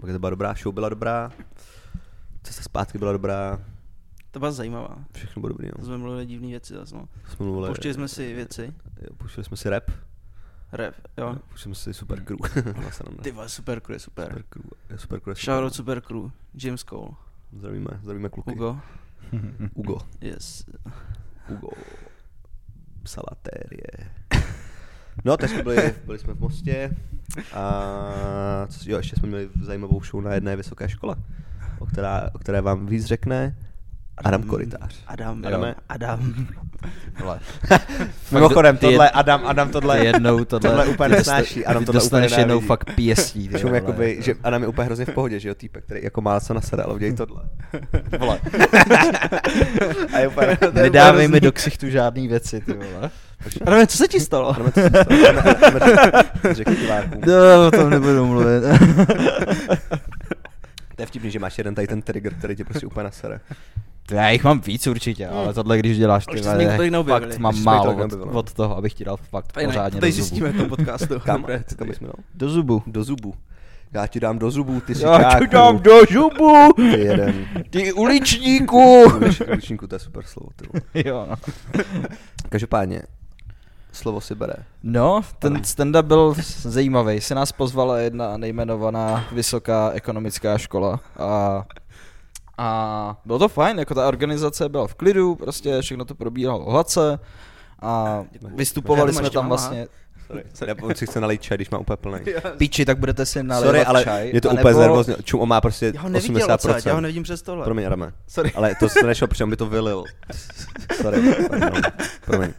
Bageta 0.00 0.18
byla 0.18 0.30
dobrá, 0.30 0.54
show 0.54 0.74
byla 0.74 0.88
dobrá, 0.88 1.32
cesta 2.42 2.62
zpátky 2.62 2.98
byla 2.98 3.12
dobrá, 3.12 3.60
To 4.34 4.38
byla 4.40 4.52
zajímavá. 4.52 4.96
všechno 5.12 5.40
bylo 5.40 5.48
dobrý, 5.48 5.68
no. 5.78 5.84
jsme 5.84 5.98
mluvili 5.98 6.26
divný 6.26 6.50
věci 6.50 6.74
zase, 6.74 6.94
no. 6.94 7.08
Jsme 7.28 7.46
mluvili, 7.46 7.66
Pouštěli 7.66 7.94
jsme 7.94 8.08
si 8.08 8.34
věci. 8.34 8.74
jo, 9.02 9.08
Pouštěli 9.16 9.44
jsme 9.44 9.56
si 9.56 9.70
rap, 9.70 9.90
Rap, 10.72 10.94
jo. 11.18 11.36
pouštěli 11.48 11.74
jsme 11.74 11.74
si 11.74 11.94
super 11.94 12.24
crew. 12.24 12.38
Sranda. 12.92 13.22
Ty 13.22 13.30
vole, 13.30 13.48
super 13.48 13.80
crew 13.80 13.94
je 13.94 14.00
super. 14.00 14.26
super 14.26 14.42
crew, 14.48 14.64
je 14.90 14.98
super 14.98 15.20
crew. 15.20 15.32
je 15.32 15.36
super. 15.36 15.54
Shoutout 15.54 15.74
super 15.74 16.00
crew. 16.00 16.30
James 16.54 16.84
Cole. 16.84 17.08
Zdravíme, 17.52 17.86
zdravíme 18.02 18.28
kluky. 18.28 18.50
Hugo. 18.50 18.80
Ugo. 19.74 19.98
Yes. 20.20 20.64
Ugo. 21.48 21.68
Salatérie. 23.04 24.10
No, 25.24 25.36
teď 25.36 25.50
jsme 25.50 25.62
byli, 25.62 25.94
byli 26.04 26.18
jsme 26.18 26.34
v 26.34 26.40
Mostě 26.40 26.96
a 27.52 27.64
jo, 28.86 28.96
ještě 28.96 29.16
jsme 29.16 29.28
měli 29.28 29.48
zajímavou 29.62 30.00
show 30.04 30.24
na 30.24 30.34
jedné 30.34 30.56
vysoké 30.56 30.88
škole, 30.88 31.16
o, 31.78 31.86
která, 31.86 32.30
o 32.34 32.38
které 32.38 32.60
vám 32.60 32.86
víc 32.86 33.04
řekne 33.04 33.56
Adam 34.18 34.42
Korytář. 34.42 34.94
Adam. 35.06 35.42
Adame. 35.46 35.74
Adam. 35.88 36.34
Mimochodem, 38.32 38.76
Ty 38.76 38.86
je- 38.86 38.92
tohle, 38.92 39.10
Adam, 39.10 39.40
Adam 39.46 39.70
tohle, 39.70 40.04
jednou 40.04 40.44
tohle, 40.44 40.70
tohle 40.70 40.86
úplně 40.86 41.08
ty 41.10 41.14
nesnáší, 41.16 41.54
dosta- 41.54 41.70
Adam 41.70 41.84
tohle 41.84 42.00
úplně 42.00 42.04
dostaneš 42.04 42.30
jednou 42.32 42.46
nenávidí. 42.46 42.66
fakt 42.66 42.94
pěstí. 42.94 43.48
ty 43.48 43.58
Čum, 43.60 43.74
jakoby, 43.74 44.10
jako. 44.10 44.22
že 44.22 44.34
Adam 44.42 44.62
je 44.62 44.68
úplně 44.68 44.86
hrozně 44.86 45.04
v 45.04 45.10
pohodě, 45.10 45.40
že 45.40 45.48
jo, 45.48 45.54
týpek, 45.54 45.84
který 45.84 46.00
jako 46.04 46.20
má 46.20 46.40
co 46.40 46.54
na 46.54 46.60
sere, 46.60 46.82
ale 46.82 46.94
udělej 46.94 47.14
tohle. 47.14 47.42
Vole. 48.18 48.38
A 50.14 50.18
je 50.18 50.28
úplně, 50.28 50.58
Nedávej 50.72 51.28
mi 51.28 51.40
do 51.40 51.52
ksichtu 51.52 51.88
žádný 51.90 52.28
věci, 52.28 52.60
ty 52.60 52.72
vole. 52.72 53.10
Adame, 53.66 53.86
co 53.86 53.96
se 53.98 54.08
ti 54.08 54.20
stalo? 54.20 54.48
Adame, 54.54 54.72
co 54.72 54.80
se 54.80 54.88
stalo? 54.88 55.28
Adame, 55.28 55.40
Adame, 55.42 56.54
Řekni 56.54 56.76
divákům. 56.76 57.20
No, 57.26 57.66
o 57.66 57.70
tom 57.70 57.90
nebudu 57.90 58.26
mluvit. 58.26 58.62
To 60.96 61.02
je 61.02 61.06
vtipný, 61.06 61.30
že 61.30 61.38
máš 61.38 61.58
jeden 61.58 61.74
tady 61.74 61.86
ten 61.86 62.02
trigger, 62.02 62.34
který 62.34 62.56
tě 62.56 62.64
prostě 62.64 62.86
úplně 62.86 63.04
nasere. 63.04 63.40
To 64.06 64.14
já 64.14 64.28
jich 64.30 64.44
mám 64.44 64.60
víc 64.60 64.86
určitě, 64.86 65.28
ale 65.28 65.54
tohle, 65.54 65.78
když 65.78 65.98
děláš 65.98 66.26
ty 66.26 66.40
neobjevili. 66.90 67.30
fakt 67.30 67.38
mám 67.38 67.54
Ještě 67.54 67.64
málo 67.64 67.96
od, 68.04 68.12
od 68.32 68.52
toho, 68.52 68.76
abych 68.76 68.94
ti 68.94 69.04
dal 69.04 69.16
fakt 69.16 69.52
Tady, 69.52 69.66
pořádně 69.66 70.00
tady 70.00 70.12
do 70.12 70.16
zubu. 70.16 70.26
zjistíme 70.26 70.52
v 70.52 70.56
tom 70.56 70.68
podcastu. 70.68 71.20
Kam? 71.24 71.40
Dobré, 71.40 71.64
Kam 71.78 71.88
dal? 72.00 72.12
Do 72.34 72.48
zubu. 72.50 72.82
Do 72.86 73.04
zubu. 73.04 73.34
Já 73.92 74.06
ti 74.06 74.20
dám 74.20 74.38
do 74.38 74.50
zubů, 74.50 74.80
ty 74.80 74.94
si 74.94 75.02
Já 75.04 75.38
ti 75.38 75.46
dám 75.46 75.78
do 75.78 76.00
zubu, 76.12 76.72
Ty 76.76 77.00
jeden. 77.00 77.46
ty 77.70 77.92
uličníku. 77.92 79.04
Ulič- 79.04 79.48
Uličníku, 79.52 79.86
to 79.86 79.94
je 79.94 79.98
super 79.98 80.24
slovo. 80.24 80.48
Ty 80.92 81.08
jo, 81.08 81.26
no. 81.30 81.36
Každopádně, 82.48 83.02
slovo 83.92 84.20
si 84.20 84.34
bere. 84.34 84.54
No, 84.82 85.20
ten 85.38 85.54
stand-up 85.64 86.02
byl 86.02 86.34
zajímavý. 86.62 87.20
Se 87.20 87.34
nás 87.34 87.52
pozvala 87.52 87.98
jedna 87.98 88.36
nejmenovaná 88.36 89.24
vysoká 89.32 89.90
ekonomická 89.90 90.58
škola 90.58 91.00
a, 91.18 91.64
a 92.58 93.16
bylo 93.24 93.38
to 93.38 93.48
fajn, 93.48 93.78
jako 93.78 93.94
ta 93.94 94.08
organizace 94.08 94.68
byla 94.68 94.86
v 94.86 94.94
klidu, 94.94 95.34
prostě 95.34 95.82
všechno 95.82 96.04
to 96.04 96.14
probíhalo 96.14 96.70
hladce 96.70 97.18
a 97.82 98.24
vystupovali 98.54 99.10
Já 99.10 99.12
to 99.12 99.18
jsme 99.18 99.30
tam 99.30 99.48
vlastně, 99.48 99.86
Sorry. 100.54 100.74
Já 100.88 100.94
si 100.94 101.06
chci 101.06 101.20
nalít 101.20 101.42
čaj, 101.42 101.56
když 101.58 101.70
mám 101.70 101.80
úplně 101.80 101.96
plný. 101.96 102.18
píči, 102.56 102.84
tak 102.84 102.98
budete 102.98 103.26
si 103.26 103.42
nalévat 103.42 103.66
Sorry, 103.68 103.84
ale 103.84 104.04
čaj. 104.04 104.30
je 104.34 104.40
to 104.40 104.50
anebo- 104.50 104.60
úplně 104.60 104.74
znervozně. 104.74 105.16
Čum, 105.24 105.40
on 105.40 105.48
má 105.48 105.60
prostě 105.60 105.92
Já 105.94 106.00
ho 106.00 106.08
neviděl 106.08 106.48
80%. 106.48 106.54
odsaď, 106.54 106.86
já 106.86 106.94
ho 106.94 107.00
nevidím 107.00 107.22
přes 107.22 107.42
tohle. 107.42 107.64
Promiň, 107.64 107.86
Adame. 107.86 108.12
Sorry. 108.28 108.52
Ale 108.52 108.74
to 108.74 108.88
se 108.88 109.02
nešlo, 109.06 109.26
protože 109.28 109.44
on 109.44 109.50
by 109.50 109.56
to 109.56 109.66
vylil. 109.66 110.04
Sorry. 111.02 111.22
Promiň. 112.24 112.52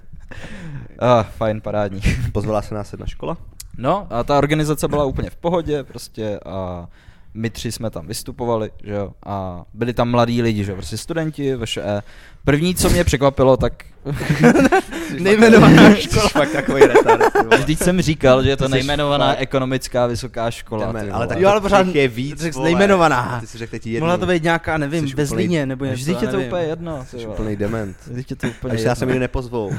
Ah, 1.00 1.24
fajn, 1.24 1.62
parádní. 1.62 2.02
Pozvala 2.34 2.62
se 2.62 2.76
nás 2.76 2.92
jedna 2.94 3.06
škola. 3.06 3.38
No 3.78 4.08
a 4.10 4.24
ta 4.24 4.38
organizace 4.38 4.88
byla 4.88 5.06
úplně 5.06 5.30
v 5.30 5.36
pohodě 5.36 5.84
prostě 5.84 6.40
a 6.46 6.88
my 7.36 7.50
tři 7.50 7.72
jsme 7.72 7.90
tam 7.90 8.08
vystupovali, 8.08 8.70
že 8.84 8.94
jo, 8.94 9.12
a 9.26 9.64
byli 9.74 9.94
tam 9.94 10.10
mladí 10.12 10.42
lidi, 10.42 10.64
že 10.64 10.72
jo, 10.72 10.76
prostě 10.76 10.98
studenti, 10.98 11.56
VŠE. 11.56 12.02
První, 12.46 12.76
co 12.76 12.90
mě 12.90 13.04
překvapilo, 13.04 13.58
tak 13.58 13.74
Nejmenovaná 15.20 15.96
Jsi 15.96 16.08
fakt 16.10 16.52
takový 16.52 16.82
retard. 16.82 17.22
Vždyť 17.58 17.80
jsem 17.80 18.02
říkal, 18.02 18.44
že 18.44 18.50
je 18.50 18.58
to 18.58 18.66
jsi 18.66 18.72
nejmenovaná 18.72 19.28
fakt- 19.28 19.38
ekonomická 19.42 20.06
vysoká 20.08 20.52
škola. 20.52 20.86
Jdeme, 20.88 21.12
ale 21.12 21.28
tak 21.28 21.40
Jo, 21.40 21.50
ale 21.50 21.62
pořád 21.62 21.88
je 21.88 22.08
víc, 22.08 22.40
řekl 22.42 22.54
jsi 22.54 22.58
vole. 22.60 22.70
nejmenovaná. 22.70 23.38
Ty 23.42 23.48
si 23.48 23.58
řekl 23.58 23.72
teď 23.72 23.88
jednu. 23.88 24.00
Mohla 24.06 24.18
to 24.18 24.26
být 24.26 24.44
nějaká, 24.44 24.78
nevím, 24.78 25.08
Jsi 25.08 25.16
ve 25.16 25.24
úplnej- 25.24 25.28
Zlíně 25.28 25.66
nebo 25.66 25.86
něco, 25.86 25.96
Vždyť 25.96 26.22
je 26.22 26.26
já 26.26 26.32
to 26.32 26.40
úplně 26.40 26.64
jedno. 26.64 27.06
Jsi 27.10 27.26
úplný 27.28 27.56
dement. 27.56 27.98
Vždyť 28.08 28.30
je 28.30 28.36
to 28.36 28.48
A 28.48 28.50
úplně 28.50 28.74
ještě 28.74 28.88
nás 28.88 29.00
sem 29.00 29.08
jedno. 29.10 29.14
nikdy 29.14 29.24
nepozvou. 29.24 29.72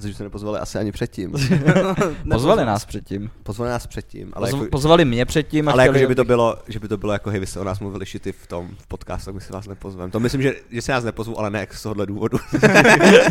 Což 0.00 0.16
se 0.16 0.22
nepozvali 0.24 0.58
asi 0.58 0.78
ani 0.78 0.92
předtím. 0.92 1.32
Pozvali 2.30 2.64
nás 2.64 2.84
předtím. 2.84 3.30
Pozvali 3.42 3.70
nás 3.70 3.86
předtím, 3.86 4.30
ale, 4.32 4.50
Pozv- 4.50 4.58
jako, 4.58 4.70
Pozvali 4.70 5.04
mě 5.04 5.24
předtím 5.24 5.68
a 5.68 5.72
ale 5.72 5.86
jako, 5.86 5.98
že 5.98 6.06
by 6.06 6.14
to 6.14 6.24
bylo, 6.24 6.56
že 6.68 6.78
by 6.80 6.88
to 6.88 6.96
bylo 6.96 7.12
jako, 7.12 7.30
hej, 7.30 7.40
vy 7.40 7.46
jste 7.46 7.60
o 7.60 7.64
nás 7.64 7.80
mluvili 7.80 8.06
šity 8.06 8.32
v 8.32 8.46
tom 8.46 8.68
v 8.78 8.86
podcastu, 8.86 9.24
tak 9.24 9.34
my 9.34 9.40
si 9.40 9.52
vás 9.52 9.66
nepozveme. 9.68 10.10
To 10.10 10.20
myslím, 10.20 10.42
že, 10.42 10.54
že 10.70 10.82
se 10.82 10.92
nás 10.92 11.04
nepozvou, 11.04 11.38
ale 11.38 11.50
ne 11.50 11.66
z 11.70 11.82
tohohle 11.82 12.06
důvodu. 12.06 12.38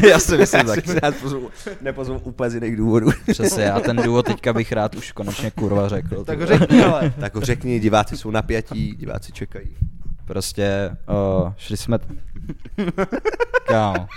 Já 0.09 0.19
si 0.19 0.37
myslím 0.37 0.59
Já 0.67 0.75
si, 0.75 0.81
taky. 0.81 0.87
že 0.93 0.99
nás 1.03 1.15
pozvou, 1.15 1.49
nepozvou 1.81 2.17
úplně 2.23 2.49
z 2.49 2.53
jiných 2.53 2.75
důvodů. 2.75 3.09
Přesně, 3.31 3.71
a 3.71 3.79
ten 3.79 3.95
důvod 3.95 4.25
teďka 4.25 4.53
bych 4.53 4.71
rád 4.71 4.95
už 4.95 5.11
konečně 5.11 5.51
kurva 5.51 5.89
řekl. 5.89 6.23
Tak 6.23 6.39
ho 6.39 6.45
řekni, 6.45 6.83
ale. 6.83 7.13
tak 7.19 7.35
ho 7.35 7.41
řekni, 7.41 7.79
diváci 7.79 8.17
jsou 8.17 8.31
napjatí, 8.31 8.95
diváci 8.95 9.31
čekají. 9.31 9.69
Prostě 10.29 10.95
uh, 11.43 11.53
šli 11.57 11.77
jsme... 11.77 11.97
Kámo. 13.67 14.07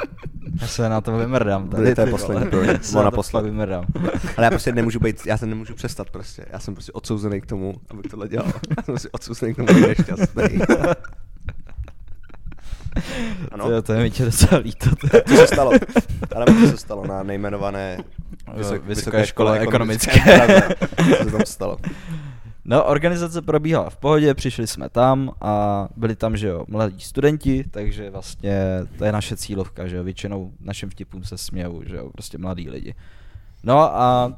Já 0.61 0.67
se 0.67 0.89
na 0.89 1.01
to 1.01 1.17
vymrdám 1.17 1.69
tady. 1.69 1.95
To 1.95 2.01
je 2.01 2.07
poslední 2.07 2.45
vole. 2.45 2.51
pro- 2.51 2.63
Já 2.73 2.79
se 2.83 2.91
bylo 2.93 3.05
na 3.05 3.11
to 3.11 3.15
naposled. 3.17 3.41
fakt 3.41 3.45
vymrdám. 3.51 3.85
Ale 4.37 4.45
já 4.45 4.51
prostě 4.51 4.73
nemůžu 4.73 5.01
být, 5.01 5.27
já 5.27 5.39
se 5.39 5.47
nemůžu 5.47 5.75
přestat 5.75 6.11
prostě. 6.11 6.45
Já 6.53 6.59
jsem 6.59 6.75
prostě 6.75 6.93
odsouzený 6.93 7.41
k 7.41 7.47
tomu, 7.47 7.75
abych 7.91 8.07
tohle 8.11 8.29
dělal. 8.29 8.47
Já 8.47 8.83
jsem 8.83 8.93
prostě 8.95 9.09
odsouzený 9.13 9.55
k 9.55 9.57
tomu, 9.57 9.79
že 9.79 9.87
nešťastný. 9.87 10.43
Ano, 13.53 13.69
To, 13.71 13.83
to 13.83 13.93
je 13.93 14.01
mi 14.03 14.11
tě 14.11 14.25
docela 14.25 14.61
líto. 14.61 14.91
to 15.29 15.37
se 15.37 15.47
stalo. 15.47 15.73
Ale 16.37 16.47
to 16.47 16.67
se 16.71 16.77
stalo 16.77 17.07
na 17.07 17.23
nejmenované 17.23 17.99
vysok, 18.57 18.85
Vysoké 18.85 19.27
škole 19.27 19.59
ekonomické. 19.61 20.21
Pravda. 20.21 20.63
Co 21.19 21.25
se 21.25 21.31
tam 21.31 21.41
stalo? 21.47 21.77
No, 22.65 22.85
organizace 22.85 23.43
probíhala 23.43 23.91
v 23.91 23.97
pohodě, 23.97 24.35
přišli 24.35 24.67
jsme 24.67 24.89
tam 24.89 25.31
a 25.41 25.89
byli 25.97 26.17
tam, 26.17 26.37
že 26.37 26.49
jo, 26.49 26.65
mladí 26.69 27.01
studenti, 27.01 27.65
takže 27.71 28.11
vlastně 28.11 28.59
to 28.99 29.05
je 29.05 29.13
naše 29.13 29.37
cílovka, 29.37 29.87
že 29.87 29.97
jo, 29.97 30.05
většinou 30.05 30.53
našim 30.61 30.91
vtipům 30.91 31.25
se 31.25 31.39
smějou, 31.39 31.83
že 31.87 31.97
jo, 31.97 32.11
prostě 32.13 32.39
mladí 32.39 32.71
lidi. 32.71 32.95
No 33.63 33.79
a 33.81 34.33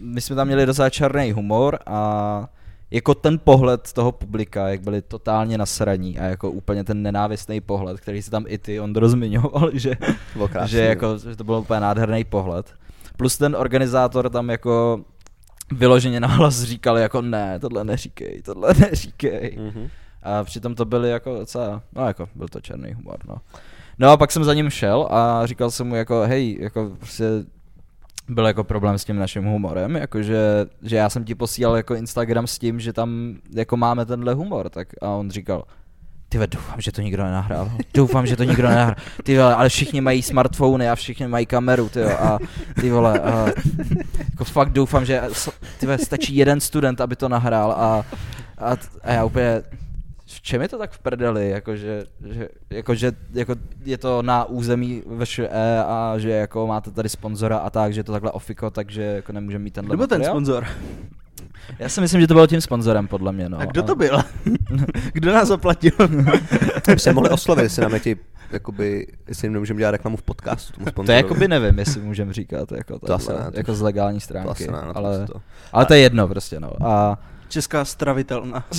my 0.00 0.20
jsme 0.20 0.36
tam 0.36 0.46
měli 0.46 0.66
docela 0.66 0.90
černý 0.90 1.32
humor 1.32 1.78
a 1.86 2.48
jako 2.90 3.14
ten 3.14 3.38
pohled 3.38 3.92
toho 3.92 4.12
publika, 4.12 4.68
jak 4.68 4.80
byli 4.80 5.02
totálně 5.02 5.58
nasraní 5.58 6.18
a 6.18 6.24
jako 6.24 6.50
úplně 6.50 6.84
ten 6.84 7.02
nenávistný 7.02 7.60
pohled, 7.60 8.00
který 8.00 8.22
si 8.22 8.30
tam 8.30 8.44
i 8.48 8.58
ty 8.58 8.80
Ondro 8.80 9.08
zmiňoval, 9.08 9.70
že, 9.74 9.96
To 9.96 10.06
bylo 10.34 10.48
krásný, 10.48 10.70
že, 10.70 10.84
jako, 10.84 11.18
že 11.18 11.36
to 11.36 11.44
byl 11.44 11.54
úplně 11.54 11.80
nádherný 11.80 12.24
pohled. 12.24 12.74
Plus 13.16 13.38
ten 13.38 13.56
organizátor 13.56 14.30
tam 14.30 14.50
jako 14.50 15.04
vyloženě 15.72 16.20
nahlas 16.20 16.62
říkal 16.62 16.98
jako 16.98 17.22
ne, 17.22 17.58
tohle 17.60 17.84
neříkej, 17.84 18.42
tohle 18.42 18.74
neříkej. 18.80 19.58
Mhm. 19.60 19.88
A 20.22 20.44
přitom 20.44 20.74
to 20.74 20.84
byly 20.84 21.10
jako 21.10 21.38
docela, 21.38 21.82
no 21.92 22.06
jako 22.06 22.28
byl 22.34 22.48
to 22.48 22.60
černý 22.60 22.92
humor, 22.92 23.18
no. 23.28 23.36
No 23.98 24.10
a 24.10 24.16
pak 24.16 24.32
jsem 24.32 24.44
za 24.44 24.54
ním 24.54 24.70
šel 24.70 25.08
a 25.10 25.46
říkal 25.46 25.70
jsem 25.70 25.86
mu 25.86 25.94
jako 25.94 26.20
hej, 26.20 26.58
jako 26.60 26.92
prostě 26.98 27.24
byl 28.28 28.46
jako 28.46 28.64
problém 28.64 28.98
s 28.98 29.04
tím 29.04 29.16
naším 29.16 29.44
humorem, 29.44 29.96
jakože, 29.96 30.66
že 30.82 30.96
já 30.96 31.10
jsem 31.10 31.24
ti 31.24 31.34
posílal 31.34 31.76
jako 31.76 31.94
Instagram 31.94 32.46
s 32.46 32.58
tím, 32.58 32.80
že 32.80 32.92
tam 32.92 33.36
jako 33.54 33.76
máme 33.76 34.06
tenhle 34.06 34.34
humor, 34.34 34.68
tak 34.68 34.88
a 35.02 35.08
on 35.08 35.30
říkal, 35.30 35.64
ty 36.28 36.38
vole, 36.38 36.46
doufám, 36.46 36.80
že 36.80 36.92
to 36.92 37.00
nikdo 37.02 37.24
nenahrál. 37.24 37.70
Doufám, 37.94 38.26
že 38.26 38.36
to 38.36 38.44
nikdo 38.44 38.68
nenahrál. 38.68 38.96
Ty 39.22 39.38
vole, 39.38 39.54
ale 39.54 39.68
všichni 39.68 40.00
mají 40.00 40.22
smartfony 40.22 40.88
a 40.88 40.94
všichni 40.94 41.28
mají 41.28 41.46
kameru, 41.46 41.88
ty 41.88 42.00
jo, 42.00 42.10
a 42.10 42.38
ty 42.80 42.90
vole, 42.90 43.20
a, 43.20 43.46
jako 44.30 44.44
fakt 44.44 44.72
doufám, 44.72 45.04
že 45.04 45.22
ty 45.80 45.86
vole, 45.86 45.98
stačí 45.98 46.36
jeden 46.36 46.60
student, 46.60 47.00
aby 47.00 47.16
to 47.16 47.28
nahrál 47.28 47.72
a, 47.72 48.04
a, 48.58 48.76
a 49.02 49.12
já 49.12 49.24
úplně, 49.24 49.62
v 50.26 50.40
čem 50.42 50.62
je 50.62 50.68
to 50.68 50.78
tak 50.78 50.90
v 50.90 50.98
prdeli, 50.98 51.50
jakože, 51.50 52.04
že, 52.30 52.48
jakože 52.70 53.12
jako 53.32 53.54
je 53.84 53.98
to 53.98 54.22
na 54.22 54.44
území 54.44 55.02
VŠE 55.06 55.78
a 55.86 56.14
že 56.18 56.30
jako 56.30 56.66
máte 56.66 56.90
tady 56.90 57.08
sponzora 57.08 57.58
a 57.58 57.70
tak, 57.70 57.94
že 57.94 58.00
je 58.00 58.04
to 58.04 58.12
takhle 58.12 58.30
ofiko, 58.30 58.70
takže 58.70 59.02
jako 59.02 59.32
nemůžeme 59.32 59.64
mít 59.64 59.74
tenhle 59.74 59.96
Kdo 59.96 59.96
byl 59.96 60.06
ten 60.06 60.24
sponzor? 60.24 60.66
Já 61.78 61.88
si 61.88 62.00
myslím, 62.00 62.20
že 62.20 62.26
to 62.26 62.34
bylo 62.34 62.46
tím 62.46 62.60
sponzorem, 62.60 63.08
podle 63.08 63.32
mě, 63.32 63.48
no. 63.48 63.58
A 63.58 63.64
kdo 63.64 63.82
to 63.82 63.94
byl? 63.94 64.18
Kdo 65.12 65.32
nás 65.34 65.48
zaplatil? 65.48 65.92
By 66.86 66.98
se 66.98 67.12
mohli 67.12 67.30
oslovit, 67.30 67.62
jestli 67.62 67.82
nám 67.82 68.00
ti, 68.00 68.16
jakoby, 68.52 69.06
jestli 69.28 69.46
jim 69.46 69.52
nemůžeme 69.52 69.78
dělat 69.78 69.90
reklamu 69.90 70.16
v 70.16 70.22
podcastu 70.22 70.72
tomu 70.72 70.84
To 70.84 70.90
sponzorovi. 70.90 71.22
jakoby 71.22 71.48
nevím, 71.48 71.78
jestli 71.78 72.00
můžeme 72.00 72.32
říkat, 72.32 72.72
jako, 72.72 72.98
To 72.98 73.14
asi 73.14 73.26
takhle, 73.26 73.44
ne, 73.44 73.50
to 73.50 73.58
jako 73.58 73.74
z 73.74 73.80
legální 73.80 74.18
To 74.18 74.24
stránky, 74.24 74.50
asi 74.50 74.66
ne, 74.66 74.72
na 74.72 74.92
to 74.92 74.96
ale, 74.98 75.26
to. 75.26 75.40
ale 75.72 75.86
to 75.86 75.94
je 75.94 76.00
jedno 76.00 76.28
prostě, 76.28 76.60
no. 76.60 76.70
A 76.86 77.18
Česká 77.48 77.84
stravitelna. 77.84 78.64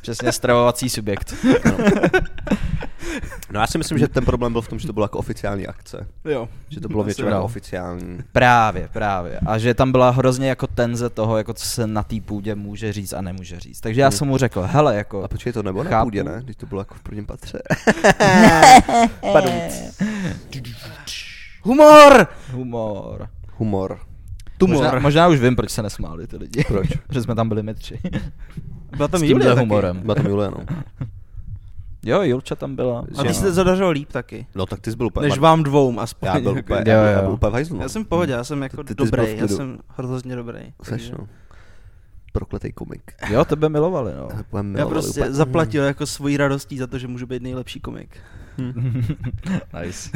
přesně 0.00 0.32
stravovací 0.32 0.90
subjekt. 0.90 1.34
No 3.50 3.60
já 3.60 3.66
si 3.66 3.78
myslím, 3.78 3.98
že 3.98 4.08
ten 4.08 4.24
problém 4.24 4.52
byl 4.52 4.62
v 4.62 4.68
tom, 4.68 4.78
že 4.78 4.86
to 4.86 4.92
bylo 4.92 5.04
jako 5.04 5.18
oficiální 5.18 5.66
akce. 5.66 6.06
Jo. 6.24 6.48
Že 6.68 6.80
to 6.80 6.88
bylo 6.88 7.04
většinou 7.04 7.28
no. 7.28 7.34
jako 7.34 7.44
oficiální. 7.44 8.18
Právě, 8.32 8.88
právě. 8.92 9.40
A 9.46 9.58
že 9.58 9.74
tam 9.74 9.92
byla 9.92 10.10
hrozně 10.10 10.48
jako 10.48 10.66
tenze 10.66 11.10
toho, 11.10 11.38
jako 11.38 11.54
co 11.54 11.66
se 11.66 11.86
na 11.86 12.02
té 12.02 12.20
půdě 12.20 12.54
může 12.54 12.92
říct 12.92 13.12
a 13.12 13.20
nemůže 13.20 13.60
říct. 13.60 13.80
Takže 13.80 14.00
já 14.00 14.06
Hmm. 14.08 14.18
jsem 14.18 14.28
mu 14.28 14.38
řekl, 14.38 14.62
hele, 14.62 14.96
jako... 14.96 15.24
A 15.24 15.28
počkej, 15.28 15.52
to 15.52 15.62
nebo 15.62 15.84
na 15.84 16.04
půdě, 16.04 16.24
ne? 16.24 16.40
Když 16.44 16.56
to 16.56 16.66
bylo 16.66 16.80
jako 16.80 16.94
v 16.94 17.00
prvním 17.00 17.26
patře. 17.26 17.58
Humor! 21.62 22.26
Humor. 22.52 23.28
Humor. 23.58 23.98
Tumor. 24.58 24.76
Možná, 24.84 24.98
možná 24.98 25.28
už 25.28 25.40
vím, 25.40 25.56
proč 25.56 25.70
se 25.70 25.82
nesmáli 25.82 26.26
ty 26.26 26.36
lidi. 26.36 26.64
Proč? 26.68 26.88
Protože 27.06 27.22
jsme 27.22 27.34
tam 27.34 27.48
byli 27.48 27.62
my 27.62 27.74
tři. 27.74 27.98
Byla 28.96 29.08
tam 29.08 29.20
S 29.20 29.22
Julie 29.22 29.34
tímhle 29.34 29.54
taky. 29.54 29.60
humorem. 29.60 30.00
Byla 30.00 30.14
tam 30.14 30.26
Julie, 30.26 30.50
no. 30.50 30.56
Jo, 32.02 32.22
Julča 32.22 32.54
tam 32.56 32.76
byla. 32.76 33.04
A 33.18 33.22
ty 33.22 33.34
se 33.34 33.52
zadařil 33.52 33.88
líp 33.88 34.12
taky. 34.12 34.46
No 34.54 34.66
tak 34.66 34.80
ty 34.80 34.90
jsi 34.90 34.96
byl 34.96 35.06
úplně... 35.06 35.28
Než 35.28 35.38
vám 35.38 35.62
dvou 35.62 36.00
aspoň. 36.00 36.26
Já 36.28 36.40
byl 36.40 36.56
jako. 36.56 36.74
úplně, 36.74 36.92
Jo, 36.92 36.98
já 36.98 37.02
byl, 37.02 37.10
já 37.10 37.16
jo. 37.18 37.22
byl 37.24 37.32
úplně 37.34 37.50
v 37.50 37.52
hajzlu, 37.52 37.76
no. 37.76 37.82
Já 37.82 37.88
jsem 37.88 38.04
v 38.04 38.08
pohodě, 38.08 38.32
já 38.32 38.44
jsem 38.44 38.62
jako 38.62 38.76
Ty- 38.84 38.94
ty 38.94 39.04
dobrý, 39.04 39.36
já 39.38 39.48
jsem 39.48 39.78
hrozně 39.88 40.36
dobrý. 40.36 40.58
Seš, 40.82 41.10
no. 41.10 41.28
Prokletej 42.32 42.72
komik. 42.72 43.02
Jo, 43.30 43.44
tebe 43.44 43.68
milovali, 43.68 44.12
no. 44.16 44.28
Já 44.56 44.62
milovali 44.62 44.90
prostě 44.94 45.20
úplně. 45.20 45.32
zaplatil 45.34 45.84
jako 45.84 46.06
svojí 46.06 46.36
radostí 46.36 46.78
za 46.78 46.86
to, 46.86 46.98
že 46.98 47.08
můžu 47.08 47.26
být 47.26 47.42
nejlepší 47.42 47.80
komik. 47.80 48.16
nice. 49.82 50.10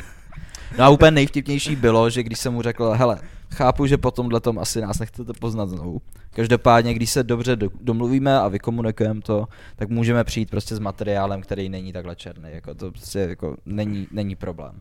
No 0.79 0.85
a 0.85 0.88
úplně 0.88 1.11
nejvtipnější 1.11 1.76
bylo, 1.76 2.11
že 2.11 2.22
když 2.22 2.38
jsem 2.38 2.53
mu 2.53 2.62
řekl, 2.62 2.90
hele, 2.90 3.18
chápu, 3.55 3.87
že 3.87 3.99
po 3.99 4.11
tomhle 4.11 4.41
tom 4.41 4.59
asi 4.59 4.81
nás 4.81 4.99
nechcete 4.99 5.33
poznat 5.33 5.69
znovu. 5.69 6.01
Každopádně, 6.31 6.95
když 6.95 7.11
se 7.11 7.23
dobře 7.23 7.57
do, 7.57 7.71
domluvíme 7.81 8.39
a 8.41 8.49
vykomunikujeme 8.49 9.21
to, 9.21 9.47
tak 9.77 9.89
můžeme 9.89 10.25
přijít 10.25 10.51
prostě 10.51 10.77
s 10.77 10.79
materiálem, 10.79 11.41
který 11.43 11.69
není 11.69 11.93
takhle 11.93 12.17
černý. 12.17 12.49
Jako 12.53 12.75
to 12.75 12.91
prostě 12.91 13.19
jako 13.19 13.57
není, 13.67 14.07
není 14.11 14.37
problém. 14.37 14.73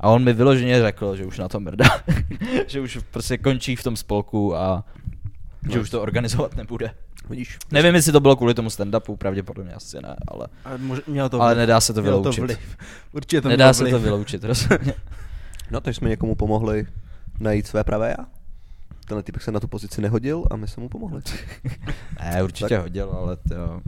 A 0.00 0.08
on 0.08 0.24
mi 0.24 0.32
vyloženě 0.32 0.80
řekl, 0.82 1.16
že 1.16 1.24
už 1.26 1.38
na 1.38 1.48
to 1.48 1.60
mrdá. 1.60 1.86
že 2.66 2.80
už 2.80 2.98
prostě 3.10 3.38
končí 3.38 3.76
v 3.76 3.82
tom 3.82 3.96
spolku 3.96 4.56
a 4.56 4.84
že 5.70 5.76
No. 5.76 5.82
už 5.82 5.90
to 5.90 6.02
organizovat 6.02 6.56
nebude. 6.56 6.90
Vidíš? 7.30 7.58
Nevím, 7.72 7.94
jestli 7.94 8.12
to 8.12 8.20
bylo 8.20 8.36
kvůli 8.36 8.54
tomu 8.54 8.68
stand-upu, 8.68 9.16
pravděpodobně 9.16 9.72
asi 9.72 9.96
ne, 10.02 10.16
ale, 10.28 10.46
Ale 10.64 10.78
mož, 10.78 11.00
to 11.30 11.40
ale 11.42 11.54
vliv. 11.54 11.58
nedá 11.62 11.80
se 11.80 11.92
to 11.92 12.02
vyloučit. 12.02 12.40
vliv. 12.44 12.58
Určitě 13.12 13.40
to 13.40 13.48
Nedá 13.48 13.72
se 13.72 13.82
vliv. 13.82 13.92
to 13.94 14.00
vyloučit, 14.00 14.44
rozhodně. 14.44 14.94
No, 15.70 15.80
takže 15.80 15.98
jsme 15.98 16.08
někomu 16.08 16.34
pomohli 16.34 16.86
najít 17.40 17.66
své 17.66 17.84
pravé 17.84 18.14
já. 18.18 18.26
Tenhle 19.08 19.22
typek 19.22 19.42
se 19.42 19.52
na 19.52 19.60
tu 19.60 19.68
pozici 19.68 20.00
nehodil 20.00 20.44
a 20.50 20.56
my 20.56 20.68
jsme 20.68 20.82
mu 20.82 20.88
pomohli. 20.88 21.22
Ne, 22.24 22.42
určitě 22.42 22.68
Tak- 22.68 22.82
hodil, 22.82 23.10
ale 23.10 23.36
to 23.36 23.80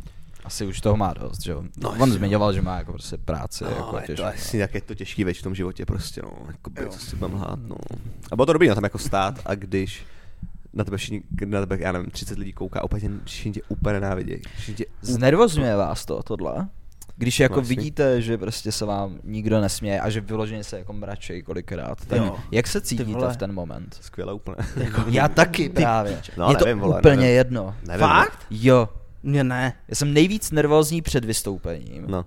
asi 0.45 0.67
už 0.67 0.81
toho 0.81 0.97
má 0.97 1.13
dost, 1.15 1.43
že 1.43 1.51
jo. 1.53 1.63
No, 1.83 1.91
On 1.91 2.09
jo. 2.09 2.15
zmiňoval, 2.15 2.53
že 2.53 2.63
má 2.63 2.77
jako 2.77 2.93
prostě 2.93 3.17
práci, 3.17 3.65
No, 3.65 3.71
jako 3.71 3.97
je 3.97 4.01
to 4.03 4.07
těžkou. 4.07 4.25
asi 4.25 4.59
jak 4.59 4.75
je 4.75 4.81
to 4.81 4.95
těžký 4.95 5.25
věc 5.25 5.39
v 5.39 5.43
tom 5.43 5.55
životě 5.55 5.87
prostě, 5.87 6.23
no. 6.25 6.31
Jakoby, 6.47 6.83
Jo. 6.83 6.89
co 6.89 6.99
si 6.99 7.17
budem 7.17 7.35
lhát, 7.37 7.59
no. 7.67 7.77
A 8.33 8.37
bylo 8.37 8.47
to 8.47 8.53
dobrý 8.53 8.69
na 8.69 8.75
tam 8.75 8.85
jako 8.85 8.99
stát 8.99 9.41
a 9.45 9.55
když 9.55 10.03
na 10.73 10.85
tebe 10.85 10.97
všichni, 10.97 11.23
na 11.47 11.61
tebe, 11.61 11.79
já 11.81 11.93
nevím, 11.93 12.11
30 12.11 12.39
lidí 12.39 12.53
kouká, 12.53 12.81
tě, 13.01 13.11
všichni 13.25 13.53
tě 13.53 13.61
úplně 13.69 13.93
nenávidějí. 14.01 14.43
Tě 14.77 14.85
Znervozňuje 15.03 15.77
vás 15.77 16.05
to, 16.05 16.23
tohle? 16.23 16.69
Když 17.21 17.41
jako 17.41 17.61
jasně. 17.61 17.77
vidíte, 17.77 18.23
že 18.23 18.39
prostě 18.39 18.73
se 18.73 18.85
vám 18.85 19.19
nikdo 19.25 19.61
nesměje 19.61 20.01
a 20.01 20.11
že 20.11 20.21
vyloženě 20.21 20.65
se 20.65 20.79
jako 20.79 20.93
mračej 20.93 21.43
kolikrát, 21.43 21.99
tak 22.07 22.19
Jo. 22.19 22.37
jak 22.51 22.67
se 22.67 22.81
cítíte 22.81 23.13
vole. 23.13 23.35
v 23.35 23.37
ten 23.37 23.53
moment? 23.53 23.99
skvěle 24.01 24.33
úplně. 24.33 24.57
Já 25.09 25.29
taky 25.29 25.69
právě. 25.69 26.21
No, 26.37 26.51
Je 26.51 26.57
to 26.57 26.65
nevím, 26.65 26.81
vole, 26.81 26.99
úplně 26.99 27.17
nevím. 27.17 27.31
jedno. 27.37 27.75
Nevím. 27.87 28.01
Fakt? 28.07 28.39
Jo. 28.51 28.89
Mně 29.23 29.45
ne. 29.45 29.73
Já 29.89 29.95
jsem 29.95 30.13
nejvíc 30.15 30.51
nervózní 30.51 31.03
před 31.03 31.25
vystoupením. 31.25 32.05
No. 32.09 32.25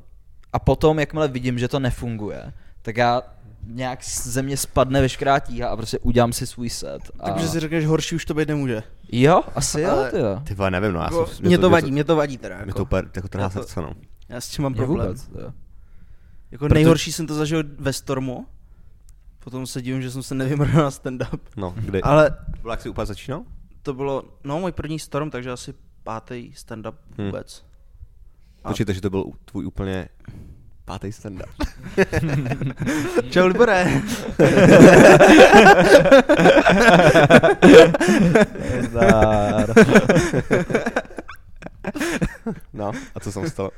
A 0.54 0.60
potom, 0.60 1.00
jakmile 1.00 1.28
vidím, 1.28 1.60
že 1.60 1.68
to 1.68 1.80
nefunguje, 1.80 2.54
tak 2.82 2.98
já 2.98 3.22
nějak 3.68 4.04
ze 4.04 4.42
mě 4.42 4.58
spadne 4.58 5.02
veškerá 5.02 5.40
tíha 5.40 5.70
a 5.70 5.76
prostě 5.76 6.00
udělám 6.00 6.34
si 6.34 6.48
svůj 6.48 6.70
set. 6.70 7.12
A... 7.20 7.30
Takže 7.32 7.48
si 7.48 7.60
řekneš, 7.60 7.86
horší 7.86 8.16
už 8.16 8.26
to 8.26 8.34
být 8.34 8.48
nemůže. 8.48 8.84
Jo, 9.12 9.42
asi 9.56 9.82
jo, 9.82 9.90
Ale- 9.92 10.12
ty 10.12 10.18
jo. 10.18 10.42
Ty 10.44 10.54
vole, 10.54 10.72
nevím, 10.72 10.92
no, 10.94 11.00
já 11.00 11.04
Jako, 11.06 11.28
jsem, 11.28 11.46
mě 11.46 11.58
to 11.58 11.70
vadí, 11.70 11.92
mě 11.92 12.04
to 12.04 12.16
vadí 12.16 12.38
teda. 12.38 12.56
Mě 12.56 12.64
Jako. 12.68 12.78
to 12.78 12.84
úplně 12.84 13.02
jako 13.16 13.28
trhá 13.28 13.44
Já 13.44 13.50
to- 13.50 13.60
srdce, 13.60 13.82
no. 13.82 13.92
Já 14.32 14.42
s 14.42 14.50
tím 14.50 14.64
mám 14.64 14.74
problém. 14.74 15.08
vůbec, 15.08 15.30
jo. 15.40 15.54
Jako 16.52 16.66
Proto- 16.66 16.74
nejhorší 16.74 17.12
jsem 17.12 17.28
to 17.28 17.36
zažil 17.36 17.64
ve 17.80 17.94
Stormu. 17.94 18.48
Potom 19.40 19.68
se 19.68 19.82
divím, 19.82 20.02
že 20.02 20.12
jsem 20.12 20.24
se 20.24 20.36
nevymrl 20.36 20.72
na 20.84 20.90
stand-up. 20.92 21.40
No, 21.58 21.74
kdy? 21.78 22.02
Ale 22.02 22.30
To 22.30 22.62
bylo, 22.62 22.74
jak 22.74 22.82
jsi 22.82 22.90
úplně 22.90 23.06
začínal? 23.06 23.44
to 23.82 23.94
bylo, 23.94 24.24
no 24.44 24.60
můj 24.60 24.72
první 24.72 25.00
Storm, 25.00 25.30
takže 25.30 25.52
asi 25.52 25.74
pátý 26.04 26.52
stand-up 26.56 26.94
Hm. 27.18 27.26
vůbec. 27.26 27.66
A- 28.64 28.68
Počkejte, 28.70 28.94
že 28.94 29.02
to 29.02 29.10
byl 29.10 29.24
tvůj 29.46 29.66
úplně 29.66 30.10
pátý 30.86 31.08
stand-up. 31.08 31.50
Čau, 33.32 33.46
Libore. 33.48 34.02
No, 42.74 42.92
a 43.16 43.20
co 43.20 43.32
jsem 43.32 43.50
stalo? 43.50 43.72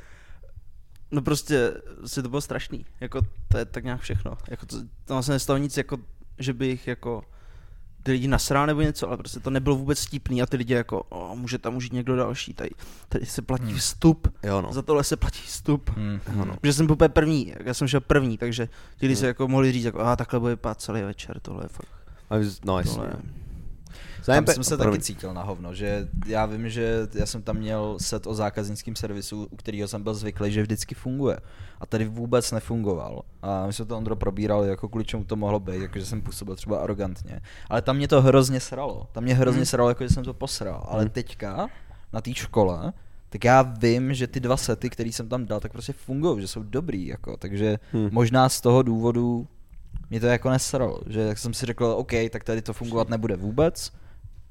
No 1.14 1.22
prostě, 1.22 1.72
si 2.06 2.22
to 2.22 2.28
bylo 2.28 2.40
strašný. 2.40 2.84
Jako, 3.00 3.20
to 3.48 3.58
je 3.58 3.64
tak 3.64 3.84
nějak 3.84 4.00
všechno. 4.00 4.38
Jako 4.50 4.66
to, 4.66 4.76
tam 5.04 5.22
se 5.22 5.32
nestalo 5.32 5.58
nic, 5.58 5.76
jako, 5.76 5.98
že 6.38 6.52
bych 6.52 6.86
jako 6.88 7.22
ty 8.02 8.12
lidi 8.12 8.28
nasrál 8.28 8.66
nebo 8.66 8.80
něco, 8.80 9.08
ale 9.08 9.16
prostě 9.16 9.40
to 9.40 9.50
nebylo 9.50 9.76
vůbec 9.76 10.04
vtipný 10.06 10.42
a 10.42 10.46
ty 10.46 10.56
lidi 10.56 10.74
jako, 10.74 11.02
o, 11.02 11.36
může 11.36 11.58
tam 11.58 11.76
užít 11.76 11.92
někdo 11.92 12.16
další, 12.16 12.54
tady, 12.54 12.70
tady 13.08 13.26
se 13.26 13.42
platí 13.42 13.64
Hmm. 13.64 13.76
vstup, 13.78 14.28
Jo, 14.42 14.62
no. 14.62 14.72
za 14.72 14.82
tohle 14.82 15.04
se 15.04 15.16
platí 15.16 15.40
vstup. 15.42 15.90
Hmm. 15.90 16.20
Jo, 16.36 16.44
no. 16.44 16.56
Že 16.62 16.72
jsem 16.72 16.86
byl 16.86 16.92
úplně 16.92 17.08
první, 17.08 17.52
já 17.64 17.74
jsem 17.74 17.88
šel 17.88 18.00
první, 18.00 18.38
takže 18.38 18.68
ti 18.96 19.06
lidi 19.06 19.16
se 19.16 19.22
Hmm. 19.22 19.28
jako 19.28 19.48
mohli 19.48 19.72
říct, 19.72 19.84
jako, 19.84 20.00
a 20.00 20.16
takhle 20.16 20.40
bude 20.40 20.52
vypadat 20.52 20.80
celý 20.80 21.02
večer, 21.02 21.40
tohle 21.40 21.64
je 21.64 21.68
fakt, 21.68 21.88
A 22.30 22.34
No, 22.64 22.78
jasně. 22.78 22.92
tohle 22.94 23.12
Tam 24.26 24.46
jsem 24.46 24.64
se 24.64 24.76
taky 24.76 24.98
cítil 25.00 25.34
na 25.34 25.42
hovno, 25.42 25.74
že 25.74 26.08
já 26.26 26.46
vím, 26.46 26.68
že 26.68 27.08
já 27.14 27.26
jsem 27.26 27.42
tam 27.42 27.56
měl 27.56 27.96
set 28.00 28.26
o 28.26 28.34
zákaznickém 28.34 28.96
servisu, 28.96 29.48
u 29.50 29.56
kterého 29.56 29.88
jsem 29.88 30.02
byl 30.02 30.14
zvyklý, 30.14 30.52
že 30.52 30.62
vždycky 30.62 30.94
funguje. 30.94 31.36
A 31.80 31.86
tady 31.86 32.04
vůbec 32.04 32.52
nefungoval. 32.52 33.22
A 33.42 33.66
my 33.66 33.72
jsme 33.72 33.84
to 33.84 33.96
Ondro 33.96 34.16
probírali, 34.16 34.68
jako 34.68 34.88
kvůli 34.88 35.04
čemu 35.04 35.24
to 35.24 35.36
mohlo 35.36 35.60
být, 35.60 35.82
jakože 35.82 36.06
jsem 36.06 36.22
působil 36.22 36.56
třeba 36.56 36.78
arrogantně. 36.78 37.40
Ale 37.70 37.82
tam 37.82 37.96
mě 37.96 38.08
to 38.08 38.22
hrozně 38.22 38.60
sralo. 38.60 39.06
Tam 39.12 39.24
mě 39.24 39.34
hrozně 39.34 39.66
sralo, 39.66 39.88
jako 39.88 40.04
že 40.04 40.10
jsem 40.10 40.24
to 40.24 40.34
posral. 40.34 40.84
Ale 40.88 41.02
Hmm. 41.02 41.10
teďka 41.10 41.68
na 42.12 42.20
té 42.20 42.34
škole, 42.34 42.92
tak 43.28 43.44
já 43.44 43.62
vím, 43.62 44.14
že 44.14 44.26
ty 44.26 44.40
dva 44.40 44.56
sety, 44.56 44.90
které 44.90 45.08
jsem 45.12 45.28
tam 45.28 45.46
dal, 45.46 45.60
tak 45.60 45.72
prostě 45.72 45.92
fungují, 45.92 46.40
že 46.40 46.48
jsou 46.48 46.62
dobrý, 46.62 47.06
jako, 47.06 47.36
takže 47.36 47.78
Hmm. 47.92 48.08
možná 48.12 48.48
z 48.48 48.60
toho 48.60 48.82
důvodu 48.82 49.46
mě 50.10 50.20
to 50.20 50.26
jako 50.26 50.50
nesralo, 50.50 51.00
že 51.06 51.20
jak 51.20 51.38
jsem 51.38 51.54
si 51.54 51.66
řekl, 51.66 51.84
OK, 51.84 52.12
tak 52.30 52.44
tady 52.44 52.62
to 52.62 52.72
fungovat 52.72 53.08
nebude 53.08 53.36
vůbec, 53.36 53.92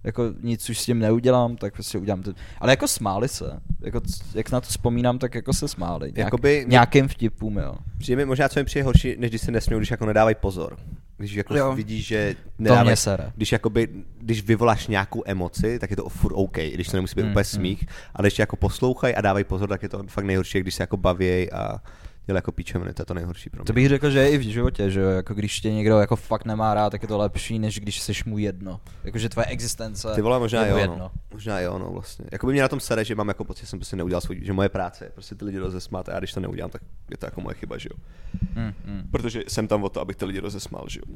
jako 0.04 0.24
nic 0.42 0.70
už 0.70 0.80
s 0.80 0.86
tím 0.86 1.00
neudělám, 1.00 1.56
tak 1.56 1.74
prostě 1.74 1.98
udělám 1.98 2.24
to. 2.24 2.34
Ale 2.60 2.72
jako 2.72 2.88
smáli 2.88 3.28
se, 3.28 3.60
jako, 3.82 4.02
jak 4.36 4.52
na 4.52 4.62
to 4.62 4.68
vzpomínám, 4.68 5.20
tak 5.20 5.36
jako 5.36 5.54
se 5.54 5.68
smáli. 5.68 6.12
Nějak, 6.16 6.28
Jakoby- 6.28 6.66
nějakým 6.68 7.08
vtipům, 7.08 7.58
jo. 7.58 7.76
Přijde 7.98 8.16
mi 8.16 8.26
možná, 8.26 8.50
co 8.50 8.60
mi 8.60 8.64
přijde 8.66 8.84
horší, 8.84 9.16
než 9.20 9.30
když 9.30 9.42
se 9.42 9.52
nesmějou, 9.52 9.80
když 9.80 9.92
jako 9.92 10.06
nedávají 10.06 10.36
pozor. 10.40 10.78
Když 11.18 11.34
jako 11.34 11.56
Jo. 11.58 11.76
vidíš, 11.76 12.08
že 12.08 12.36
To 12.36 12.64
nedávají, 12.64 12.88
mě 12.88 12.96
sere. 12.96 13.32
když 13.36 13.52
jakoby, 13.52 13.88
když 14.20 14.44
vyvoláš 14.44 14.88
nějakou 14.88 15.24
emoci, 15.26 15.80
tak 15.80 15.90
je 15.90 15.96
to 15.96 16.10
furt 16.10 16.34
OK, 16.36 16.58
i 16.58 16.72
když 16.72 16.88
to 16.88 16.98
nemusí 16.98 17.16
být 17.16 17.24
Mm, 17.24 17.30
úplně 17.30 17.42
mm. 17.42 17.46
smích, 17.46 17.86
ale 18.16 18.28
když 18.28 18.40
jako 18.40 18.56
poslouchají 18.56 19.16
a 19.16 19.22
dávají 19.22 19.46
pozor, 19.46 19.70
tak 19.70 19.84
je 19.84 19.90
to 19.90 20.04
fakt 20.08 20.26
nejhorší, 20.26 20.60
když 20.60 20.76
se 20.76 20.84
jako 20.84 20.98
baví 20.98 21.52
a 21.52 21.82
dělají 22.26 22.38
jako 22.38 22.52
píčoviny, 22.52 22.94
to 22.94 23.02
je 23.02 23.06
to 23.06 23.14
nejhorší 23.14 23.50
pro 23.50 23.60
mě. 23.62 23.66
To 23.66 23.74
bych 23.74 23.90
řekl, 23.90 24.10
že 24.10 24.20
je 24.20 24.30
i 24.30 24.38
v 24.38 24.42
životě, 24.42 24.92
že 24.92 25.00
jo, 25.00 25.10
jako 25.10 25.34
když 25.34 25.60
tě 25.60 25.74
někdo 25.74 26.00
jako 26.00 26.16
fakt 26.16 26.46
nemá 26.46 26.74
rád, 26.74 26.90
tak 26.90 27.02
je 27.02 27.08
to 27.08 27.18
lepší, 27.18 27.60
než 27.60 27.80
když 27.80 28.02
jsi 28.02 28.14
mu 28.26 28.38
jedno. 28.38 28.80
Jakože 29.04 29.30
tvoje 29.30 29.46
existence 29.46 30.08
Ty 30.16 30.22
vole, 30.22 30.40
možná 30.40 30.66
je 30.66 30.72
jo, 30.72 30.78
jedno. 30.78 30.98
no. 30.98 31.12
Možná 31.34 31.60
jo, 31.60 31.80
no 31.80 31.90
vlastně. 31.92 32.26
Jako 32.32 32.46
by 32.48 32.54
mě 32.54 32.62
na 32.62 32.68
tom 32.68 32.80
sere, 32.80 33.06
že 33.06 33.16
mám 33.16 33.28
jako 33.28 33.44
pocit, 33.44 33.62
že 33.62 33.68
jsem 33.68 33.80
prostě 33.80 33.96
neudělal 33.96 34.22
svůj, 34.22 34.40
že 34.44 34.54
moje 34.54 34.70
práce 34.70 35.06
je 35.06 35.10
prostě 35.10 35.36
ty 35.36 35.46
lidi 35.46 35.58
rozesmát 35.58 36.10
a 36.10 36.14
já 36.14 36.20
když 36.20 36.34
to 36.34 36.40
neudělám, 36.40 36.72
tak 36.72 36.82
je 37.12 37.18
to 37.18 37.26
jako 37.26 37.42
moje 37.42 37.56
chyba, 37.56 37.78
že 37.78 37.90
jo. 37.92 37.98
Mm, 38.56 38.74
mm. 38.94 39.08
Protože 39.12 39.44
jsem 39.48 39.68
tam 39.68 39.84
o 39.84 39.90
to, 39.90 40.02
abych 40.02 40.16
ty 40.16 40.26
lidi 40.26 40.40
rozesmál, 40.40 40.86
že 40.90 41.00
jo. 41.00 41.16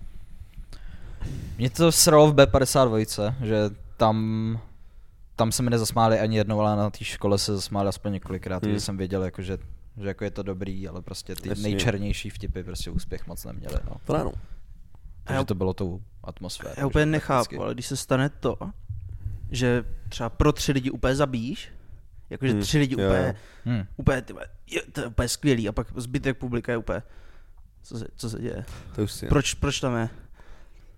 Mě 1.58 1.70
to 1.70 1.92
sralo 1.92 2.32
v 2.32 2.36
B52, 2.36 3.34
že 3.44 3.70
tam, 3.98 4.60
tam 5.36 5.52
se 5.52 5.64
mi 5.64 5.70
nezasmáli 5.70 6.20
ani 6.20 6.38
jednou, 6.38 6.60
ale 6.62 6.76
na 6.76 6.90
té 6.90 7.04
škole 7.04 7.38
se 7.38 7.56
zasmáli 7.56 7.88
aspoň 7.90 8.14
několikrát, 8.14 8.64
Hmm. 8.66 8.80
jsem 8.80 8.98
věděl, 8.98 9.24
jako, 9.24 9.42
že, 9.42 9.58
že 10.02 10.08
jako 10.08 10.24
je 10.24 10.32
to 10.32 10.44
dobrý, 10.44 10.88
ale 10.88 11.02
prostě 11.02 11.36
ty 11.36 11.50
Jasně. 11.50 11.64
nejčernější 11.64 12.30
vtipy 12.30 12.64
prostě 12.64 12.90
úspěch 12.92 13.28
moc 13.28 13.46
neměli. 13.46 13.76
No. 13.90 13.96
To 14.06 14.16
ano. 14.16 14.32
Takže 15.24 15.46
to 15.46 15.56
bylo 15.56 15.74
tou 15.74 16.02
atmosférou. 16.24 16.74
Já 16.78 16.88
úplně 16.88 17.06
nechápu, 17.06 17.44
prakticky. 17.44 17.58
ale 17.64 17.74
když 17.74 17.86
se 17.88 17.98
stane 17.98 18.30
to, 18.30 18.58
že 19.52 19.84
třeba 20.10 20.30
pro 20.30 20.52
tři 20.52 20.72
lidi 20.72 20.92
úplně 20.92 21.16
zabíjíš, 21.16 21.72
jakože 22.30 22.52
Hmm, 22.52 22.62
tři 22.62 22.78
lidi 22.78 22.96
jo, 23.02 23.08
úplně, 23.08 23.28
jo. 23.28 23.34
Hmm. 23.66 23.86
úplně, 23.98 24.22
ty, 24.22 24.34
vole, 24.34 24.46
je, 24.68 24.82
to 24.92 25.02
je 25.02 25.08
úplně 25.08 25.30
skvělý 25.30 25.70
a 25.70 25.72
pak 25.72 25.88
zbytek 25.96 26.38
publika 26.38 26.72
je 26.72 26.78
úplně, 26.78 27.04
co 27.84 27.98
se, 28.00 28.06
co 28.16 28.30
se 28.30 28.40
děje, 28.42 28.66
To 28.96 29.04
už 29.04 29.12
si. 29.12 29.28
proč, 29.28 29.54
proč 29.54 29.80
tam 29.80 29.96
je? 29.98 30.10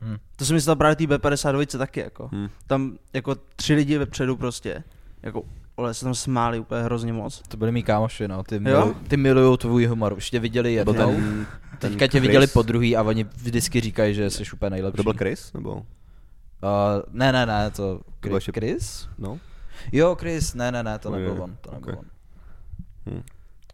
Hmm. 0.02 0.18
To 0.36 0.46
jsem 0.46 0.54
myslel 0.54 0.76
právě 0.76 0.96
té 0.96 1.04
B52 1.04 1.78
taky 1.78 2.00
jako, 2.00 2.30
Hm. 2.34 2.50
tam 2.68 2.98
jako 3.14 3.36
tři 3.36 3.74
lidi 3.74 3.98
vepředu 3.98 4.38
prostě, 4.38 4.84
jako, 5.24 5.44
ale 5.80 5.94
se 5.94 6.06
tam 6.06 6.16
smáli 6.16 6.60
úplně 6.60 6.82
hrozně 6.84 7.14
moc. 7.14 7.42
To 7.48 7.58
byli 7.58 7.72
mý 7.72 7.84
kámoši, 7.84 8.28
no. 8.28 8.44
Ty, 8.44 8.56
Jo? 8.56 8.62
miluj, 8.62 8.94
ty 9.08 9.18
milujou 9.18 9.58
tvůj 9.58 9.86
humor. 9.86 10.14
Už 10.14 10.30
tě 10.30 10.40
viděli 10.40 10.74
jednou, 10.74 10.94
ten, 10.94 11.16
ten 11.80 11.92
teďka 11.92 12.08
tě 12.08 12.12
Chris. 12.20 12.22
viděli 12.22 12.48
po 12.48 12.62
druhý 12.62 12.96
a 12.98 13.04
oni 13.04 13.24
vždycky 13.24 13.82
říkají, 13.82 14.14
že 14.16 14.30
jsi 14.30 14.44
úplně 14.54 14.70
nejlepší. 14.70 14.98
To 14.98 15.04
byl 15.04 15.14
Chris? 15.14 15.54
Nebo? 15.54 15.74
Uh, 15.76 15.82
ne, 17.12 17.32
ne, 17.32 17.46
ne, 17.46 17.72
to 17.72 17.84
byl 17.84 18.02
Chris, 18.22 18.34
ještě- 18.34 18.52
Chris? 18.52 19.08
No. 19.18 19.40
Jo, 19.92 20.16
Chris, 20.20 20.54
ne, 20.54 20.72
ne, 20.72 20.84
ne, 20.84 21.00
to 21.00 21.10
To 21.10 21.16
nebyl 21.16 21.34
je- 21.34 21.40
on, 21.40 21.58
to 21.62 21.72
nebyl 21.72 21.94
ok. 21.94 22.00
on. 22.00 22.06
Hm. 23.16 23.22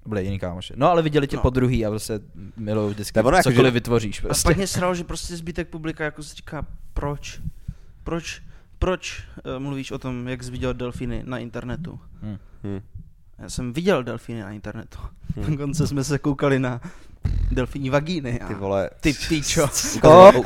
Byli 0.06 0.24
jiný 0.24 0.40
kámoši. 0.40 0.74
No 0.78 0.90
ale 0.90 1.02
viděli 1.02 1.28
tě 1.28 1.36
No. 1.36 1.42
po 1.42 1.50
druhý 1.50 1.86
a 1.86 1.90
prostě 1.90 2.20
milují 2.58 2.94
vždycky 2.94 3.14
To 3.22 3.28
ono, 3.28 3.38
jako, 3.38 3.50
cokoliv 3.50 3.72
že- 3.72 3.74
vytvoříš. 3.74 4.20
A 4.20 4.22
Prostě. 4.22 4.50
pak 4.50 4.58
mě 4.58 4.68
sral, 4.68 4.96
že 4.96 5.04
prostě 5.04 5.36
zbytek 5.36 5.68
publika 5.70 6.04
jako 6.04 6.24
si 6.24 6.36
říká, 6.36 6.66
proč, 6.94 7.42
proč, 8.04 8.42
proč 8.80 9.24
uh, 9.56 9.64
mluvíš 9.64 9.92
o 9.92 9.98
tom, 10.00 10.28
jak 10.28 10.44
jsi 10.44 10.52
viděl 10.52 10.74
delfíny 10.74 11.24
na 11.26 11.38
internetu? 11.38 12.00
Hm. 12.22 12.38
Hm. 12.64 12.82
Já 13.40 13.50
jsem 13.50 13.74
viděl 13.74 14.04
delfíny 14.04 14.42
na 14.42 14.52
internetu. 14.52 14.98
Hmm. 15.36 15.56
Dokonce 15.58 15.88
jsme 15.88 16.04
se 16.04 16.20
koukali 16.20 16.60
na 16.60 16.82
delfíní 17.52 17.90
vagíny. 17.90 18.40
A 18.42 18.48
Ty 18.48 18.54
vole. 18.54 18.90
ty 19.02 19.14
píčo. 19.30 19.64
Ukazovali, 19.98 20.40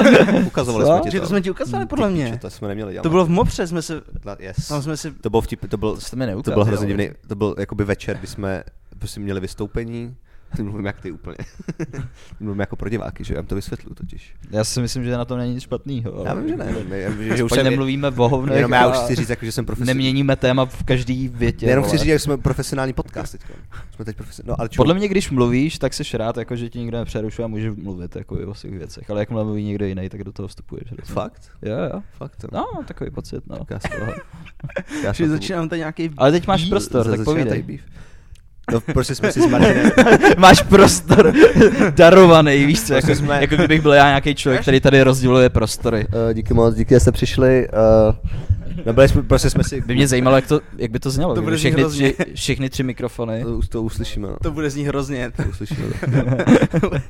u- 0.43 0.47
ukazovali 0.47 0.85
Co? 0.85 0.91
jsme 0.91 1.01
ti 1.03 1.11
Že 1.11 1.17
to. 1.19 1.23
to 1.25 1.29
jsme 1.29 1.41
ti 1.41 1.51
ukázali, 1.51 1.85
podle 1.85 2.07
Ty 2.07 2.13
mě. 2.13 2.25
píčo, 2.25 2.37
To 2.37 2.49
jsme 2.49 2.67
neměli 2.67 2.93
dělat. 2.93 3.03
To 3.03 3.09
bylo 3.09 3.25
v 3.25 3.29
Mopře, 3.29 3.67
jsme 3.67 3.81
se, 3.81 4.01
Yes. 4.39 4.67
tam 4.67 4.81
jsme 4.81 4.97
si, 4.97 5.11
To 5.11 5.29
byl 5.29 5.41
vtip, 5.41 5.69
to 5.69 5.77
byl, 5.77 5.95
To 5.95 6.01
jste 6.01 6.15
mi 6.15 6.25
to 6.25 6.31
neukázal. 6.31 6.55
byl 6.55 6.63
hrozně 6.65 6.87
divný, 6.87 7.09
to 7.27 7.35
byl 7.35 7.55
jakoby 7.59 7.83
večer, 7.83 8.17
kdy 8.17 8.27
jsme 8.27 8.63
prostě 8.99 9.19
měli 9.19 9.39
vystoupení, 9.39 10.15
Teď 10.55 10.59
mluvím 10.65 10.85
jak 10.85 11.01
ty 11.01 11.11
úplně. 11.11 11.37
mluvím 12.39 12.59
jako 12.59 12.75
pro 12.75 12.89
diváky, 12.89 13.23
že 13.23 13.33
já 13.35 13.43
to 13.43 13.55
vysvětluju 13.55 13.95
totiž. 13.95 14.33
Já 14.51 14.63
si 14.63 14.81
myslím, 14.81 15.03
že 15.03 15.11
na 15.11 15.25
tom 15.25 15.37
není 15.37 15.53
nic 15.53 15.63
špatného. 15.63 16.23
Já 16.25 16.33
vím, 16.33 16.49
že 16.49 16.57
ne. 16.57 16.75
ne, 16.89 16.97
já 16.97 17.09
vím, 17.09 17.27
že, 17.27 17.37
že 17.37 17.43
už 17.43 17.51
jsem, 17.51 17.65
nemluvíme 17.65 18.07
o 18.07 18.29
hovnech 18.29 18.55
jenom 18.55 18.71
já 18.71 18.87
už 18.87 18.97
chci 18.97 19.15
říct, 19.15 19.29
jako, 19.29 19.45
že 19.45 19.51
jsem 19.51 19.65
profesionální. 19.65 19.97
Neměníme 19.97 20.35
téma 20.35 20.65
v 20.65 20.83
každý 20.83 21.27
větě. 21.27 21.65
Jenom 21.65 21.85
chci 21.85 21.97
říct, 21.97 22.07
že 22.07 22.19
jsme 22.19 22.37
profesionální 22.37 22.93
podcast 22.93 23.31
teď. 23.31 23.41
Jsme 23.95 24.05
teď 24.05 24.15
profesionální. 24.15 24.49
No, 24.49 24.59
ale 24.59 24.69
čo, 24.69 24.77
Podle 24.77 24.93
mě, 24.93 25.07
když 25.07 25.31
mluvíš, 25.31 25.77
tak 25.79 25.93
jsi 25.93 26.17
rád, 26.17 26.37
jako, 26.37 26.55
že 26.55 26.69
ti 26.69 26.79
nikdo 26.79 26.97
nepřerušuje 26.97 27.43
a 27.43 27.47
můžeš 27.47 27.73
mluvit 27.75 28.15
jako, 28.15 28.35
o 28.47 28.53
svých 28.53 28.77
věcech. 28.77 29.09
Ale 29.09 29.19
jak 29.19 29.29
mluví 29.29 29.63
někdo 29.63 29.85
jiný, 29.85 30.09
tak 30.09 30.23
do 30.23 30.31
toho 30.31 30.47
vstupuješ. 30.47 30.83
Fakt? 31.03 31.51
Jo, 31.61 31.77
jo. 31.93 32.01
Fakt. 32.17 32.45
No, 32.51 32.65
takový 32.87 33.11
pocit, 33.11 33.43
no. 33.47 33.65
Tak 33.65 33.69
já. 33.71 33.79
Já 35.03 35.27
začínám 35.27 35.69
tady 35.69 35.79
nějaký 35.79 36.11
Ale 36.17 36.31
teď 36.31 36.47
máš 36.47 36.65
prostor, 36.65 37.09
tak 37.09 37.23
povídej. 37.23 37.79
No, 38.73 38.81
prostě 38.81 39.15
jsme 39.15 39.31
si 39.31 39.41
s 39.41 39.45
Martinem, 39.49 39.91
máš 40.37 40.61
prostor 40.61 41.33
darovaný, 41.95 42.65
víš 42.65 42.81
co, 42.83 42.93
jako, 42.93 43.07
Prostě 43.07 43.25
jsme- 43.25 43.41
jako 43.41 43.55
kdybych 43.55 43.81
byl 43.81 43.93
já 43.93 44.07
nějaký 44.07 44.35
člověk, 44.35 44.61
který 44.61 44.79
tady 44.79 45.01
rozděluje 45.03 45.49
prostory. 45.49 46.07
Uh, 46.27 46.33
díky 46.33 46.53
moc, 46.53 46.75
díky, 46.75 46.93
že 46.93 46.99
jste 46.99 47.11
přišli. 47.11 47.67
Uh, 48.09 48.15
no 48.85 48.93
byli 48.93 49.09
jsme, 49.09 49.23
prostě 49.23 49.49
jsme 49.49 49.63
si... 49.63 49.81
By 49.81 49.95
mě 49.95 50.07
zajímalo, 50.07 50.35
jak, 50.35 50.47
to, 50.47 50.59
jak 50.77 50.91
by 50.91 50.99
to 50.99 51.09
znělo, 51.11 51.35
To 51.35 51.41
bude 51.41 51.57
znít 51.57 51.71
všechny, 51.73 51.89
tři, 51.89 52.15
všechny 52.35 52.69
tři 52.69 52.83
mikrofony. 52.83 53.43
To, 53.43 53.59
to 53.69 53.83
uslyšíme, 53.83 54.27
no. 54.27 54.35
To 54.43 54.51
bude 54.51 54.69
z 54.69 54.75
ní 54.75 54.83
hrozně. 54.83 55.31
To 55.37 55.43
uslyšíme. 55.49 55.87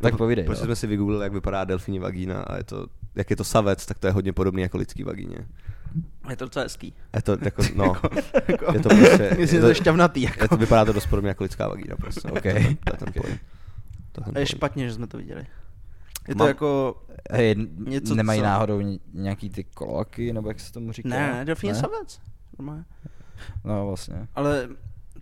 Tak 0.00 0.16
povídej, 0.16 0.44
Prostě 0.44 0.62
no. 0.62 0.66
jsme 0.66 0.76
si 0.76 0.86
vygooglili, 0.86 1.24
jak 1.24 1.32
vypadá 1.32 1.64
delfíní 1.64 1.98
vagína 1.98 2.42
a 2.42 2.56
je 2.56 2.64
to, 2.64 2.86
jak 3.14 3.30
je 3.30 3.36
to 3.36 3.44
savec, 3.44 3.86
tak 3.86 3.98
to 3.98 4.06
je 4.06 4.12
hodně 4.12 4.32
podobný 4.32 4.62
jako 4.62 4.78
lidský 4.78 5.02
vagíně. 5.04 5.36
Je 6.30 6.36
to 6.36 6.44
docela 6.44 6.62
hezký. 6.62 6.94
Je 7.16 7.22
to 7.22 7.36
jako, 7.42 7.62
no, 7.74 7.84
Jako, 8.48 8.72
je 8.72 8.80
to 8.80 8.88
prostě, 8.88 9.22
je 9.38 9.46
to 9.48 9.54
je 9.54 9.60
to, 9.60 9.74
šťavnatý. 9.74 10.22
je 10.22 10.28
Jako. 10.28 10.48
to, 10.48 10.56
vypadá 10.56 10.84
to 10.84 10.92
dost 10.92 11.06
podobně 11.06 11.28
jako 11.28 11.42
lidská 11.44 11.68
vagína 11.68 11.96
prostě. 11.96 12.28
Ok. 12.30 12.42
To, 12.42 12.48
je 12.48 12.54
to 12.54 12.90
je 12.92 12.98
ten 12.98 13.12
point. 13.22 13.40
To 14.12 14.22
je 14.34 14.40
je 14.42 14.46
špatně, 14.46 14.88
že 14.88 14.94
jsme 14.94 15.06
to 15.06 15.18
viděli. 15.18 15.46
Je 16.28 16.34
to 16.34 16.38
Mám- 16.38 16.48
jako... 16.48 17.02
Hej, 17.30 17.54
Něco, 17.78 18.14
nemají 18.14 18.40
co- 18.40 18.44
náhodou 18.46 18.80
ně- 18.80 18.98
nějaký 19.14 19.50
ty 19.50 19.64
koloaky, 19.64 20.32
nebo 20.32 20.48
jak 20.48 20.60
se 20.60 20.72
tomu 20.72 20.92
říká? 20.92 21.08
Ne, 21.08 21.32
ne, 21.32 21.44
delfín 21.44 21.68
je 21.68 21.74
savec. 21.74 22.20
Normálně. 22.58 22.84
No 23.64 23.86
vlastně. 23.86 24.28
Ale 24.34 24.68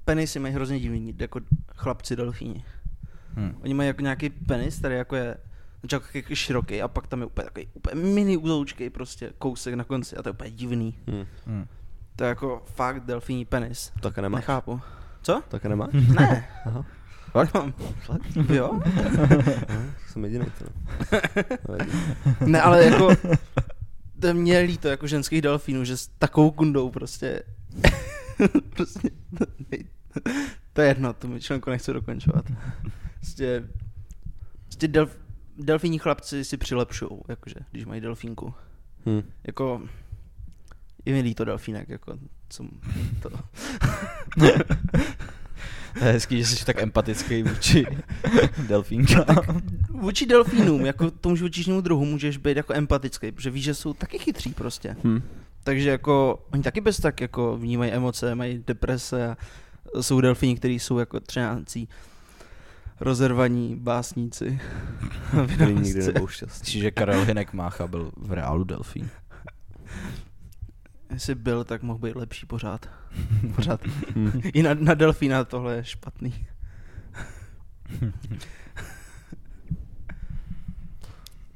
penisy 0.04 0.38
mají 0.38 0.54
hrozně 0.54 0.80
divný, 0.80 1.14
jako 1.18 1.40
chlapci 1.76 2.16
delfíni. 2.16 2.64
Hm. 3.38 3.54
Oni 3.62 3.74
mají 3.74 3.86
jako 3.86 4.02
nějaký 4.02 4.30
penis, 4.30 4.78
který 4.78 4.94
jako 4.94 5.16
je 5.16 5.36
jako 6.14 6.34
široký 6.34 6.82
a 6.82 6.88
pak 6.88 7.06
tam 7.06 7.20
je 7.20 7.26
úplně 7.26 7.44
takový 7.44 7.66
úplně 7.74 8.02
mini 8.02 8.36
uzoučkej 8.36 8.90
prostě 8.90 9.32
kousek 9.38 9.74
na 9.74 9.84
konci 9.84 10.16
a 10.16 10.22
to 10.22 10.28
je 10.28 10.32
úplně 10.32 10.50
divný. 10.50 10.94
Hm. 11.10 11.26
Hm. 11.46 11.66
To 12.16 12.24
je 12.24 12.28
jako 12.28 12.62
fakt 12.74 13.04
delfíní 13.04 13.44
penis. 13.44 13.92
Také 14.00 14.22
nemáš? 14.22 14.40
Nechápu. 14.40 14.80
Co? 15.22 15.42
Také 15.48 15.68
nemáš? 15.68 15.88
Ne. 15.92 16.48
Aha. 16.64 16.84
Fakt 17.32 17.54
mám. 17.54 17.74
Jo? 18.52 18.80
Aha, 19.68 19.82
jsem 20.06 20.24
jediný 20.24 20.46
to. 20.58 20.64
Nevadí. 21.68 21.90
Ne, 22.46 22.62
ale 22.62 22.84
jako 22.84 23.16
to 24.20 24.26
je 24.26 24.34
mě 24.34 24.58
líto 24.58 24.88
jako 24.88 25.06
ženských 25.06 25.42
delfínů, 25.42 25.84
že 25.84 25.96
s 25.96 26.06
takovou 26.06 26.50
kundou 26.50 26.90
prostě 26.90 27.42
prostě 28.70 29.10
to 30.72 30.80
je 30.80 30.88
jedno, 30.88 31.12
tu 31.12 31.28
myšlenku 31.28 31.70
nechci 31.70 31.92
dokončovat. 31.92 32.44
Prostě, 33.28 33.64
prostě 34.64 34.88
delf, 34.88 35.18
delfíní 35.58 35.98
chlapci 35.98 36.44
si 36.44 36.56
přilepšujou, 36.56 37.22
jakože, 37.28 37.54
když 37.70 37.84
mají 37.84 38.00
delfínku. 38.00 38.54
Hm. 39.06 39.22
Jako, 39.44 39.82
je 41.04 41.12
mi 41.12 41.20
líto 41.20 41.44
delfínek, 41.44 41.88
jako, 41.88 42.18
co 42.48 42.64
to. 43.22 43.30
To 45.98 46.04
je 46.04 46.12
hezký, 46.12 46.38
že 46.38 46.46
jsi 46.46 46.64
tak 46.64 46.82
empatický 46.82 47.42
vůči 47.42 47.86
delfínka. 48.68 49.26
Vůči 49.90 50.26
delfínům, 50.26 50.86
jako 50.86 51.10
tomu 51.10 51.36
živočišnému 51.36 51.80
druhu, 51.80 52.04
můžeš 52.04 52.36
být 52.36 52.56
jako 52.56 52.74
empatický, 52.74 53.32
protože 53.32 53.50
víš, 53.50 53.64
že 53.64 53.74
jsou 53.74 53.92
taky 53.92 54.18
chytří 54.18 54.54
prostě. 54.54 54.96
Hm. 55.04 55.22
Takže 55.64 55.90
jako, 55.90 56.46
oni 56.52 56.62
taky 56.62 56.80
bez 56.80 56.96
tak 56.96 57.20
jako 57.20 57.56
vnímají 57.56 57.92
emoce, 57.92 58.34
mají 58.34 58.64
deprese 58.66 59.28
a 59.28 59.36
jsou 60.00 60.20
delfíni, 60.20 60.56
kteří 60.56 60.78
jsou 60.78 60.98
jako 60.98 61.20
třenácí 61.20 61.88
rozervaní 63.00 63.76
básníci. 63.76 64.60
Který 65.54 65.74
nikdy 65.74 66.06
nebudou 66.06 66.26
šťastný. 66.26 66.60
Myslíš, 66.60 66.82
že 66.82 66.90
Karel 66.90 67.24
Hinek 67.24 67.52
Mácha 67.52 67.86
byl 67.86 68.12
v 68.16 68.32
reálu 68.32 68.64
delfín? 68.64 69.10
Jestli 71.10 71.34
byl, 71.34 71.64
tak 71.64 71.82
mohl 71.82 71.98
být 71.98 72.16
lepší 72.16 72.46
pořád. 72.46 72.90
pořád. 73.56 73.80
I 74.54 74.62
na, 74.62 74.74
na 74.74 74.94
Delfína 74.94 75.44
tohle 75.44 75.76
je 75.76 75.84
špatný. 75.84 76.46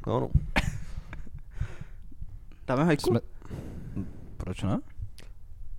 No, 0.07 0.21
no. 0.21 0.31
Dáme 2.67 2.85
hajku? 2.85 3.11
Jsme... 3.11 3.21
Proč 4.37 4.63
ne? 4.63 4.81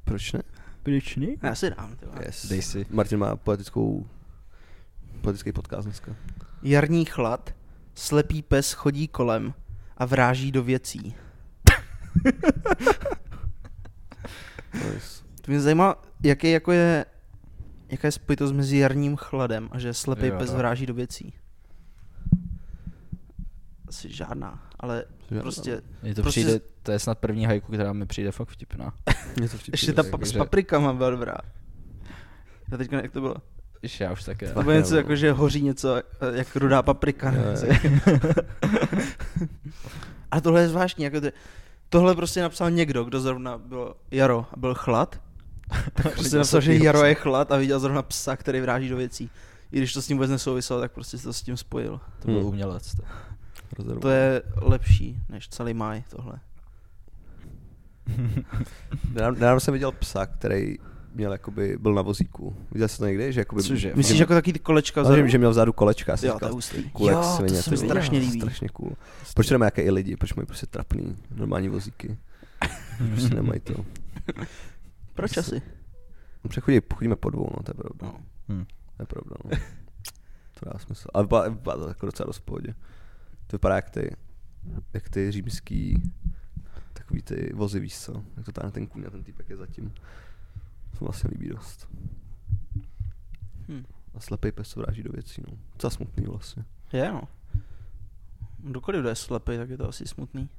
Proč 0.03 0.31
ne? 0.31 0.41
Proč 0.83 1.15
ne? 1.15 1.27
Já 1.43 1.55
si 1.55 1.69
dám. 1.69 1.95
Tyhle. 1.95 2.25
Yes. 2.25 2.45
Dej 2.45 2.61
si. 2.61 2.85
Martin 2.89 3.19
má 3.19 3.35
poetickou, 3.35 4.07
poetický 5.23 5.51
podcast 5.51 5.85
dneska. 5.85 6.15
Jarní 6.63 7.05
chlad, 7.05 7.53
slepý 7.95 8.41
pes 8.41 8.71
chodí 8.73 9.07
kolem 9.07 9.53
a 9.97 10.05
vráží 10.05 10.51
do 10.51 10.63
věcí. 10.63 11.15
Nice. 14.73 15.23
To 15.41 15.51
mě 15.51 15.61
zajímá, 15.61 15.95
jaký 16.23 16.51
jako 16.51 16.71
je, 16.71 17.05
jaká 17.89 18.07
je 18.07 18.11
spojitost 18.11 18.53
mezi 18.53 18.77
jarním 18.77 19.15
chladem 19.15 19.69
a 19.71 19.79
že 19.79 19.93
slepý 19.93 20.25
Jo, 20.25 20.35
pes 20.37 20.51
no. 20.51 20.57
vráží 20.57 20.85
do 20.85 20.93
věcí. 20.93 21.33
Asi 23.87 24.13
žádná, 24.13 24.69
ale 24.79 25.05
Žádná. 25.29 25.41
prostě 25.41 25.81
Mně 26.03 26.15
to 26.15 26.21
Prostě 26.21 26.41
přijde, 26.41 26.59
to 26.83 26.91
je 26.91 26.99
snad 26.99 27.19
první 27.19 27.45
hajku, 27.45 27.71
která 27.71 27.93
mi 27.93 28.05
přijde 28.05 28.31
fakt 28.31 28.49
vtipná. 28.49 28.93
Mě 29.37 29.49
to 29.49 29.57
vtipný. 29.57 29.71
ještě 29.73 29.93
ta 29.93 30.03
pa- 30.03 30.25
s 30.25 30.29
že- 30.29 30.37
paprikama 30.37 30.93
byla 30.93 31.09
dobrá. 31.09 31.35
Já 32.71 32.77
teďka, 32.77 33.01
jak 33.01 33.11
to 33.11 33.21
bylo? 33.21 33.35
Když 33.83 33.99
já 33.99 34.11
už 34.11 34.23
také. 34.23 34.51
To 34.51 34.63
bylo 34.63 34.75
něco 34.75 34.95
jako, 34.95 35.15
že 35.15 35.31
hoří 35.31 35.61
něco, 35.61 35.95
jak 36.33 36.55
rudá 36.55 36.81
paprika. 36.81 37.31
Jo, 37.33 37.41
jo. 37.65 37.73
A 40.31 40.41
tohle 40.41 40.61
je 40.61 40.69
zvláštní, 40.69 41.03
jako 41.03 41.21
to, 41.21 41.27
tohle 41.89 42.15
prostě 42.15 42.41
napsal 42.41 42.71
někdo, 42.71 43.03
kdo 43.03 43.21
zrovna 43.21 43.57
bylo 43.57 43.95
jaro 44.11 44.45
a 44.53 44.57
byl 44.57 44.73
chlad. 44.75 45.21
Tak 45.93 46.13
prostě 46.13 46.37
napsal, 46.37 46.61
že 46.61 46.75
jaro 46.75 47.03
je 47.03 47.15
chlad 47.15 47.51
a 47.51 47.57
viděl 47.57 47.79
zrovna 47.79 48.01
psa, 48.01 48.37
který 48.37 48.61
vráží 48.61 48.89
do 48.89 48.97
věcí. 48.97 49.29
I 49.71 49.77
když 49.77 49.93
to 49.93 50.01
s 50.01 50.07
tím 50.07 50.17
vůbec 50.17 50.29
nesouviselo, 50.31 50.79
tak 50.81 50.91
prostě 50.91 51.17
se 51.17 51.23
to 51.23 51.33
s 51.33 51.41
tím 51.41 51.57
spojil. 51.57 51.99
To 52.19 52.27
byl 52.27 52.39
Hmm. 52.39 52.45
umělec. 52.47 52.95
To. 52.95 53.03
To 53.99 54.09
je 54.09 54.41
lepší 54.61 55.17
než 55.29 55.47
celý 55.47 55.73
maj 55.73 56.03
tohle. 56.09 56.39
Nedávno 59.13 59.59
jsem 59.59 59.73
viděl 59.73 59.91
psa, 59.91 60.25
který 60.25 60.77
měl 61.13 61.31
jakoby, 61.31 61.77
byl 61.77 61.93
na 61.93 62.01
vozíku. 62.01 62.55
Viděl 62.71 62.87
jsi 62.87 62.97
to 62.97 63.05
někdy? 63.05 63.33
Že 63.33 63.41
jakoby, 63.41 63.63
Cože? 63.63 63.91
Myslíš 63.95 64.19
jako 64.19 64.33
taky 64.33 64.53
ty 64.53 64.59
kolečka 64.59 65.01
vzadu? 65.01 65.21
že, 65.21 65.27
že 65.29 65.37
měl 65.37 65.51
vzadu 65.51 65.73
kolečka, 65.73 66.11
Jo, 66.11 66.17
říkal, 66.17 66.39
to 66.39 66.45
je 66.45 66.83
jak 66.83 66.99
Jo, 66.99 67.07
to 67.21 67.23
svině, 67.23 67.61
to 67.63 67.71
je 67.71 67.77
strašně 67.77 68.19
líbí. 68.19 68.39
strašně 68.41 68.69
cool. 68.69 68.91
Proč 69.35 69.47
to 69.47 69.53
nemají 69.53 69.67
jaké 69.67 69.81
i 69.83 69.91
lidi, 69.91 70.15
proč 70.17 70.33
mají 70.33 70.45
prostě 70.45 70.65
trapný, 70.65 71.17
normální 71.35 71.69
vozíky? 71.69 72.17
Prostě 73.11 73.35
nemají 73.35 73.59
to. 73.59 73.85
Proč 75.13 75.37
asi? 75.37 75.61
No, 76.43 76.49
Přechodí, 76.49 76.79
chodíme 76.95 77.15
po 77.15 77.29
dvou, 77.29 77.47
no, 77.57 77.63
to 77.63 77.69
je 77.71 77.73
pravda. 77.73 77.97
No. 78.01 78.19
Hm. 78.49 78.65
To 78.97 79.03
je 79.03 79.05
pravda, 79.07 79.35
no. 79.45 79.49
To 80.59 80.69
dá 80.73 80.79
smysl. 80.79 81.07
Ale 81.13 81.23
vypadá, 81.23 81.49
vypadá 81.49 81.77
to 81.83 81.87
jako 81.87 82.05
docela 82.05 82.27
dost 82.27 82.37
v 82.37 82.41
pohodě. 82.41 82.73
To 83.47 83.55
vypadá 83.57 83.75
jak 83.75 83.89
ty, 83.89 84.15
jak 84.93 85.09
ty 85.09 85.31
římský, 85.31 86.11
takový 86.93 87.21
ty 87.21 87.51
vozy, 87.53 87.79
víš 87.79 87.99
co? 87.99 88.23
Jak 88.37 88.45
to 88.45 88.51
tam 88.51 88.71
ten 88.71 88.87
kůň 88.87 89.03
a 89.07 89.09
ten 89.09 89.23
týpek 89.23 89.49
je 89.49 89.57
zatím. 89.57 89.93
To 90.93 90.97
se 90.97 91.03
mi 91.03 91.07
vlastně 91.07 91.29
líbí 91.33 91.49
dost. 91.49 91.87
Hm. 93.67 93.85
A 94.13 94.19
slepej 94.19 94.51
pes 94.51 94.69
se 94.69 94.79
vráží 94.79 95.03
do 95.03 95.11
věcí, 95.11 95.41
no. 95.47 95.57
Docela 95.73 95.91
smutný 95.91 96.25
vlastně. 96.25 96.65
Je 96.93 97.11
no. 97.11 97.21
Kdokoliv 98.57 99.01
kdo 99.01 99.09
je 99.09 99.15
slepý, 99.15 99.57
tak 99.57 99.69
je 99.69 99.77
to 99.77 99.89
asi 99.89 100.07
smutný. 100.07 100.49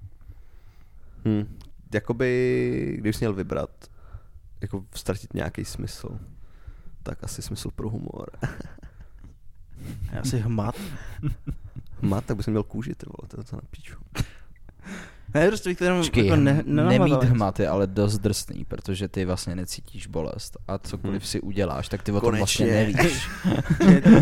Hm. 1.24 1.58
Jakoby, 1.94 2.94
kdybys 2.98 3.20
měl 3.20 3.32
vybrat, 3.32 3.90
jako 4.60 4.84
ztratit 4.94 5.34
nějaký 5.34 5.64
smysl, 5.64 6.18
tak 7.02 7.24
asi 7.24 7.42
smysl 7.42 7.70
pro 7.70 7.90
humor. 7.90 8.26
Je 10.12 10.20
asi 10.20 10.38
hmat. 10.38 10.74
Má, 12.00 12.20
tak 12.20 12.36
bys 12.36 12.46
měl 12.46 12.62
kůži, 12.62 12.94
ty 12.94 13.06
vole, 13.06 13.28
to 13.28 13.40
je 13.40 13.44
to 13.44 13.56
na 13.56 13.62
píču. 13.70 13.98
Ne, 15.34 15.48
prostě 15.48 15.70
bych 15.70 15.78
to 15.78 15.84
jenom 15.84 16.00
Počkej, 16.00 16.26
jako 16.26 16.36
ne, 16.40 16.62
nemít 16.66 17.22
hmat 17.24 17.60
je 17.60 17.68
ale 17.68 17.86
dost 17.86 18.18
drsný, 18.18 18.64
protože 18.64 19.08
ty 19.08 19.24
vlastně 19.24 19.56
necítíš 19.56 20.06
bolest 20.06 20.56
a 20.68 20.78
cokoliv 20.78 21.22
Hm. 21.22 21.26
si 21.26 21.40
uděláš, 21.40 21.88
tak 21.88 22.02
ty 22.02 22.12
o 22.12 22.14
tom 22.14 22.30
Konečně. 22.30 22.66
vlastně 22.66 22.94
nevíš. 23.02 23.28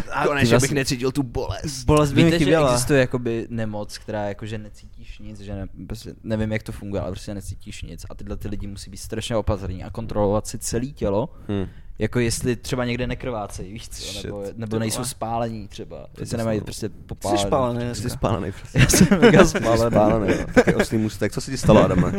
A 0.13 0.27
Konečně 0.27 0.49
zas- 0.57 0.63
bych 0.63 0.73
necítil 0.73 1.13
tu 1.13 1.23
bolest. 1.23 1.85
bolest 1.85 2.13
by 2.13 2.25
mi 2.25 2.31
Víte, 2.31 2.45
že 2.45 2.59
existuje 2.59 3.01
jakoby 3.01 3.47
nemoc, 3.51 3.99
která 3.99 4.25
jakože 4.29 4.59
necítíš 4.59 5.19
nic, 5.19 5.41
že 5.41 5.55
ne, 5.55 5.67
prostě 5.87 6.15
nevím, 6.23 6.53
jak 6.53 6.63
to 6.63 6.73
funguje, 6.73 7.03
ale 7.03 7.11
prostě 7.11 7.35
necítíš 7.35 7.83
nic 7.83 8.07
a 8.11 8.15
tyhle 8.15 8.37
ty 8.37 8.49
lidi 8.49 8.67
musí 8.67 8.91
být 8.91 8.97
strašně 8.97 9.37
opatrní 9.37 9.85
a 9.85 9.91
kontrolovat 9.91 10.47
si 10.47 10.59
celé 10.59 10.87
tělo, 10.87 11.29
Hm. 11.49 11.67
Jako 11.99 12.19
jestli 12.21 12.57
třeba 12.57 12.85
někde 12.85 13.07
nekrvácejí, 13.07 13.73
víš 13.73 13.89
co, 13.89 14.03
Shit, 14.03 14.25
nebo, 14.25 14.45
nebo 14.57 14.79
nejsou 14.79 15.05
spálení 15.05 15.69
třeba, 15.69 16.07
jestli 16.21 16.37
nemají 16.39 16.61
prostě 16.61 16.87
Jsi 16.89 16.95
popálené. 17.07 17.43
spálený 17.47 17.95
Jsi 17.95 18.11
spálený, 18.11 18.53
přesně. 18.53 18.81
Já 18.81 18.89
jsem 18.89 19.21
mega 19.21 19.45
Jsi 19.45 19.59
spálený. 19.59 19.91
spálený, 19.91 20.33
jo. 20.39 20.47
Taky 20.55 20.75
oslý 20.75 20.99
můstek. 20.99 21.33
Co 21.33 21.41
se 21.41 21.51
ti 21.51 21.57
stalo, 21.59 21.85
Adame? 21.85 22.13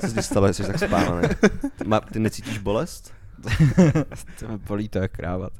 Co 0.00 0.08
se 0.08 0.14
ti 0.14 0.22
stalo, 0.22 0.48
jsi 0.54 0.62
tak 0.64 0.78
spálený? 0.78 1.28
Ty, 1.78 1.84
má, 1.84 2.00
ty 2.00 2.18
necítíš 2.18 2.58
bolest? 2.58 3.12
to 4.40 4.48
mi 4.48 4.58
bolí 4.58 4.88
to 4.88 4.98
jak 4.98 5.12
krávat. 5.12 5.52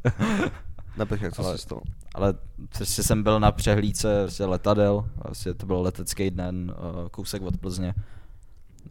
Jak 1.21 1.35
co 1.35 1.42
Ale- 1.44 1.53
se 1.53 1.62
stalo? 1.62 1.81
Ale 2.14 2.35
prostě 2.77 3.03
jsem 3.03 3.23
byl 3.23 3.40
na 3.40 3.53
přehlídce 3.53 4.23
prostě 4.23 4.44
letadel, 4.44 5.09
vlastně 5.25 5.55
to 5.55 5.66
byl 5.66 5.81
letecký 5.81 6.31
den, 6.31 6.75
eh, 6.77 7.09
kousek 7.11 7.42
od 7.42 7.57
Plzně. 7.57 7.94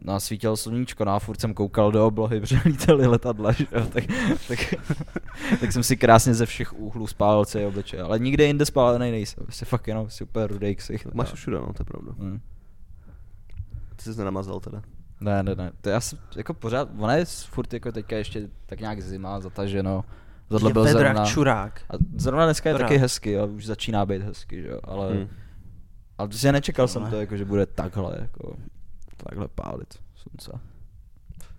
No 0.01 0.13
a 0.13 0.19
svítilo 0.19 0.57
sluníčko, 0.57 1.05
no 1.05 1.11
a 1.11 1.19
furt 1.19 1.41
jsem 1.41 1.53
koukal 1.53 1.91
do 1.91 2.07
oblohy, 2.07 2.39
protože 2.41 2.59
lítali 2.65 3.07
letadla, 3.07 3.51
že 3.51 3.65
jo, 3.71 3.85
tak, 3.93 4.03
tak, 4.47 4.59
tak, 5.59 5.71
jsem 5.71 5.83
si 5.83 5.97
krásně 5.97 6.33
ze 6.33 6.45
všech 6.45 6.73
úhlů 6.79 7.07
spálil 7.07 7.45
celý 7.45 7.65
obličej, 7.65 8.01
ale 8.01 8.19
nikde 8.19 8.45
jinde 8.45 8.65
spálený 8.65 9.11
nejsem, 9.11 9.43
prostě 9.43 9.65
fakt 9.65 9.87
jenom 9.87 10.09
super 10.09 10.51
rudej 10.51 10.75
ksich. 10.75 11.05
Máš 11.13 11.33
všude, 11.33 11.57
no, 11.57 11.73
to 11.73 11.81
je 11.81 11.85
pravda. 11.85 12.11
Hmm. 12.19 12.41
Ty 13.95 14.03
jsi 14.13 14.17
nenamazal 14.17 14.59
teda. 14.59 14.81
Ne, 15.21 15.43
ne, 15.43 15.55
ne, 15.55 15.71
to 15.81 15.89
já 15.89 16.01
jsem 16.01 16.19
jako 16.35 16.53
pořád, 16.53 16.89
ona 16.97 17.15
je 17.15 17.25
furt 17.25 17.73
jako 17.73 17.91
teďka 17.91 18.15
ještě 18.17 18.49
tak 18.65 18.79
nějak 18.79 19.01
zima, 19.01 19.39
zataženo. 19.39 20.03
Tohle 20.47 20.69
Je 20.69 20.73
byl 20.73 20.87
zrovna, 20.87 21.25
čurák. 21.25 21.81
a 21.89 21.93
zrovna 22.15 22.45
dneska 22.45 22.69
je 22.69 22.73
Dobrá. 22.73 22.87
taky 22.87 22.97
hezky, 22.97 23.39
a 23.39 23.45
už 23.45 23.65
začíná 23.65 24.05
být 24.05 24.21
hezky, 24.21 24.61
že 24.61 24.67
jo, 24.67 24.79
ale... 24.83 25.13
Hm. 25.13 25.27
Ale 26.17 26.27
prostě 26.27 26.51
nečekal 26.51 26.87
jsem 26.87 27.01
Ale- 27.01 27.11
to, 27.11 27.19
jako, 27.19 27.37
že 27.37 27.45
bude 27.45 27.65
takhle, 27.65 28.17
jako, 28.21 28.55
takhle 29.17 29.47
pálit 29.47 29.99
slunce. 30.15 30.51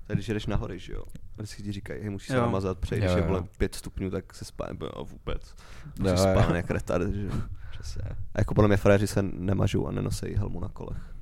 Tak 0.07 0.17
když 0.17 0.29
jdeš 0.29 0.47
nahory, 0.47 0.79
že 0.79 0.93
jo? 0.93 1.03
Vždycky 1.37 1.63
ti 1.63 1.73
říkají, 1.73 2.01
hej, 2.01 2.11
musíš 2.11 2.29
se 2.29 2.35
Jo. 2.37 2.41
namazat, 2.43 2.79
přejdeš 2.79 3.11
Jo, 3.11 3.17
je 3.17 3.23
jo. 3.23 3.29
vole 3.29 3.43
5 3.59 3.75
stupňů, 3.75 4.11
tak 4.11 4.35
se 4.35 4.45
spálím, 4.45 4.79
jo, 4.83 5.05
vůbec. 5.05 5.55
Jo, 5.99 6.05
Jsi 6.05 6.11
jo. 6.11 6.17
spálený 6.17 6.57
jak 6.57 6.71
retard, 6.71 7.13
že 7.15 7.23
jo? 7.23 7.33
Přesně. 7.71 8.03
A 8.35 8.41
jako 8.41 8.55
podle 8.55 8.69
mě 8.69 8.77
frajeři 8.77 9.07
se 9.07 9.23
nemažou 9.23 9.87
a 9.87 9.93
nenosejí 9.93 10.35
helmu 10.35 10.61
na 10.61 10.69
kolech. 10.69 11.15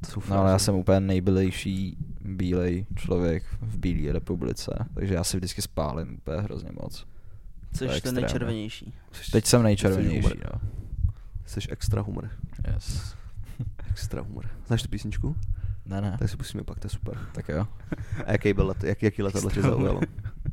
To 0.00 0.06
jsou 0.10 0.22
No 0.30 0.38
ale 0.38 0.50
já 0.50 0.58
jsem 0.58 0.74
úplně 0.74 1.00
nejbylejší 1.00 1.96
bílej 2.20 2.86
člověk 2.96 3.44
v 3.60 3.78
Bílé 3.78 4.12
republice, 4.12 4.86
takže 4.94 5.14
já 5.14 5.24
si 5.24 5.36
vždycky 5.36 5.62
spálím 5.62 6.14
úplně 6.14 6.40
hrozně 6.40 6.70
moc. 6.82 7.06
Jsi 7.74 7.84
je 7.84 7.88
ten 7.88 7.96
extrémně. 7.96 8.20
nejčervenější. 8.20 8.94
Teď 9.32 9.46
jsem 9.46 9.62
nejčervenější, 9.62 10.40
no. 10.52 10.60
Jsi 11.46 11.60
extra 11.70 12.02
humor. 12.02 12.30
Yes. 12.74 13.16
Extra 13.90 14.22
humor. 14.22 14.44
Znáš 14.66 14.82
tu 14.82 14.88
písničku? 14.88 15.36
Ne, 15.86 16.00
ne, 16.00 16.16
Tak 16.18 16.28
si 16.28 16.36
pustíme 16.36 16.64
pak, 16.64 16.78
to 16.78 16.86
je 16.86 16.90
super. 16.90 17.18
tak 17.32 17.48
jo. 17.48 17.66
A 18.26 18.32
jaký 18.32 18.52
byl 18.52 18.66
let, 18.66 18.84
jak, 18.84 19.02
jaký 19.02 19.22
letadlo 19.22 19.50
tě 19.50 19.62
zaujalo? 19.62 20.00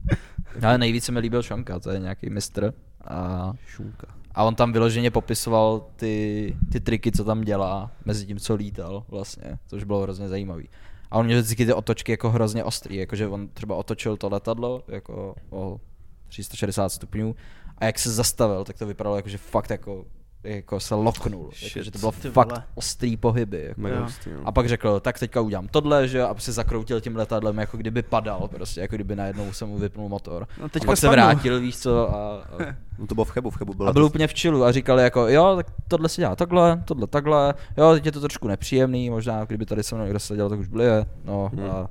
Ale 0.61 0.77
nejvíce 0.77 1.11
mi 1.11 1.19
líbil 1.19 1.41
Šanka, 1.41 1.79
to 1.79 1.89
je 1.89 1.99
nějaký 1.99 2.29
mistr. 2.29 2.73
A, 3.05 3.53
Šunka. 3.67 4.07
a 4.35 4.43
on 4.43 4.55
tam 4.55 4.73
vyloženě 4.73 5.11
popisoval 5.11 5.85
ty, 5.95 6.57
ty 6.71 6.79
triky, 6.79 7.11
co 7.11 7.23
tam 7.23 7.41
dělá, 7.41 7.91
mezi 8.05 8.25
tím, 8.25 8.39
co 8.39 8.55
lítal 8.55 9.05
vlastně, 9.07 9.59
což 9.67 9.83
bylo 9.83 10.01
hrozně 10.01 10.27
zajímavý. 10.29 10.69
A 11.11 11.17
on 11.17 11.25
měl 11.25 11.41
vždycky 11.41 11.65
ty 11.65 11.73
otočky 11.73 12.11
jako 12.11 12.29
hrozně 12.29 12.63
ostrý, 12.63 12.95
jakože 12.95 13.27
on 13.27 13.47
třeba 13.47 13.75
otočil 13.75 14.17
to 14.17 14.29
letadlo 14.29 14.83
jako 14.87 15.35
o 15.49 15.79
360 16.27 16.89
stupňů 16.89 17.35
a 17.77 17.85
jak 17.85 17.99
se 17.99 18.11
zastavil, 18.11 18.63
tak 18.63 18.77
to 18.77 18.85
vypadalo 18.85 19.15
jako, 19.15 19.29
že 19.29 19.37
fakt 19.37 19.69
jako, 19.69 20.05
jako 20.43 20.79
se 20.79 20.95
loknul, 20.95 21.51
Shit. 21.53 21.63
jako, 21.75 21.83
že 21.85 21.91
to 21.91 21.99
bylo 21.99 22.11
Ty 22.11 22.29
fakt 22.29 22.49
vole. 22.51 22.63
ostrý 22.75 23.17
pohyby. 23.17 23.63
Jako. 23.67 23.81
Mega 23.81 23.99
no. 23.99 24.07
A 24.45 24.51
pak 24.51 24.67
řekl, 24.69 24.99
tak 24.99 25.19
teďka 25.19 25.41
udělám 25.41 25.67
tohle, 25.67 26.07
že 26.07 26.17
jo, 26.17 26.27
a 26.27 26.39
se 26.39 26.51
zakroutil 26.51 27.01
tím 27.01 27.15
letadlem, 27.15 27.57
jako 27.57 27.77
kdyby 27.77 28.01
padal, 28.01 28.47
prostě, 28.47 28.81
jako 28.81 28.95
kdyby 28.95 29.15
najednou 29.15 29.53
se 29.53 29.65
mu 29.65 29.77
vypnul 29.77 30.09
motor. 30.09 30.47
No 30.59 30.65
A 30.65 30.69
teďka 30.69 30.85
pak 30.87 30.97
se 30.97 31.07
spadnu. 31.07 31.23
vrátil, 31.23 31.59
víš 31.59 31.77
co, 31.77 32.09
a, 32.15 32.35
a, 32.41 32.43
no 32.99 33.07
to 33.07 33.15
bylo 33.15 33.25
v 33.25 33.31
Chebu, 33.31 33.49
v 33.49 33.55
Chebu 33.57 33.73
byla 33.73 33.89
a 33.89 33.93
byl 33.93 34.05
úplně 34.05 34.27
v 34.27 34.33
čilu 34.33 34.63
a 34.63 34.71
říkal 34.71 34.99
jako, 34.99 35.27
jo, 35.27 35.53
tak 35.55 35.67
tohle 35.87 36.09
se 36.09 36.21
dělá 36.21 36.35
takhle, 36.35 36.81
tohle 36.85 37.07
takhle, 37.07 37.53
jo, 37.77 37.93
teď 37.93 38.05
je 38.05 38.11
to 38.11 38.19
trošku 38.19 38.47
nepříjemný, 38.47 39.09
možná 39.09 39.45
kdyby 39.45 39.65
tady 39.65 39.83
se 39.83 39.95
mnou 39.95 40.03
někdo 40.03 40.19
seděl, 40.19 40.49
tak 40.49 40.59
už 40.59 40.67
blije, 40.67 41.05
no 41.25 41.51
Hmm. 41.53 41.71
a 41.71 41.89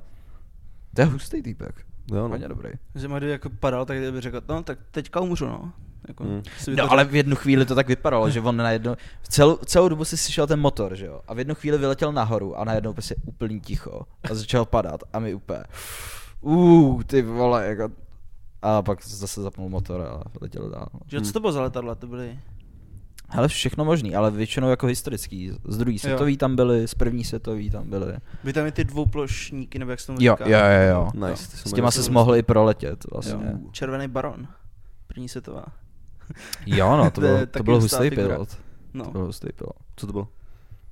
to 0.95 1.01
je 1.01 1.05
hustý 1.05 1.41
týpek, 1.41 1.75
Jo, 2.11 2.15
no. 2.23 2.29
hodně 2.29 2.47
dobrý. 2.47 2.69
Že 2.95 3.07
Madu 3.07 3.27
jako 3.27 3.49
padal, 3.49 3.85
tak 3.85 3.97
kdyby 3.97 4.21
řekl, 4.21 4.41
no 4.49 4.63
tak 4.63 4.77
teďka 4.91 5.19
umřu, 5.19 5.45
no. 5.45 5.71
Jako, 6.07 6.23
Hmm. 6.23 6.41
No 6.77 6.91
ale 6.91 7.05
v 7.05 7.15
jednu 7.15 7.35
chvíli 7.35 7.65
to 7.65 7.75
tak 7.75 7.87
vypadalo, 7.87 8.29
že 8.29 8.41
on 8.41 8.57
najednou, 8.57 8.95
celou, 9.29 9.55
celou 9.65 9.89
dobu 9.89 10.05
si 10.05 10.17
slyšel 10.17 10.47
ten 10.47 10.59
motor, 10.59 10.95
že 10.95 11.05
jo, 11.05 11.21
a 11.27 11.33
v 11.33 11.37
jednu 11.39 11.55
chvíli 11.55 11.77
vyletěl 11.77 12.11
nahoru 12.11 12.59
a 12.59 12.63
najednou 12.63 12.93
prostě 12.93 13.15
úplný 13.25 13.59
ticho 13.61 14.01
a 14.31 14.33
začal 14.35 14.65
padat 14.65 15.03
a 15.13 15.19
my 15.19 15.33
úplně, 15.33 15.63
uh, 16.41 17.03
ty 17.03 17.21
vole, 17.21 17.65
jako, 17.65 17.89
a 18.61 18.81
pak 18.81 19.05
zase 19.05 19.41
zapnul 19.41 19.69
motor 19.69 20.01
a 20.01 20.21
letěl 20.41 20.69
dál. 20.69 20.87
no. 20.93 20.99
Že 21.07 21.21
co 21.21 21.33
to 21.33 21.39
bylo 21.39 21.51
za 21.51 21.61
letadla? 21.61 21.95
To 21.95 22.07
byly... 22.07 22.39
Hele, 23.29 23.47
všechno 23.47 23.85
možný, 23.85 24.15
ale 24.15 24.31
většinou 24.31 24.69
jako 24.69 24.87
historický, 24.87 25.51
z 25.67 25.77
druhý 25.77 25.99
světový 25.99 26.37
tam 26.37 26.55
byly, 26.55 26.87
z 26.87 26.93
první 26.93 27.23
světový 27.23 27.69
tam 27.69 27.89
byly. 27.89 28.13
Byly 28.43 28.53
tam 28.53 28.65
i 28.67 28.71
ty 28.71 28.83
dvouplošníky, 28.83 29.79
nebo 29.79 29.91
jak 29.91 29.99
se 29.99 30.07
tomu 30.07 30.17
Jo, 30.21 30.35
říká? 30.39 30.49
jo, 30.49 30.57
jo, 30.57 30.89
jo. 31.15 31.27
Nice, 31.27 31.51
ty 31.51 31.57
S 31.69 31.73
těma 31.73 31.91
se 31.91 32.11
mohli 32.11 32.39
i 32.39 32.43
proletět 32.43 33.05
Jo. 33.05 33.09
vlastně. 33.13 33.57
Červený 33.71 34.07
baron. 34.07 34.47
První 35.07 35.29
světová. 35.29 35.65
Jo, 36.65 36.97
no, 36.97 37.11
to, 37.11 37.21
To 37.21 37.27
je 37.27 37.37
byl, 37.37 37.45
to 37.47 37.63
byl 37.63 37.81
hustý 37.81 38.09
pilot. 38.09 38.57
No. 38.93 39.05
To 39.05 39.11
byl 39.11 39.25
hustý 39.25 39.47
pilot. 39.55 39.75
Co 39.95 40.05
to 40.07 40.11
bylo? 40.13 40.27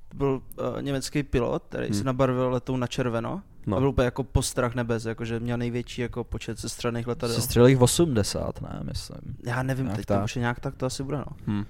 To 0.08 0.16
byl 0.16 0.42
uh, 0.76 0.82
německý 0.82 1.22
pilot, 1.22 1.62
který 1.68 1.86
Hmm. 1.86 1.94
si 1.94 2.04
nabarvil 2.04 2.50
letou 2.50 2.76
na 2.76 2.86
červeno. 2.86 3.42
No. 3.66 3.76
A 3.76 3.80
byl 3.80 3.88
úplně 3.88 4.04
jako 4.04 4.24
postrach 4.24 4.74
nebes, 4.74 5.04
jakože 5.04 5.40
měl 5.40 5.58
největší 5.58 6.02
jako 6.02 6.24
počet 6.24 6.58
sestřelených 6.58 7.06
letadel. 7.06 7.36
Se 7.36 7.42
střelil 7.42 7.68
jich 7.68 7.80
80, 7.80 8.60
ne, 8.60 8.80
myslím. 8.82 9.36
Já 9.44 9.62
nevím, 9.62 9.84
Nějak 9.84 9.96
teď 9.96 10.06
tak. 10.06 10.18
to 10.18 10.24
už 10.24 10.36
je 10.36 10.40
nějak 10.40 10.60
tak 10.60 10.74
to 10.76 10.86
asi 10.86 11.02
bude, 11.02 11.18
no. 11.18 11.24
Hm. 11.46 11.64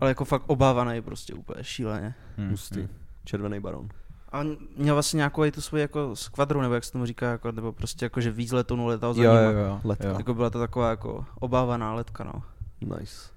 Ale 0.00 0.10
jako 0.10 0.24
fakt 0.24 0.42
obávaný 0.46 1.02
prostě 1.02 1.34
úplně 1.34 1.64
šíleně. 1.64 2.14
Hmm. 2.36 2.50
Hustý. 2.50 2.88
Červený 3.24 3.60
baron. 3.60 3.88
A 4.32 4.40
on 4.40 4.56
měl 4.76 4.94
vlastně 4.94 5.16
nějakou 5.16 5.44
i 5.44 5.52
tu 5.52 5.60
svoji 5.60 5.80
jako 5.80 6.16
skvadru, 6.16 6.60
nebo 6.60 6.74
jak 6.74 6.84
se 6.84 6.92
tomu 6.92 7.06
říká, 7.06 7.30
jako, 7.30 7.52
nebo 7.52 7.72
prostě 7.72 8.04
jako, 8.04 8.20
že 8.20 8.30
víc 8.30 8.52
letounů 8.52 8.86
letal 8.86 9.14
za 9.14 9.22
Jo, 9.22 9.30
nima. 9.34 9.42
jo, 9.42 9.58
jo. 9.58 9.80
Letka. 9.84 10.08
jo. 10.08 10.14
Jako 10.18 10.34
byla 10.34 10.50
to 10.50 10.58
taková 10.58 10.90
jako 10.90 11.24
obávaná 11.40 11.94
letka, 11.94 12.24
no. 12.24 12.42
Nice. 12.80 13.28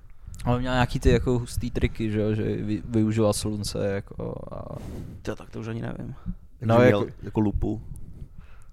Ale 0.45 0.59
měl 0.59 0.73
nějaký 0.73 0.99
ty 0.99 1.09
jako 1.09 1.39
hustý 1.39 1.71
triky, 1.71 2.11
že, 2.11 2.21
jo, 2.21 2.35
že 2.35 2.43
vy, 2.43 2.81
využíval 2.89 3.33
slunce 3.33 3.87
jako 3.87 4.35
a... 4.51 4.75
To, 5.21 5.35
tak 5.35 5.49
to 5.49 5.59
už 5.59 5.67
ani 5.67 5.81
nevím. 5.81 6.15
No, 6.61 6.75
No, 6.77 6.81
jako- 6.81 6.99
jako, 7.05 7.11
jako 7.23 7.39
lupu. 7.39 7.81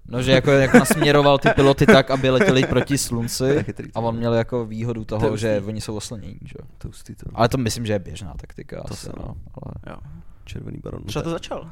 No, 0.07 0.21
že 0.23 0.31
jako, 0.31 0.51
jako 0.51 0.77
nasměroval 0.79 1.37
ty 1.37 1.49
piloty 1.49 1.85
tak, 1.85 2.11
aby 2.11 2.29
letěli 2.29 2.63
proti 2.65 2.93
To 2.93 2.97
slunci 2.97 3.65
a 3.95 3.99
on 3.99 4.15
měl 4.17 4.33
jako 4.33 4.65
výhodu 4.65 5.05
To 5.05 5.15
toho, 5.17 5.29
hustý. 5.29 5.41
že 5.41 5.61
oni 5.65 5.81
jsou 5.81 5.95
oslenění, 5.95 6.39
že 6.45 6.53
jo. 6.59 6.67
To 6.77 6.89
to. 6.89 7.29
Ale 7.33 7.49
to 7.49 7.57
myslím, 7.57 7.85
že 7.85 7.93
je 7.93 7.99
běžná 7.99 8.33
taktika 8.33 8.81
To 8.83 8.93
asi, 8.93 9.05
se, 9.05 9.11
no. 9.17 9.25
no. 9.27 9.35
Ale... 9.53 9.73
Jo. 9.95 9.99
Červený 10.45 10.79
baron. 10.83 11.03
Třeba 11.03 11.23
to 11.23 11.29
začal. 11.29 11.71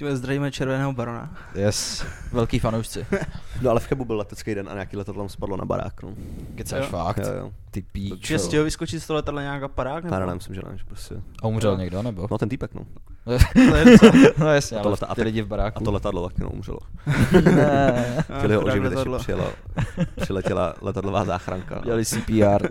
Tím 0.00 0.16
zdravíme 0.16 0.50
červeného 0.50 0.92
barona. 0.92 1.34
Yes, 1.54 2.04
velký 2.32 2.58
fanoušci. 2.58 3.06
No 3.62 3.70
ale 3.70 3.80
v 3.80 3.86
Chebu 3.86 4.04
byl 4.04 4.16
letecký 4.16 4.54
den 4.54 4.68
a 4.68 4.72
nějaký 4.72 4.96
letadlo 4.96 5.28
spadlo 5.28 5.56
na 5.56 5.64
barák, 5.64 6.02
no. 6.02 6.14
Kecáš 6.54 6.80
Jo. 6.80 6.86
fakt, 6.90 7.18
Jo, 7.18 7.32
jo. 7.38 7.52
ty 7.70 7.82
píčo. 7.82 8.26
Že 8.26 8.38
stihl 8.38 8.64
vyskočit 8.64 9.02
z 9.02 9.06
toho 9.06 9.14
letadla 9.14 9.42
nějaká 9.42 9.68
parák? 9.68 10.04
Nebo? 10.04 10.16
Ne, 10.16 10.26
ne, 10.26 10.34
myslím, 10.34 10.54
že 10.54 10.60
ne, 10.70 10.78
že 10.78 10.84
prostě. 10.84 11.14
A 11.42 11.46
umřel 11.46 11.76
někdo, 11.76 12.02
nebo? 12.02 12.28
No 12.30 12.38
ten 12.38 12.48
týpek, 12.48 12.74
no. 12.74 12.80
To 13.24 13.32
je 13.32 13.38
no 14.38 14.46
jasně, 14.54 14.78
A 14.78 14.82
to 14.82 14.90
leta- 14.90 15.06
a 15.08 15.14
ty 15.14 15.22
lidi 15.22 15.42
v 15.42 15.46
baráku. 15.46 15.78
A 15.78 15.84
to 15.84 15.92
letadlo 15.92 16.28
taky, 16.28 16.42
no, 16.42 16.50
umřelo. 16.50 16.78
ne. 17.44 18.24
Chtěli 18.38 18.54
ho 18.54 18.60
oživit, 18.62 18.88
letadlo. 18.88 19.18
přijela, 19.18 19.44
přiletěla 20.20 20.74
letadlová 20.80 21.24
záchranka. 21.24 21.74
No. 21.74 21.82
Dělali 21.84 22.04
CPR. 22.04 22.68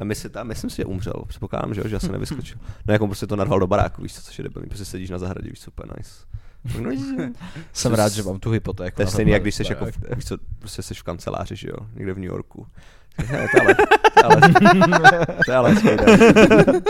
A 0.00 0.04
my 0.04 0.14
si 0.14 0.28
tam, 0.30 0.46
myslím 0.46 0.70
si, 0.70 0.76
že 0.76 0.84
umřel. 0.84 1.14
Předpokládám, 1.26 1.74
že, 1.74 1.80
jo, 1.80 1.88
že 1.88 1.96
asi 1.96 2.12
nevyskočil. 2.12 2.58
No 2.86 2.92
jako 2.92 3.06
prostě 3.06 3.26
to 3.26 3.36
narval 3.36 3.58
do 3.60 3.66
baráku, 3.66 4.02
víš 4.02 4.14
co, 4.14 4.22
což 4.22 4.38
je 4.38 4.44
debilní, 4.44 4.68
prostě 4.68 4.84
sedíš 4.84 5.10
na 5.10 5.18
zahradě, 5.18 5.50
víš 5.50 5.60
co, 5.60 5.70
úplně 5.70 5.92
nice. 5.98 6.10
No, 6.80 6.90
Jsem 7.72 7.94
rád, 7.94 8.12
že 8.12 8.22
mám 8.22 8.38
tu 8.38 8.50
hypotéku. 8.50 8.96
to 8.96 9.02
je 9.02 9.06
stejný, 9.06 9.32
jak 9.32 9.42
když 9.42 9.54
jsi 9.54 9.62
jako, 9.68 9.84
barák. 9.84 9.94
v, 9.96 10.14
víš 10.16 10.24
co, 10.24 10.36
prostě 10.58 10.82
jsi 10.82 10.94
v 10.94 11.02
kanceláři, 11.02 11.56
že 11.56 11.68
jo, 11.68 11.76
někde 11.94 12.12
v 12.12 12.18
New 12.18 12.28
Yorku. 12.30 12.66
Hele, 13.26 13.48
to 13.48 13.56
je 13.56 13.62
ale, 13.64 13.74
to 14.14 14.20
je 14.20 14.24
ale, 14.24 14.40
to 15.46 15.50
je 15.50 15.56
ale 15.56 15.70
hezký 15.70 15.88
den. 15.96 16.82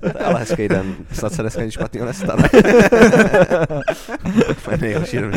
To 0.00 0.18
je 0.18 0.24
ale 0.24 0.38
hezký 0.40 0.68
den. 0.68 0.96
Snad 1.12 1.32
se 1.32 1.42
dneska 1.42 1.62
nic 1.64 1.74
špatného 1.74 2.06
nestane. 2.06 2.48
To 4.64 4.70
je 4.70 4.76
nejhorší 4.78 5.16
den, 5.16 5.32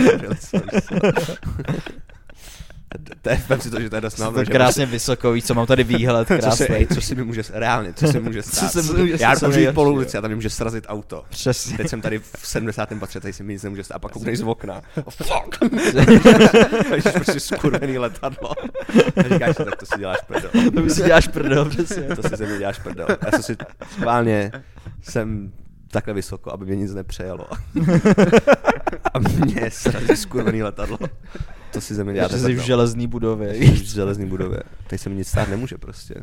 To 3.22 3.30
je, 3.30 3.42
vem 3.50 3.62
si 3.62 3.70
to, 3.72 3.82
že 3.82 3.90
to 3.90 3.96
je 3.96 4.02
dost 4.02 4.18
náhodou, 4.18 4.40
to 4.40 4.44
že 4.46 4.52
krásně 4.52 4.86
vysoko, 4.86 5.32
víš 5.32 5.44
co, 5.46 5.54
mám 5.54 5.66
tady 5.66 5.84
výhled 5.84 6.28
co 6.28 6.38
krásný. 6.38 6.66
si, 6.66 6.88
co 6.94 7.02
si 7.02 7.16
mi 7.16 7.24
může, 7.24 7.42
reálně, 7.54 7.94
co 7.94 8.08
si 8.08 8.20
může 8.20 8.44
stát. 8.44 8.72
se 8.72 8.82
může 8.82 9.16
Já 9.20 9.36
co 9.36 9.48
můžu 9.48 9.60
jít 9.60 9.74
po 9.74 9.84
ulici 9.84 10.18
a 10.18 10.22
tam 10.22 10.30
mi 10.30 10.36
může 10.36 10.50
srazit 10.50 10.86
auto. 10.88 11.24
Přesně. 11.30 11.78
Teď 11.78 11.90
jsem 11.90 12.02
tady 12.02 12.20
v 12.20 12.48
70. 12.48 12.90
patře, 13.00 13.20
tady 13.20 13.34
se 13.34 13.44
mi 13.44 13.54
nic 13.54 13.64
nemůže 13.64 13.84
stát. 13.84 13.96
A 13.96 14.00
pak 14.00 14.12
koukneš 14.12 14.40
z 14.40 14.44
okna. 14.44 14.82
Oh, 15.04 15.14
fuck. 15.14 15.62
Vidíš 16.92 17.14
prostě 17.14 17.40
skurvený 17.40 17.98
letadlo. 17.98 18.52
A 19.18 19.24
říkáš 19.34 19.56
si, 19.56 19.66
tak 19.66 19.76
to 19.76 19.86
si 19.86 20.00
děláš 20.00 20.18
prdel. 20.28 20.50
To 20.76 20.90
si 20.90 21.04
děláš 21.04 21.28
prdel, 21.28 21.66
přesně. 21.66 22.04
To 22.04 22.30
si 22.30 22.36
ze 22.36 22.46
mě 22.46 22.58
děláš 22.58 22.80
prdel. 22.80 23.08
Já 23.26 23.32
jsem 23.32 23.44
si 23.44 23.58
schválně 23.92 24.52
jsem 25.02 25.52
takhle 25.92 26.14
vysoko, 26.14 26.52
aby 26.54 26.66
mě 26.66 26.76
nic 26.76 26.94
nepřejelo. 26.94 27.48
A 29.14 29.20
mě 29.20 29.72
srazí 29.72 30.16
skurvený 30.18 30.64
letadlo. 30.64 30.98
To 31.74 31.82
si 31.82 31.96
ze 31.96 32.04
mě 32.04 32.14
děláte 32.14 32.40
jsi 32.40 32.54
v 32.54 32.60
železný 32.60 33.08
budově, 33.08 33.50
Jsem 33.56 33.60
víš. 33.60 33.82
v 33.82 33.86
železný 33.86 34.26
budově. 34.26 34.60
Tady 34.88 34.98
se 34.98 35.10
mi 35.10 35.16
nic 35.16 35.28
stát 35.28 35.50
nemůže 35.50 35.78
prostě. 35.78 36.16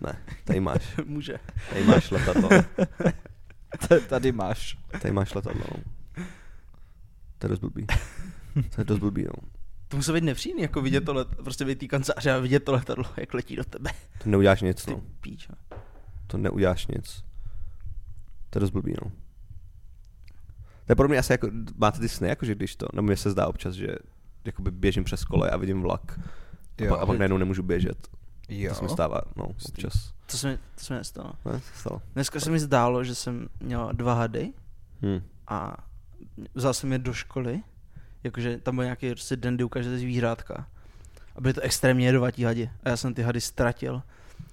Ne, 0.00 0.18
tady 0.44 0.60
máš. 0.60 0.96
Může. 1.04 1.34
Tady 1.70 1.84
máš 1.84 2.10
letadlo. 2.10 2.48
T- 3.88 4.00
Tady 4.00 4.32
máš. 4.32 4.78
Tady 5.02 5.12
máš 5.14 5.34
letadlo. 5.34 5.64
no. 5.76 5.82
To 7.38 7.46
je 7.46 7.48
dost 7.48 7.58
blbý. 7.58 7.86
To 8.74 8.80
je 8.80 8.84
dost 8.84 8.98
blbý, 8.98 9.24
no. 9.24 9.48
To 9.88 9.96
musí 9.96 10.12
být 10.12 10.24
nepříjemný, 10.24 10.62
jako 10.62 10.80
vidět 10.82 11.00
to 11.04 11.14
let, 11.14 11.28
prostě 11.44 11.64
být 11.64 11.78
tý 11.78 11.88
kanceláře 11.88 12.32
a 12.32 12.38
vidět 12.38 12.60
to 12.64 12.72
letadlo, 12.72 13.04
jak 13.16 13.34
letí 13.34 13.56
do 13.56 13.64
tebe. 13.64 13.90
To 14.22 14.30
neuděláš 14.30 14.60
nic, 14.62 14.84
Ty 14.84 14.90
no. 14.90 15.00
píčo. 15.20 15.52
To 16.26 16.38
neuděláš 16.38 16.86
nic. 16.86 17.24
To 18.50 18.58
je 18.58 18.60
dost 18.60 18.70
blbý, 18.70 18.94
no. 19.04 19.10
To 20.86 20.92
je 20.92 20.96
pro 20.96 21.08
mě 21.08 21.18
asi 21.18 21.32
jako, 21.32 21.48
máte 21.76 21.98
ty 21.98 22.08
sny, 22.08 22.28
jakože 22.28 22.54
když 22.54 22.76
to, 22.76 22.86
no 22.94 23.02
mně 23.02 23.16
se 23.16 23.30
zdá 23.30 23.46
občas, 23.46 23.74
že 23.74 23.88
jakoby 24.44 24.70
běžím 24.70 25.04
přes 25.04 25.24
kole 25.24 25.50
a 25.50 25.56
vidím 25.56 25.82
vlak. 25.82 26.20
A, 26.78 26.82
Jo. 26.84 26.88
pak, 26.94 27.00
a 27.02 27.06
pak 27.06 27.18
najednou 27.18 27.38
nemůžu 27.38 27.62
běžet. 27.62 28.08
Jo. 28.48 28.68
To 28.68 28.74
se 28.74 28.82
mi 28.82 28.88
stává, 28.88 29.20
no, 29.36 29.44
občas. 29.68 30.12
To 30.30 30.36
se 30.36 30.48
mi, 30.48 30.56
to 30.74 30.84
se 30.84 30.92
mi 30.94 30.98
nestalo. 30.98 31.32
Ne, 31.44 31.60
se 31.60 31.80
stalo. 31.80 32.02
Dneska 32.14 32.40
se 32.40 32.50
mi 32.50 32.60
zdálo, 32.60 33.04
že 33.04 33.14
jsem 33.14 33.48
měl 33.60 33.90
dva 33.92 34.14
hady 34.14 34.52
Hm. 35.02 35.20
a 35.48 35.76
vzal 36.54 36.74
jsem 36.74 36.92
je 36.92 36.98
do 36.98 37.12
školy, 37.12 37.62
jakože 38.24 38.58
tam 38.58 38.74
byl 38.74 38.84
nějaký 38.84 39.10
prostě 39.10 39.36
den, 39.36 39.54
kdy 39.54 39.64
ukážete 39.64 39.98
zvířátka. 39.98 40.66
A 41.36 41.40
byly 41.40 41.54
to 41.54 41.60
extrémně 41.60 42.06
jedovatí 42.06 42.44
hadi. 42.44 42.70
A 42.82 42.88
já 42.88 42.96
jsem 42.96 43.14
ty 43.14 43.22
hady 43.22 43.40
ztratil. 43.40 44.02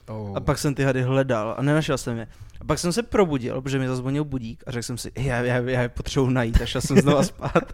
Oh. 0.08 0.38
A 0.38 0.40
pak 0.40 0.58
jsem 0.58 0.76
ty 0.76 0.84
hady 0.84 1.02
hledal 1.02 1.56
a 1.58 1.62
nenašel 1.62 1.98
jsem 1.98 2.18
je. 2.18 2.28
A 2.62 2.66
pak 2.66 2.80
jsem 2.80 2.94
se 2.94 3.04
probudil, 3.04 3.62
protože 3.62 3.80
mi 3.80 3.88
zazvonil 3.88 4.24
budík 4.24 4.64
a 4.68 4.72
řekl 4.72 4.84
jsem 4.84 4.98
si, 4.98 5.12
já, 5.18 5.38
já, 5.42 5.56
já 5.56 5.82
je 5.82 5.90
potřebuji 5.90 6.30
najít 6.30 6.62
a 6.62 6.66
šel 6.66 6.82
jsem 6.82 6.98
znova 6.98 7.24
spát. 7.24 7.72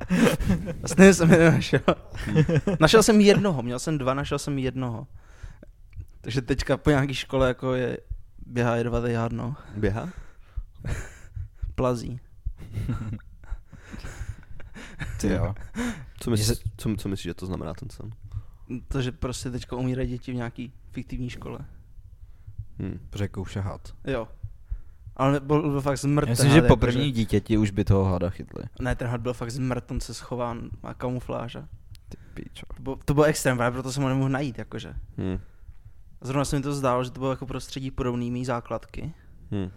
A 0.84 0.88
stejně 0.88 1.14
jsem 1.14 1.32
je 1.32 1.38
nenašel. 1.38 1.80
našel 2.80 3.04
jsem 3.04 3.22
jednoho, 3.22 3.62
měl 3.62 3.80
jsem 3.80 3.98
dva, 3.98 4.14
našel 4.14 4.40
jsem 4.40 4.60
jednoho. 4.60 5.08
Takže 6.22 6.42
teďka 6.42 6.78
po 6.78 6.90
nějaký 6.90 7.14
škole 7.14 7.48
jako 7.48 7.74
je 7.74 7.98
běhá 8.46 8.76
jedovatý 8.76 9.14
had, 9.14 9.32
no. 9.32 9.56
Běhá? 9.78 10.10
Plazí. 11.76 12.20
Ty 15.22 15.28
jo. 15.28 15.56
Co, 16.20 16.30
myslíš, 16.30 16.60
co, 16.78 16.96
co 16.98 17.10
myslíš, 17.10 17.24
že 17.24 17.34
to 17.34 17.46
znamená 17.46 17.74
ten 17.74 17.90
sen? 17.90 18.10
To, 18.88 19.02
že 19.02 19.12
prostě 19.12 19.52
teďka 19.52 19.76
umírají 19.76 20.10
děti 20.10 20.32
v 20.32 20.36
nějaký 20.36 20.74
fiktivní 20.92 21.30
škole. 21.30 21.60
Hm. 22.80 23.00
Řekou 23.14 23.46
šahat. 23.46 23.94
Jo. 24.08 24.28
Ale 25.16 25.40
byl, 25.40 25.70
byl 25.70 25.82
fakt 25.82 25.98
zmrt. 25.98 26.30
Myslím, 26.30 26.48
ten 26.50 26.56
že 26.56 26.62
had, 26.62 26.68
po 26.68 26.78
první 26.78 27.12
dítěti 27.12 27.58
už 27.58 27.72
by 27.72 27.84
toho 27.84 28.06
hada 28.06 28.30
chytli. 28.30 28.64
Ne, 28.82 28.96
ten 28.96 29.08
had 29.08 29.22
byl 29.22 29.34
fakt 29.34 29.52
zmrt, 29.52 29.92
on 29.92 30.00
se 30.00 30.14
schová, 30.14 30.58
má 30.84 30.94
kamufláže. 30.94 31.64
Ty 32.10 32.18
píčo. 32.34 32.66
To 32.76 32.82
bylo, 32.82 32.96
to 33.06 33.14
bylo 33.14 33.26
extrém, 33.26 33.58
právě 33.58 33.74
proto 33.74 33.92
jsem 33.92 34.04
ho 34.04 34.10
nemohl 34.10 34.30
najít, 34.30 34.58
jakože. 34.58 34.94
Hm. 35.18 35.40
A 36.22 36.26
zrovna 36.26 36.46
se 36.46 36.56
mi 36.56 36.62
to 36.62 36.74
zdálo, 36.74 37.04
že 37.04 37.12
to 37.12 37.20
bylo 37.20 37.32
jako 37.32 37.46
prostředí 37.46 37.92
podobný 37.92 38.32
mý 38.32 38.46
základky. 38.46 39.14
Hm. 39.52 39.70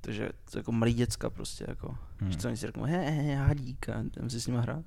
Takže 0.00 0.28
to 0.50 0.58
jako 0.58 0.72
malý 0.72 0.94
děcka 0.94 1.30
prostě, 1.30 1.64
jako. 1.68 1.88
Hmm. 1.88 1.98
Hmm. 2.20 2.30
Že 2.30 2.38
to 2.38 2.48
oni 2.48 2.56
si 2.56 2.66
řeknou, 2.66 2.82
he, 2.82 3.10
he, 3.10 3.36
hadík, 3.36 3.88
a 3.88 4.00
jdem 4.00 4.30
si 4.30 4.40
s 4.40 4.46
nima 4.46 4.60
hrát. 4.60 4.84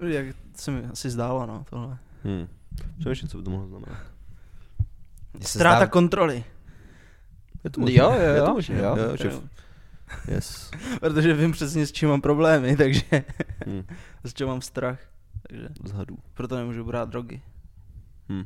Jak 0.06 0.26
se 0.54 0.70
mi 0.70 0.84
asi 0.84 1.10
zdálo, 1.10 1.46
no, 1.46 1.64
tohle. 1.70 1.98
Hm. 2.24 2.48
Přemýšlím, 2.98 3.28
co 3.28 3.38
by 3.38 3.44
to 3.44 3.50
mohlo 3.50 3.68
znamenat. 3.68 3.98
Ztráta 5.40 5.76
zdá- 5.76 5.86
kontroly. 5.86 6.44
Je 7.64 7.70
to 7.70 7.80
Jo, 7.80 7.84
možné, 8.10 8.24
jo, 8.26 8.32
je 8.34 8.40
to 8.40 8.46
jo, 8.48 8.54
možné, 8.54 8.78
jo. 8.78 8.96
jo, 8.96 9.16
že, 9.16 9.28
Jo. 9.28 9.42
yes. 10.28 10.70
Protože 11.00 11.34
vím 11.34 11.52
přesně, 11.52 11.86
s 11.86 11.92
čím 11.92 12.08
mám 12.08 12.20
problémy, 12.20 12.76
takže 12.76 13.02
Hm. 13.66 13.82
z 14.24 14.34
čeho 14.34 14.48
mám 14.48 14.60
strach. 14.62 14.98
Takže 15.48 15.68
Z 15.84 15.92
hadů. 15.92 16.18
proto 16.34 16.56
nemůžu 16.56 16.84
brát 16.84 17.08
drogy. 17.08 17.42
Hm. 18.28 18.44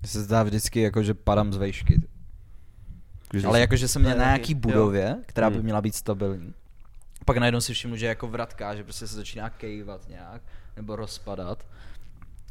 Mně 0.00 0.08
se 0.08 0.22
zdá 0.22 0.42
vždycky 0.42 0.80
jako, 0.80 1.02
že 1.02 1.14
padám 1.14 1.52
z 1.52 1.56
vejšky. 1.56 2.02
Když 3.30 3.44
Ale 3.44 3.60
jako, 3.60 3.76
že 3.76 3.88
jsem 3.88 4.02
měl 4.02 4.16
na 4.16 4.24
nějaký 4.24 4.54
taky, 4.54 4.68
jo. 4.68 4.74
budově, 4.74 5.16
která 5.26 5.50
by 5.50 5.56
Hmm. 5.56 5.64
měla 5.64 5.80
být 5.80 5.94
stabilní. 5.94 6.54
Pak 7.24 7.36
najednou 7.36 7.60
si 7.60 7.72
všimnu, 7.74 7.96
že 7.96 8.06
jako 8.06 8.28
vratka, 8.28 8.74
že 8.74 8.84
prostě 8.84 9.06
se 9.06 9.16
začíná 9.16 9.50
kejvat 9.50 10.08
nějak, 10.08 10.42
nebo 10.76 10.96
rozpadat. 10.96 11.66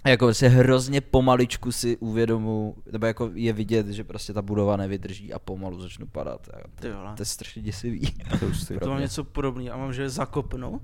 A 0.03 0.09
jako 0.09 0.25
prostě 0.25 0.47
hrozně 0.47 1.01
pomaličku 1.01 1.71
si 1.71 1.97
uvědomu, 1.97 2.75
nebo 2.91 3.05
jako 3.05 3.31
je 3.33 3.53
vidět, 3.53 3.87
že 3.87 4.03
prostě 4.03 4.33
ta 4.33 4.41
budova 4.41 4.77
nevydrží 4.77 5.33
a 5.33 5.39
pomalu 5.39 5.81
začnu 5.81 6.07
padat. 6.07 6.49
Vole. 6.83 7.13
to 7.15 7.21
je 7.21 7.25
strašně 7.25 7.61
děsivý. 7.61 8.01
To 8.39 8.45
už. 8.45 8.71
To 8.83 8.89
mám 8.89 8.99
něco 8.99 9.23
podobného 9.23 9.75
a 9.75 9.77
mám, 9.77 9.93
že 9.93 10.09
zakopnu 10.09 10.81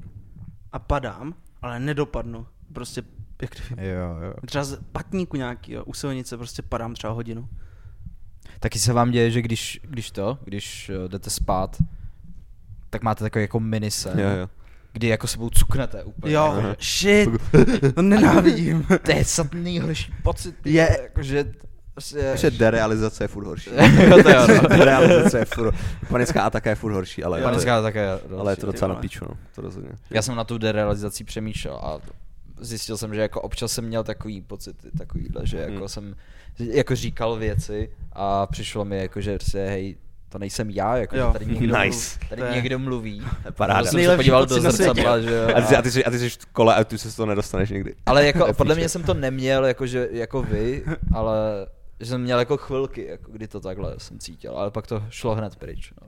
a 0.71 0.79
padám, 0.79 1.33
ale 1.61 1.79
nedopadnu. 1.79 2.47
Prostě 2.73 3.03
jak 3.41 3.51
kdyby, 3.51 3.87
Jo, 3.87 4.17
jo. 4.25 4.33
třeba 4.45 4.63
z 4.63 4.79
patníku 4.91 5.37
nějakýho, 5.37 5.85
u 5.85 5.93
silnice 5.93 6.37
prostě 6.37 6.61
padám 6.61 6.93
třeba 6.93 7.13
hodinu. 7.13 7.49
Taky 8.59 8.79
se 8.79 8.93
vám 8.93 9.11
děje, 9.11 9.31
že 9.31 9.41
když, 9.41 9.79
když 9.83 10.11
to, 10.11 10.37
když 10.43 10.89
eh, 10.89 11.07
jdete 11.09 11.29
spát, 11.29 11.77
tak 12.89 13.03
máte 13.03 13.23
takový 13.23 13.43
jako 13.43 13.59
mini 13.59 13.91
sen, 13.91 14.19
Jo, 14.19 14.29
jo. 14.29 14.49
Kdy 14.93 15.07
jako 15.07 15.27
sebou 15.27 15.49
cuknete 15.49 16.03
úplně. 16.03 16.33
Jo, 16.33 16.53
Jako, 16.57 16.75
shit, 16.81 17.29
to 17.95 18.01
nenávidím. 18.01 18.85
to 19.01 19.11
je 19.11 19.25
snad 19.25 19.53
nejhorší 19.53 20.13
pocit. 20.23 20.55
Je. 20.65 20.97
Jakože, 21.03 21.45
prostě, 21.93 22.17
Ještě 22.19 22.51
derealizace 22.51 23.23
je 23.23 23.27
furt 23.27 23.45
horší. 23.45 23.69
Jo, 24.09 24.23
to 24.23 24.29
jo, 24.29 24.47
no. 24.63 24.77
derealizace 24.77 25.39
je 25.39 25.45
furt 25.45 25.75
Panická 26.09 26.43
ataka 26.43 26.69
je 26.69 26.75
furt 26.75 26.93
horší, 26.93 27.23
ale, 27.23 27.41
Panická 27.41 27.81
také. 27.81 28.07
ale 28.37 28.51
je 28.51 28.55
to 28.55 28.65
docela 28.65 28.93
na 28.93 28.99
píču, 28.99 29.25
no. 29.29 29.35
To 29.55 29.61
rozhodně. 29.61 29.89
Já 30.09 30.21
jsem 30.21 30.35
na 30.35 30.43
tu 30.43 30.57
derealizaci 30.57 31.23
přemýšlel 31.23 31.75
a 31.75 31.99
zjistil 32.61 32.97
jsem, 32.97 33.13
že 33.15 33.21
jako 33.21 33.41
občas 33.41 33.71
jsem 33.71 33.85
měl 33.85 34.03
takový 34.03 34.41
pocity, 34.41 34.87
takovýhle, 34.97 35.41
že 35.47 35.57
jako 35.57 35.73
Hmm. 35.79 35.87
jsem 35.87 36.15
jako 36.59 36.95
říkal 36.95 37.35
věci 37.35 37.89
a 38.13 38.47
přišlo 38.47 38.85
mi 38.85 38.97
jako, 38.97 39.21
že 39.21 39.37
prostě, 39.37 39.65
hej, 39.65 39.95
to 40.33 40.39
nejsem 40.39 40.69
já, 40.69 40.97
jako 40.97 41.17
Jo. 41.17 41.29
tady 41.33 41.45
někdo, 41.45 41.77
Nice. 41.79 42.17
mluví, 42.19 42.29
tady 42.29 42.41
To 42.41 42.47
je- 42.47 42.53
někdo 42.55 42.79
mluví. 42.79 43.21
Paráda. 43.55 43.79
Já 43.79 43.85
jsem 43.85 44.03
se 44.05 44.15
podíval 44.15 44.45
do 44.45 44.61
zrcadla, 44.61 45.19
že 45.19 45.33
jo. 45.33 45.47
A 45.55 45.61
ty, 45.61 45.67
jsi- 45.67 45.75
a, 45.75 45.81
ty 45.81 45.91
jsi, 45.91 46.05
a 46.05 46.11
ty 46.11 46.19
jsi 46.19 46.29
v 46.29 46.45
kole 46.45 46.75
a 46.75 46.83
ty 46.83 46.97
se 46.97 47.11
z 47.11 47.15
toho 47.15 47.27
nedostaneš 47.27 47.69
nikdy. 47.69 47.95
Ale 48.05 48.25
jako 48.25 48.47
Je 48.47 48.53
podle 48.53 48.75
mě 48.75 48.89
jsem 48.89 49.03
to 49.03 49.13
neměl 49.13 49.65
jako, 49.65 49.87
že, 49.87 50.07
jako 50.11 50.41
vy, 50.43 50.83
ale 51.13 51.37
že 51.99 52.05
jsem 52.05 52.21
měl 52.21 52.39
jako 52.39 52.57
chvilky, 52.57 53.05
jako 53.05 53.31
kdy 53.31 53.47
to 53.47 53.59
takhle 53.59 53.95
jsem 53.97 54.19
cítil, 54.19 54.57
ale 54.57 54.71
pak 54.71 54.87
to 54.87 55.03
šlo 55.09 55.35
hned 55.35 55.55
pryč. 55.55 55.93
No. 56.01 56.07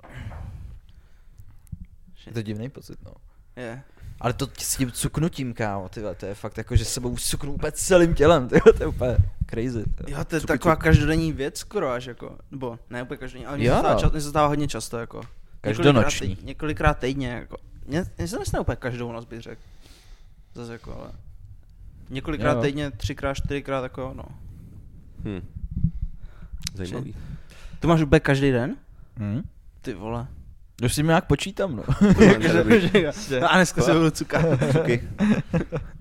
Je 2.27 2.33
to 2.33 2.41
divný 2.41 2.69
pocit, 2.69 2.97
no. 3.05 3.11
Je. 3.55 3.81
Ale 4.21 4.33
to 4.33 4.47
s 4.57 4.77
tím 4.77 4.91
cuknutím, 4.91 5.53
kámo, 5.53 5.89
ty 5.89 6.01
vole, 6.01 6.15
to 6.15 6.25
je 6.25 6.35
fakt 6.35 6.57
jako, 6.57 6.75
že 6.75 6.85
sebou 6.85 7.17
cuknu 7.17 7.53
úplně 7.53 7.71
celým 7.71 8.13
tělem, 8.15 8.47
ty 8.49 8.59
vole, 8.65 8.73
to 8.77 8.83
je 8.83 8.87
úplně 8.87 9.17
crazy. 9.49 9.83
ty 9.83 10.03
vole. 10.03 10.11
Jo, 10.19 10.25
to 10.25 10.35
je 10.35 10.41
Cuky, 10.41 10.47
taková 10.53 10.75
cuky. 10.75 10.83
každodenní 10.83 11.33
věc 11.33 11.57
skoro 11.57 11.89
až 11.91 12.05
jako, 12.05 12.37
nebo 12.51 12.79
ne 12.89 13.03
úplně 13.03 13.17
každodenní, 13.17 13.45
ale 13.45 13.57
mně 13.57 13.69
se 13.71 13.79
stává, 13.79 14.09
se 14.21 14.29
stává 14.29 14.47
hodně 14.47 14.67
často 14.67 14.97
jako. 14.97 15.21
Každonoční. 15.61 16.27
Několikrát, 16.27 16.35
týdně, 16.37 16.47
několikrát 16.47 16.93
týdně 16.99 17.27
jako. 17.29 17.57
Mně, 17.87 18.05
mně 18.17 18.27
se 18.27 18.39
nestane 18.39 18.61
úplně 18.61 18.75
každou 18.75 19.11
noc 19.11 19.25
bych 19.25 19.41
řekl. 19.41 19.61
Zase 20.55 20.71
jako, 20.73 20.93
ale. 20.99 21.11
Několikrát 22.09 22.53
Jo. 22.53 22.61
týdně, 22.61 22.91
třikrát, 22.91 23.33
čtyřikrát 23.33 23.83
jako, 23.83 24.11
no. 24.15 24.23
Hm. 25.23 25.41
Zajímavý. 26.73 27.15
To 27.79 27.87
máš 27.87 28.01
úplně 28.01 28.19
každý 28.19 28.51
den? 28.51 28.75
Hm? 29.19 29.41
Ty 29.81 29.93
vole. 29.93 30.27
Už 30.83 30.93
si 30.93 31.03
nějak 31.03 31.25
počítám, 31.25 31.75
no. 31.75 31.83
no 33.39 33.51
a 33.51 33.55
dneska 33.55 33.81
se 33.81 33.93
budu 33.93 34.11
cukat. 34.11 34.45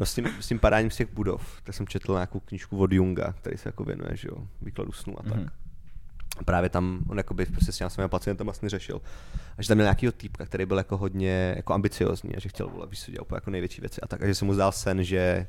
No 0.00 0.06
s 0.06 0.14
tím, 0.14 0.26
s 0.40 0.48
tím 0.48 0.58
padáním 0.58 0.90
z 0.90 0.96
těch 0.96 1.12
budov, 1.14 1.60
tak 1.62 1.74
jsem 1.74 1.86
četl 1.86 2.12
nějakou 2.12 2.40
knížku 2.40 2.78
od 2.78 2.92
Junga, 2.92 3.32
který 3.32 3.58
se 3.58 3.68
jako 3.68 3.84
věnuje, 3.84 4.10
že 4.16 4.28
jo, 4.28 4.36
výkladu 4.62 4.92
snu 4.92 5.20
a 5.20 5.22
tak. 5.22 5.36
Mhm. 5.36 5.48
A 6.38 6.44
právě 6.44 6.70
tam 6.70 7.00
on 7.08 7.16
jakoby 7.16 7.46
přesně 7.46 7.72
s 7.72 7.76
těma 7.76 7.90
svými 7.90 8.08
pacientem 8.08 8.46
vlastně 8.46 8.68
řešil. 8.68 9.00
A 9.58 9.62
že 9.62 9.68
tam 9.68 9.76
měl 9.76 9.84
nějakýho 9.84 10.12
týpka, 10.12 10.46
který 10.46 10.66
byl 10.66 10.78
jako 10.78 10.96
hodně 10.96 11.54
jako 11.56 11.74
ambiciozní 11.74 12.36
a 12.36 12.40
že 12.40 12.48
chtěl 12.48 12.68
volat, 12.68 12.90
víš, 12.90 13.04
dělal 13.06 13.26
jako 13.34 13.50
největší 13.50 13.80
věci 13.80 14.00
a 14.00 14.06
tak. 14.06 14.22
A 14.22 14.26
že 14.26 14.34
se 14.34 14.44
mu 14.44 14.54
zdál 14.54 14.72
sen, 14.72 15.04
že 15.04 15.46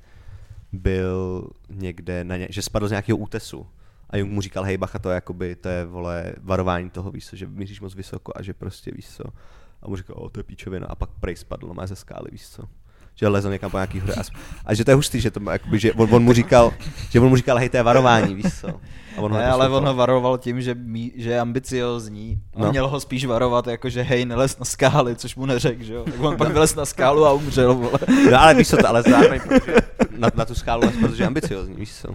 byl 0.71 1.47
někde, 1.69 2.23
na 2.23 2.37
ně, 2.37 2.47
že 2.49 2.61
spadl 2.61 2.87
z 2.87 2.91
nějakého 2.91 3.17
útesu. 3.17 3.67
A 4.11 4.17
Jung 4.17 4.31
mu 4.31 4.41
říkal, 4.41 4.63
hej 4.63 4.77
bacha, 4.77 4.99
to 4.99 5.09
je 5.09 5.15
jakoby, 5.15 5.55
to 5.55 5.69
je 5.69 5.85
vole 5.85 6.33
varování 6.43 6.89
toho, 6.89 7.11
víš 7.11 7.25
co, 7.27 7.35
že 7.35 7.47
míříš 7.47 7.81
moc 7.81 7.95
vysoko 7.95 8.31
a 8.35 8.41
že 8.41 8.53
prostě 8.53 8.91
víš 8.95 9.07
co. 9.09 9.23
A 9.83 9.87
mu 9.87 9.95
říkal, 9.95 10.15
o, 10.19 10.29
to 10.29 10.39
je 10.39 10.43
píčovina. 10.43 10.87
A 10.87 10.95
pak 10.95 11.09
prej 11.19 11.35
spadl, 11.35 11.73
má 11.73 11.87
ze 11.87 11.95
skály, 11.95 12.25
víš 12.31 12.47
co. 12.49 12.63
Že 13.15 13.27
lezl 13.27 13.49
někam 13.51 13.71
po 13.71 13.77
nějaký 13.77 13.99
hře. 13.99 14.13
A, 14.13 14.21
a, 14.65 14.73
že 14.73 14.85
to 14.85 14.91
je 14.91 14.95
hustý, 14.95 15.21
že, 15.21 15.31
to, 15.31 15.51
jakoby, 15.51 15.79
že 15.79 15.93
on, 15.93 16.13
on, 16.15 16.23
mu 16.23 16.33
říkal, 16.33 16.73
že 17.09 17.19
on 17.19 17.29
mu 17.29 17.35
říkal, 17.35 17.57
hej, 17.57 17.69
to 17.69 17.77
je 17.77 17.83
varování, 17.83 18.35
víš 18.35 18.59
co. 18.61 18.67
A 19.17 19.21
on 19.21 19.31
ho 19.31 19.37
Ne, 19.37 19.47
ale 19.51 19.69
on 19.69 19.85
ho 19.87 19.93
varoval 19.95 20.37
tím, 20.37 20.61
že, 20.61 20.75
mí, 20.75 21.11
že 21.15 21.29
je 21.29 21.39
ambiciozní. 21.39 22.41
A 22.55 22.59
No. 22.61 22.69
měl 22.71 22.87
ho 22.87 22.99
spíš 22.99 23.25
varovat, 23.25 23.67
jako 23.67 23.89
že 23.89 24.01
hej, 24.01 24.25
nelez 24.25 24.59
na 24.59 24.65
skály, 24.65 25.15
což 25.15 25.35
mu 25.35 25.45
neřekl, 25.45 25.83
že 25.83 25.93
jo. 25.93 26.03
Tak 26.03 26.19
on 26.19 26.37
pak 26.37 26.51
vylez 26.51 26.75
na 26.75 26.85
skálu 26.85 27.25
a 27.25 27.33
umřel, 27.33 27.73
vole. 27.73 27.99
No 28.31 28.41
ale 28.41 28.53
víš 28.53 28.67
co, 28.67 28.77
to, 28.77 28.87
ale 28.89 29.03
zároveň, 29.03 29.41
na, 30.17 30.29
na 30.35 30.45
tu 30.45 30.55
skálu 30.55 30.91
protože 31.01 31.23
je 31.23 31.27
ambiciozní, 31.27 31.75
víš 31.75 31.93
co. 32.01 32.07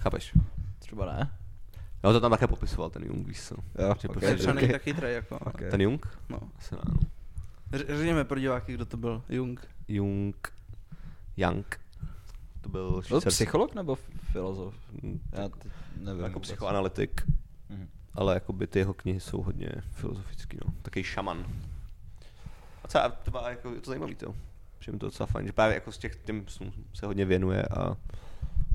Chápeš? 0.00 0.34
Třeba 0.78 1.06
ne. 1.12 1.30
No 2.04 2.12
to 2.12 2.20
tam 2.20 2.30
také 2.30 2.46
popisoval 2.46 2.90
ten 2.90 3.02
Jung, 3.04 3.26
víš 3.26 3.42
co. 3.42 3.54
Jo, 3.54 3.94
Že 4.00 4.08
ok. 4.08 4.12
prostě- 4.12 4.34
Třeba 4.36 4.52
není 4.54 4.68
tak 4.68 4.82
chytrý 4.82 5.12
jako. 5.12 5.38
Ok. 5.38 5.60
Ten 5.70 5.80
Jung? 5.80 6.06
No. 6.28 6.38
Asi 6.58 6.74
ne, 6.74 6.80
no. 6.92 6.98
Řekněme 7.98 8.24
pro 8.24 8.38
diváky, 8.40 8.74
kdo 8.74 8.84
to 8.86 8.96
byl. 8.96 9.22
Jung. 9.28 9.66
Jung, 9.88 10.52
Young. 11.36 11.80
To 12.60 12.68
byl 12.68 12.90
Byl 12.90 13.00
švýcarský- 13.02 13.28
psycholog 13.30 13.74
nebo 13.74 13.96
filozof? 14.32 14.74
Já 15.32 15.48
teď 15.48 15.72
nevím. 15.96 16.24
jako 16.24 16.40
psychoanalytik, 16.40 17.20
Mhm. 17.68 17.88
ale 18.14 18.34
jakoby 18.34 18.66
ty 18.66 18.78
jeho 18.78 18.94
knihy 18.94 19.20
jsou 19.20 19.42
hodně 19.42 19.68
filozofický, 19.90 20.58
no. 20.66 20.72
Takový 20.82 21.02
šaman. 21.04 21.46
A 22.84 22.88
co, 22.88 22.98
to 23.22 23.30
byla 23.30 23.50
jako, 23.50 23.74
je 23.74 23.80
to 23.80 23.90
zajímavý, 23.90 24.14
to. 24.14 24.34
Přijím 24.78 24.98
to 24.98 25.06
docela 25.06 25.26
fajn, 25.26 25.46
že 25.46 25.52
právě 25.52 25.74
jako 25.74 25.92
z 25.92 25.98
těch 25.98 26.16
těm 26.16 26.44
se 26.94 27.06
hodně 27.06 27.24
věnuje 27.24 27.62
a 27.62 27.96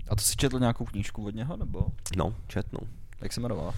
A 0.10 0.16
to 0.16 0.22
si 0.22 0.36
četl 0.36 0.60
nějakou 0.60 0.86
knížku 0.86 1.26
od 1.26 1.36
něho, 1.36 1.58
nebo 1.58 1.86
no, 2.18 2.36
četnou. 2.48 2.80
jak 3.22 3.34
se 3.34 3.40
jmenovala? 3.42 3.70
Uh, 3.70 3.76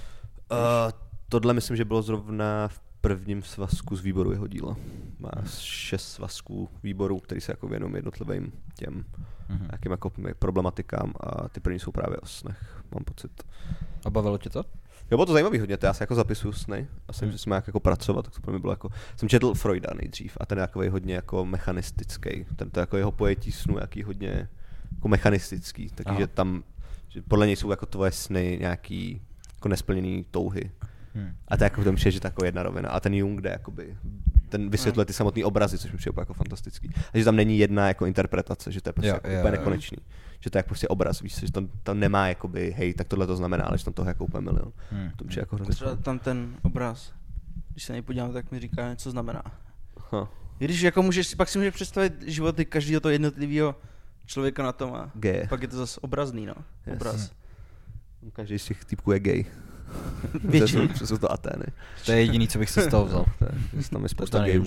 tohle 1.30 1.54
myslím, 1.54 1.78
že 1.78 1.86
bylo 1.86 2.02
zrovna 2.02 2.68
v 2.68 2.80
prvním 3.02 3.44
svazku 3.44 3.96
z 3.96 4.02
výboru 4.02 4.32
jeho 4.32 4.48
díla. 4.48 4.76
Má 5.20 5.30
šest 5.60 6.12
svazků 6.12 6.70
výborů, 6.84 7.20
který 7.20 7.42
se 7.42 7.52
jako 7.52 7.68
věnují 7.68 7.94
jednotlivým 7.96 8.52
těm 8.76 9.06
Mhm. 9.50 9.68
nějakým 9.72 9.92
jako 9.92 10.12
problematikám 10.40 11.14
a 11.20 11.50
ty 11.50 11.60
první 11.60 11.80
jsou 11.80 11.92
právě 11.92 12.18
o 12.18 12.26
snech, 12.26 12.84
mám 12.96 13.04
pocit. 13.04 13.44
A 14.06 14.10
bavilo 14.10 14.38
tě 14.38 14.50
to? 14.50 14.60
Jo, 15.12 15.18
bylo 15.18 15.26
to 15.26 15.34
zajímavý 15.34 15.60
hodně, 15.60 15.78
to 15.78 15.86
já 15.86 15.94
se 15.94 16.04
jako 16.04 16.16
zapisuju 16.16 16.54
sny 16.54 16.88
a 17.08 17.14
jsem, 17.14 17.26
Hmm. 17.28 17.32
že 17.32 17.38
jsme 17.38 17.56
jak 17.56 17.68
jako 17.68 17.80
pracovat, 17.80 18.22
tak 18.26 18.34
to 18.34 18.42
pro 18.42 18.52
mě 18.52 18.60
bylo 18.60 18.74
jako, 18.74 18.90
jsem 19.16 19.30
četl 19.30 19.54
Freuda 19.54 19.90
nejdřív 20.02 20.38
a 20.40 20.46
ten 20.46 20.58
je 20.58 20.64
takový 20.68 20.90
hodně 20.90 21.16
jako 21.16 21.46
mechanistický, 21.46 22.46
ten 22.56 22.70
to 22.70 22.80
jako 22.80 22.98
jeho 22.98 23.12
pojetí 23.12 23.52
snu, 23.52 23.78
jaký 23.82 24.04
hodně 24.04 24.50
jako 24.98 25.08
mechanistický, 25.08 25.90
takže 25.96 26.24
Aha. 26.24 26.28
tam, 26.34 26.64
že 27.10 27.22
podle 27.22 27.46
něj 27.46 27.56
jsou 27.56 27.72
jako 27.72 27.86
tvoje 27.86 28.12
sny 28.12 28.58
nějaký 28.62 29.22
jako 29.56 29.70
nesplněný 29.70 30.26
touhy. 30.32 30.72
Hmm. 31.14 31.36
A 31.48 31.58
to 31.58 31.64
jako 31.64 31.84
to 31.84 31.92
mi 31.92 31.96
přijde, 31.96 32.12
že 32.12 32.20
to 32.20 32.28
je 32.28 32.30
jako 32.30 32.46
jedna 32.46 32.64
rovina. 32.64 32.90
A 32.90 33.00
ten 33.00 33.14
Jung 33.14 33.42
jde 33.42 33.50
jakoby, 33.50 33.98
ten 34.50 34.70
vysvětluje 34.70 35.06
ty 35.06 35.14
samotné 35.14 35.46
obrazy, 35.46 35.78
což 35.78 35.92
mi 35.92 35.98
přijde 35.98 36.22
jako 36.22 36.34
fantastický. 36.34 36.90
A 37.14 37.18
že 37.18 37.26
tam 37.26 37.36
není 37.36 37.58
jedna 37.58 37.88
jako 37.88 38.06
interpretace, 38.06 38.72
že 38.72 38.82
to 38.82 38.90
je 38.90 38.94
prostě 38.94 39.10
Jo, 39.10 39.14
jako 39.14 39.30
jo, 39.30 39.40
úplně 39.40 39.56
jo. 39.56 39.60
nekonečný. 39.60 39.98
Že 40.40 40.50
to 40.50 40.58
je 40.58 40.60
jako 40.60 40.68
prostě 40.68 40.88
obraz, 40.88 41.22
víš, 41.22 41.36
co, 41.36 41.46
že 41.46 41.52
tam, 41.52 41.70
tam 41.84 42.00
nemá 42.00 42.28
jakoby, 42.28 42.76
hej, 42.78 42.94
tak 42.94 43.08
tohle 43.08 43.28
to 43.28 43.36
znamená, 43.36 43.64
ale 43.64 43.78
že 43.78 43.86
tam 43.86 43.94
toho 43.94 44.08
je 44.08 44.10
jako 44.10 44.26
úplně 44.26 44.42
milion. 44.42 44.72
Hmm. 44.92 45.12
To 45.16 45.26
přijde 45.26 45.42
jako 45.42 45.56
hrozně 45.56 45.76
Třeba 45.76 45.96
tam 45.96 46.20
ten 46.20 46.56
obraz, 46.62 47.14
když 47.72 47.84
se 47.84 47.94
na 47.94 47.96
něj 47.96 48.02
podívám, 48.02 48.34
tak 48.34 48.52
mi 48.52 48.60
říká 48.60 48.90
něco 48.90 49.12
znamená. 49.12 49.44
I 50.60 50.66
Když 50.66 50.82
jako 50.82 51.02
můžeš, 51.04 51.36
pak 51.36 51.50
si 51.50 51.58
můžeš 51.58 51.74
představit 51.74 52.14
životy 52.28 52.66
každého 52.66 53.02
toho 53.02 53.12
jednotlivého 53.12 53.76
člověka 54.28 54.64
na 54.64 54.72
tom 54.72 54.96
a 54.96 55.12
G. 55.16 55.48
pak 55.50 55.62
je 55.62 55.68
to 55.68 55.78
zase 55.78 56.00
obrazný, 56.02 56.46
no. 56.46 56.54
Yes. 56.88 56.96
Obraz. 56.96 57.32
Každý 58.34 58.60
z 58.60 58.66
těch 58.66 58.86
typků 58.86 59.12
je 59.12 59.20
gay. 59.20 59.46
Většinou. 60.44 60.88
To 60.88 61.08
jsou 61.08 61.18
to 61.18 61.32
Atény. 61.32 61.66
To 62.06 62.12
je 62.12 62.20
jediný, 62.22 62.48
co 62.48 62.60
bych 62.60 62.70
si 62.70 62.82
z 62.82 62.88
toho 62.88 63.06
vzal. 63.06 63.26
To 63.40 63.46
je, 63.46 63.52
tam 63.52 63.78
je 63.78 63.90
To 63.90 64.04
je 64.04 64.10
spousta 64.10 64.38
to 64.40 64.44
gayů. 64.46 64.64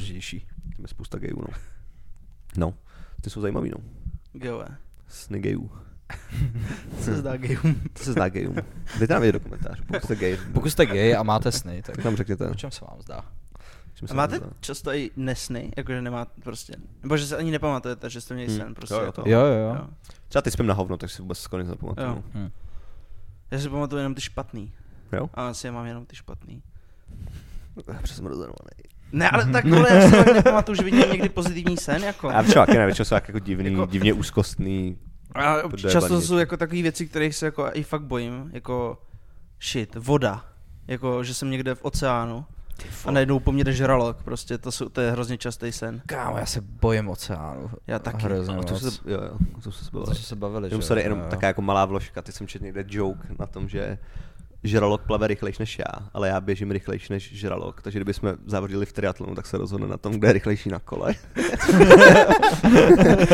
Tam 0.76 0.82
je 0.84 0.88
spousta 0.88 1.18
gayů, 1.18 1.36
no. 1.36 1.54
No, 2.56 2.74
ty 3.20 3.30
jsou 3.30 3.40
zajímavý, 3.40 3.70
no. 3.70 3.76
Geové. 4.32 4.68
Sny 5.08 5.40
gayů. 5.40 5.70
Se 7.00 7.16
zdá 7.16 7.36
gejům. 7.36 7.74
To 7.92 8.04
se 8.04 8.12
zdá 8.12 8.28
gayům. 8.28 8.56
Dejte 8.98 9.14
nám 9.14 9.22
vědět 9.22 9.32
do 9.32 9.40
komentářů, 9.40 9.82
pokud 9.86 10.02
jste 10.04 10.16
gay. 10.16 10.38
Pokud 10.52 10.70
jste 10.70 10.86
gay 10.86 11.14
a 11.16 11.22
máte 11.22 11.52
sny, 11.52 11.82
tak 11.82 11.96
Tak 11.96 12.04
nám 12.04 12.16
řekněte. 12.16 12.48
o 12.50 12.54
čem 12.54 12.70
se 12.70 12.84
vám 12.84 13.02
zdá? 13.02 13.24
A 14.10 14.14
máte 14.14 14.38
to 14.38 14.44
zdá. 14.46 14.54
často 14.60 14.90
i 14.94 15.10
nesny, 15.16 15.72
jakože 15.76 16.02
nemáte 16.02 16.40
prostě, 16.42 16.74
nebo 17.02 17.16
že 17.16 17.26
se 17.26 17.36
ani 17.36 17.50
nepamatujete, 17.50 18.10
že 18.10 18.20
jste 18.20 18.34
měli 18.34 18.48
Hmm. 18.50 18.58
sen, 18.60 18.74
prostě 18.74 18.94
Jo, 18.94 19.00
jo, 19.00 19.06
jako. 19.06 19.22
to- 19.22 19.30
Jo, 19.30 19.40
jo, 19.40 19.46
jo. 19.52 19.74
jo. 19.74 19.86
Třeba 20.28 20.42
teď 20.42 20.52
spím 20.52 20.66
na 20.66 20.74
hovno, 20.74 20.96
tak 20.96 21.10
si 21.10 21.22
vůbec 21.22 21.38
skoro 21.38 21.62
nic 21.62 21.70
nepamatuju. 21.70 22.08
Jo. 22.08 22.22
Hm. 22.34 22.50
Já 23.50 23.58
si 23.58 23.68
pamatuju 23.68 23.98
jenom 23.98 24.14
ty 24.14 24.20
špatný. 24.20 24.72
Jo? 25.12 25.30
A 25.34 25.48
asi 25.48 25.70
mám 25.70 25.86
jenom 25.86 26.06
ty 26.06 26.16
špatný. 26.16 26.62
Přesmrzenovaný. 28.02 28.54
Ne, 29.12 29.30
ale 29.30 29.46
tak 29.52 29.64
vole, 29.64 29.94
já 29.94 30.10
si 30.10 30.16
fakt 30.16 30.34
nepamatuju, 30.34 30.76
že 30.76 30.82
viděl 30.82 31.08
někdy 31.12 31.28
pozitivní 31.28 31.76
sen, 31.76 32.02
jako. 32.04 32.30
Já 32.30 32.42
třeba, 32.42 32.66
ne, 32.66 32.86
většinou 32.86 33.04
jsou 33.04 33.14
jak 33.14 33.28
jako 33.28 33.38
divný, 33.38 33.70
Jako- 33.72 33.86
divně 33.86 34.12
úzkostný. 34.12 34.98
A 35.34 35.56
často 35.76 36.20
jsou 36.20 36.36
jako 36.38 36.56
takové 36.56 36.82
věci, 36.82 37.06
kterých 37.06 37.36
se 37.36 37.46
jako 37.46 37.70
i 37.72 37.82
fakt 37.82 38.02
bojím, 38.02 38.50
jako 38.52 39.02
shit, 39.62 39.94
voda. 39.94 40.44
Jako, 40.88 41.24
že 41.24 41.34
jsem 41.34 41.50
někde 41.50 41.74
v 41.74 41.84
oceánu 41.84 42.44
A 43.04 43.10
najednou 43.10 43.40
po 43.40 43.52
mně 43.52 43.64
jde 43.64 43.72
žralok, 43.72 44.22
prostě 44.22 44.58
to, 44.58 44.72
jsou, 44.72 44.88
to 44.88 45.00
je 45.00 45.10
hrozně 45.10 45.38
častý 45.38 45.72
sen. 45.72 46.02
Kámo, 46.06 46.38
já 46.38 46.46
se 46.46 46.60
bojím 46.60 47.08
oceánu. 47.08 47.70
Já 47.86 47.98
taky. 47.98 48.22
Hrozně 48.24 48.56
O 48.58 48.62
tom 48.62 48.72
moc. 48.82 48.94
se, 48.94 49.10
jo, 49.10 49.20
jo, 49.22 49.30
o 49.58 49.60
tom 49.60 49.72
jsme 49.72 49.84
se 49.84 49.90
To 49.90 49.98
bavili. 49.98 50.16
jsme 50.16 50.24
se 50.24 50.36
bavili, 50.36 50.70
že 50.70 50.82
sorry, 50.82 51.00
jo, 51.00 51.04
jenom 51.04 51.18
jo. 51.18 51.24
taká 51.30 51.46
jako 51.46 51.62
malá 51.62 51.84
vložka, 51.84 52.22
ty 52.22 52.32
jsem 52.32 52.46
četl 52.46 52.64
někde 52.64 52.84
joke 52.88 53.28
na 53.38 53.46
tom, 53.46 53.68
že 53.68 53.98
žralok 54.64 55.02
plave 55.06 55.26
rychlejš 55.26 55.58
než 55.58 55.78
já, 55.78 56.08
ale 56.14 56.28
já 56.28 56.40
běžím 56.40 56.70
rychlejš 56.70 57.08
než 57.08 57.32
žralok, 57.38 57.82
takže 57.82 57.98
kdybychom 57.98 58.34
závodili 58.46 58.86
v 58.86 58.92
triatlonu, 58.92 59.34
tak 59.34 59.46
se 59.46 59.58
rozhodne 59.58 59.86
na 59.86 59.96
tom, 59.96 60.12
kdo 60.12 60.26
je 60.26 60.32
rychlejší 60.32 60.68
na 60.68 60.78
kole. 60.78 61.14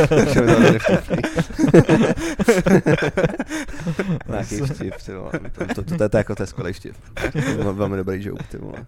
Takže 0.09 0.41
mi 0.41 0.79
to. 0.79 0.93
Nějaký 4.29 4.57
vtip, 4.57 4.95
ty 5.07 5.14
vole. 5.14 5.31
To, 5.59 5.66
to, 5.66 5.74
to, 5.74 5.83
to, 5.83 5.97
to, 6.09 6.16
je 6.16 6.20
jako 6.20 6.35
to 6.35 6.43
je 6.43 6.47
skvělý 6.47 6.72
vtip. 6.72 6.95
To 7.33 7.39
je 7.39 7.55
velmi 7.72 7.97
dobrý 7.97 8.24
joke, 8.27 8.45
ty 8.45 8.59
vole. 8.59 8.74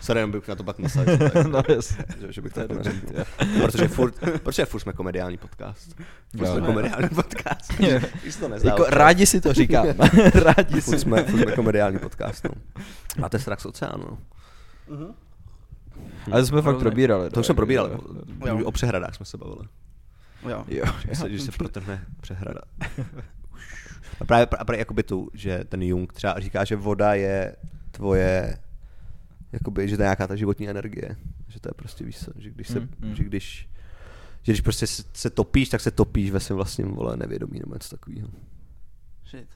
Sorry, 0.00 0.20
jenom 0.20 0.32
bych 0.32 0.48
na 0.48 0.54
to 0.54 0.64
pak 0.64 0.76
je- 0.78 0.86
No 1.50 1.62
jasně. 1.74 2.04
že, 2.20 2.32
že 2.32 2.42
bych 2.42 2.52
To 2.52 2.60
jako 2.60 2.74
neřekl. 2.74 3.06
Protože 3.62 3.88
furt, 3.88 4.14
protože 4.42 4.64
furt 4.66 4.80
jsme 4.80 4.92
komediální 4.92 5.36
podcast. 5.36 5.96
Jsme 6.44 6.60
Ne. 6.60 6.66
komediální 6.66 7.08
podcast. 7.08 7.72
To 8.60 8.66
Jako, 8.68 8.84
rádi 8.88 9.26
si 9.26 9.40
to 9.40 9.52
říkám. 9.52 9.86
rádi 10.34 10.80
si. 10.82 10.98
jsme, 10.98 11.24
jsme 11.28 11.52
komediální 11.52 11.98
podcast, 11.98 12.44
no. 12.44 12.50
Máte 13.18 13.38
strach 13.38 13.60
z 13.60 13.66
oceánu, 13.66 14.04
no. 14.88 15.14
Ale 16.32 16.40
to 16.42 16.46
jsme 16.46 16.56
fakt 16.62 16.64
Hrozný. 16.64 16.80
probírali. 16.82 17.30
To 17.30 17.40
už 17.40 17.46
jsme 17.46 17.54
probírali. 17.54 17.90
jo. 18.46 18.64
O 18.64 18.72
přehradách 18.72 19.14
jsme 19.14 19.26
se 19.26 19.36
bavili. 19.38 19.68
Jo. 20.48 20.64
Jo. 20.68 20.84
Že 21.08 21.14
se, 21.16 21.30
že 21.30 21.38
se 21.38 21.52
protrhne 21.52 22.04
přehrada. 22.20 22.60
A 24.20 24.24
právě, 24.24 24.46
a 24.58 24.64
právě 24.64 24.78
jakoby 24.78 25.02
tu, 25.02 25.30
že 25.34 25.64
ten 25.68 25.82
Jung 25.82 26.12
třeba 26.12 26.40
říká, 26.40 26.64
že 26.64 26.76
voda 26.76 27.14
je 27.14 27.56
tvoje, 27.90 28.58
jakoby, 29.52 29.88
že 29.88 29.96
to 29.96 30.02
je 30.02 30.06
nějaká 30.06 30.26
ta 30.26 30.36
životní 30.36 30.68
energie. 30.68 31.16
Že 31.48 31.60
to 31.60 31.68
je 31.68 31.72
prostě, 31.76 32.04
víš 32.04 32.18
co, 32.24 32.30
že 32.38 32.50
když 32.50 32.68
se, 32.68 32.80
Mm, 32.80 32.88
mm. 33.00 33.14
že 33.14 33.24
když, 33.24 33.68
že 34.46 34.52
když 34.52 34.60
prostě 34.60 34.86
se, 35.12 35.30
topíš, 35.30 35.68
tak 35.68 35.80
se 35.80 35.90
topíš 35.90 36.30
ve 36.30 36.40
svém 36.40 36.56
vlastním 36.56 36.88
vole 36.94 37.16
nevědomí 37.16 37.58
nebo 37.60 37.74
něco 37.74 37.88
takového. 37.96 38.28
Shit. 39.30 39.48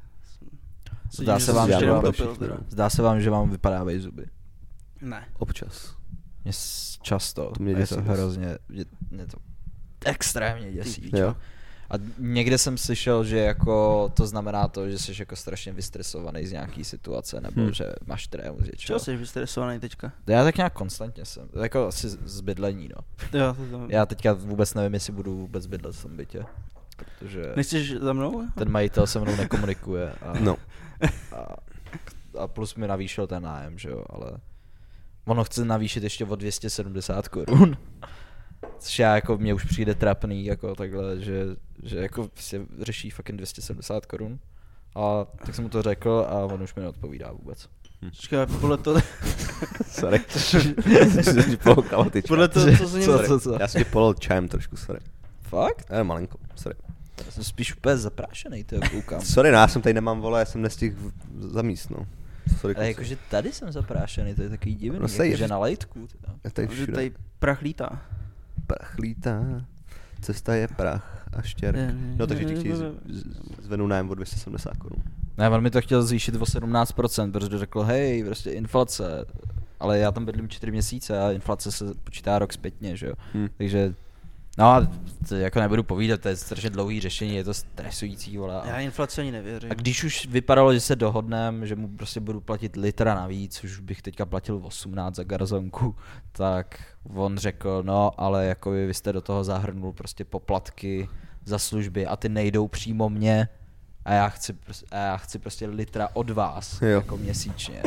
Zdá 1.12 1.38
se 1.38 1.52
vám, 1.52 1.68
že 1.68 1.90
vám- 1.90 2.12
teda. 2.38 2.56
Zdá 2.68 2.90
se 2.90 3.02
vám, 3.02 3.20
že 3.20 3.30
vám 3.30 3.50
vypadávají 3.50 3.98
zuby. 4.00 4.26
Ne. 5.00 5.26
Občas. 5.38 5.96
Mě 6.44 6.52
s- 6.52 6.98
často. 7.02 7.50
To 7.56 7.62
mě 7.62 7.74
A 7.74 7.76
je 7.78 7.82
děsí 7.82 7.94
to 7.94 8.02
hrozně, 8.02 8.58
mě, 8.68 8.84
mě 9.10 9.26
to 9.26 9.38
extrémně 10.04 10.72
děsí. 10.72 11.10
Jo. 11.16 11.36
A 11.90 11.94
někde 12.18 12.58
jsem 12.58 12.78
slyšel, 12.78 13.24
že 13.24 13.38
jako 13.38 14.08
to 14.14 14.26
znamená 14.26 14.68
to, 14.68 14.88
že 14.90 14.98
jsi 14.98 15.12
jako 15.18 15.36
strašně 15.36 15.72
vystresovaný 15.72 16.46
z 16.46 16.52
nějaký 16.52 16.84
situace, 16.84 17.40
nebo 17.40 17.60
Hmm. 17.60 17.72
že 17.72 17.84
máš 18.06 18.26
trému 18.26 18.56
z 18.56 18.60
Čeho 18.60 18.70
něčeho. 18.72 18.98
jsi 18.98 19.16
vystresovaný 19.16 19.80
teďka? 19.80 20.12
Já 20.26 20.44
tak 20.44 20.56
nějak 20.56 20.72
konstantně 20.72 21.24
jsem, 21.24 21.48
jako 21.62 21.86
asi 21.86 22.08
z- 22.08 22.18
z 22.24 22.40
bydlení, 22.40 22.88
no. 22.96 23.02
Jo, 23.40 23.54
to 23.54 23.78
tam. 23.78 23.90
Já 23.90 24.06
teďka 24.06 24.32
vůbec 24.32 24.74
nevím, 24.74 24.94
jestli 24.94 25.12
budu 25.12 25.36
vůbec 25.36 25.66
bydlet 25.66 25.96
v 25.96 26.02
tom 26.02 26.16
bytě, 26.16 26.44
protože 26.96 27.52
Nechceš 27.56 27.92
za 28.00 28.12
mnou? 28.12 28.42
ten 28.58 28.70
majitel 28.70 29.06
se 29.06 29.20
mnou 29.20 29.36
nekomunikuje 29.36 30.12
a, 30.12 30.32
No. 30.40 30.56
a, 31.32 31.56
a 32.38 32.48
plus 32.48 32.74
mi 32.74 32.88
navýšil 32.88 33.26
ten 33.26 33.42
nájem, 33.42 33.78
že 33.78 33.88
jo, 33.90 34.04
ale 34.10 34.30
ono 35.24 35.44
chce 35.44 35.64
navýšit 35.64 36.02
ještě 36.02 36.24
o 36.24 36.36
270 36.36 37.28
korun. 37.28 37.76
Což 38.78 38.98
já 38.98 39.14
jako, 39.14 39.38
mně 39.38 39.54
už 39.54 39.64
přijde 39.64 39.94
trapný, 39.94 40.44
jako 40.44 40.74
takhle, 40.74 41.20
že, 41.20 41.44
že 41.82 41.96
jako 41.98 42.30
si 42.34 42.66
řeší 42.80 43.10
fucking 43.10 43.36
270 43.36 44.06
korun. 44.06 44.38
A 44.94 45.24
tak 45.46 45.54
jsem 45.54 45.64
mu 45.64 45.68
to 45.68 45.82
řekl 45.82 46.26
a 46.28 46.34
on 46.34 46.62
už 46.62 46.74
mi 46.74 46.82
neodpovídá 46.82 47.32
vůbec. 47.32 47.68
Počkej, 48.00 48.38
podle 48.60 48.76
toho, 48.78 49.00
Sorry. 49.86 50.20
Jsem 51.22 51.44
ti 51.50 51.56
polkal 51.56 52.10
ty 52.10 52.22
podle 52.22 52.48
toho, 52.48 52.66
co 52.76 52.88
se 52.88 53.00
Co, 53.02 53.16
něm... 53.18 53.26
co, 53.26 53.40
co? 53.40 53.56
Já 53.60 53.68
jsem 53.68 53.84
ti 53.84 53.90
polil 53.90 54.14
čajem 54.14 54.48
trošku, 54.48 54.76
sorry. 54.76 55.00
Fakt? 55.42 55.90
Ale 55.92 56.04
malinko, 56.04 56.38
sorry. 56.56 56.78
Já 57.26 57.30
jsem 57.32 57.44
spíš 57.44 57.76
úplně 57.76 57.96
zaprášený, 57.96 58.64
to 58.64 58.76
koukám. 58.90 59.20
Sorry, 59.20 59.50
no, 59.52 59.58
já 59.58 59.68
jsem 59.68 59.82
tady 59.82 59.94
nemám 59.94 60.20
vole, 60.20 60.38
já 60.40 60.44
jsem 60.44 60.62
nestihl 60.62 60.96
v- 60.98 61.42
za 61.52 61.62
míst, 61.62 61.90
no. 61.90 62.06
Sorry, 62.60 62.74
Ale 62.76 62.88
jakože 62.88 63.16
tady 63.30 63.52
jsem 63.52 63.72
zaprášený, 63.72 64.34
to 64.34 64.42
je 64.42 64.48
takový 64.48 64.74
divný, 64.74 64.98
No, 64.98 65.06
jakože 65.24 65.36
že- 65.36 65.48
na 65.48 65.58
lejtku. 65.58 66.06
teda. 66.06 66.34
Je 66.44 66.50
tady 66.50 66.68
všude. 66.68 66.92
tady 66.92 67.12
prach 67.38 67.62
lítá. 67.62 68.02
Prach 68.74 68.98
lítá, 68.98 69.42
cesta 70.20 70.54
je 70.54 70.68
prach 70.68 71.28
a 71.32 71.42
štěrk. 71.42 71.78
No 72.16 72.26
takže 72.26 72.44
ti 72.44 72.54
chtějí 72.54 72.68
je, 72.68 72.76
z- 72.76 72.92
z- 73.08 73.62
zvednout 73.62 73.86
nájem 73.86 74.10
o 74.10 74.14
270 74.14 74.76
korun. 74.76 75.02
Ne, 75.38 75.48
on 75.50 75.62
mi 75.62 75.70
to 75.70 75.80
chtěl 75.80 76.02
zvýšit 76.02 76.34
o 76.34 76.38
17%, 76.44 77.32
protože 77.32 77.58
řekl, 77.58 77.82
hej, 77.82 78.24
prostě 78.24 78.50
inflace. 78.50 79.24
Ale 79.80 79.98
já 79.98 80.12
tam 80.12 80.24
bydlím 80.24 80.48
4 80.48 80.72
měsíce 80.72 81.20
a 81.20 81.30
inflace 81.32 81.72
se 81.72 81.84
počítá 82.04 82.38
rok 82.38 82.52
zpětně, 82.52 82.96
že 82.96 83.06
jo. 83.06 83.14
Hm. 83.34 83.48
Takže, 83.56 83.94
no 84.58 84.64
a 84.66 84.88
to 85.28 85.34
jako 85.36 85.60
nebudu 85.60 85.82
povídat, 85.82 86.20
to 86.20 86.28
je 86.28 86.36
strašně 86.36 86.70
dlouhý 86.70 87.00
řešení, 87.00 87.34
je 87.34 87.44
to 87.44 87.54
stresující, 87.54 88.36
vole. 88.38 88.62
Já 88.64 88.80
inflaci 88.80 89.20
ani 89.20 89.32
nevěřím. 89.32 89.70
a 89.70 89.74
když 89.74 90.04
už 90.04 90.26
vypadalo, 90.26 90.74
že 90.74 90.80
se 90.80 90.96
dohodnem, 90.96 91.66
že 91.66 91.76
mu 91.76 91.88
prostě 91.88 92.20
budu 92.20 92.40
platit 92.40 92.76
litra 92.76 93.14
navíc, 93.14 93.64
už 93.64 93.80
bych 93.80 94.02
teďka 94.02 94.26
platil 94.26 94.60
18 94.62 95.14
za 95.14 95.24
garzonku, 95.24 95.96
tak 96.32 96.80
on 97.14 97.38
řekl, 97.38 97.82
no 97.86 98.10
ale 98.20 98.46
jako 98.46 98.70
vy 98.70 98.94
jste 98.94 99.12
do 99.12 99.20
toho 99.20 99.44
zahrnul 99.44 99.92
prostě 99.92 100.24
poplatky 100.24 101.08
za 101.44 101.58
služby 101.58 102.06
a 102.06 102.16
ty 102.16 102.28
nejdou 102.28 102.68
přímo 102.68 103.08
mně 103.08 103.48
a 104.04 104.12
já 104.12 104.28
chci, 104.28 104.54
a 104.90 104.96
já 104.96 105.16
chci 105.16 105.38
prostě 105.38 105.66
litra 105.66 106.08
od 106.12 106.30
vás 106.30 106.82
Jo. 106.82 106.88
jako 106.88 107.16
měsíčně. 107.16 107.82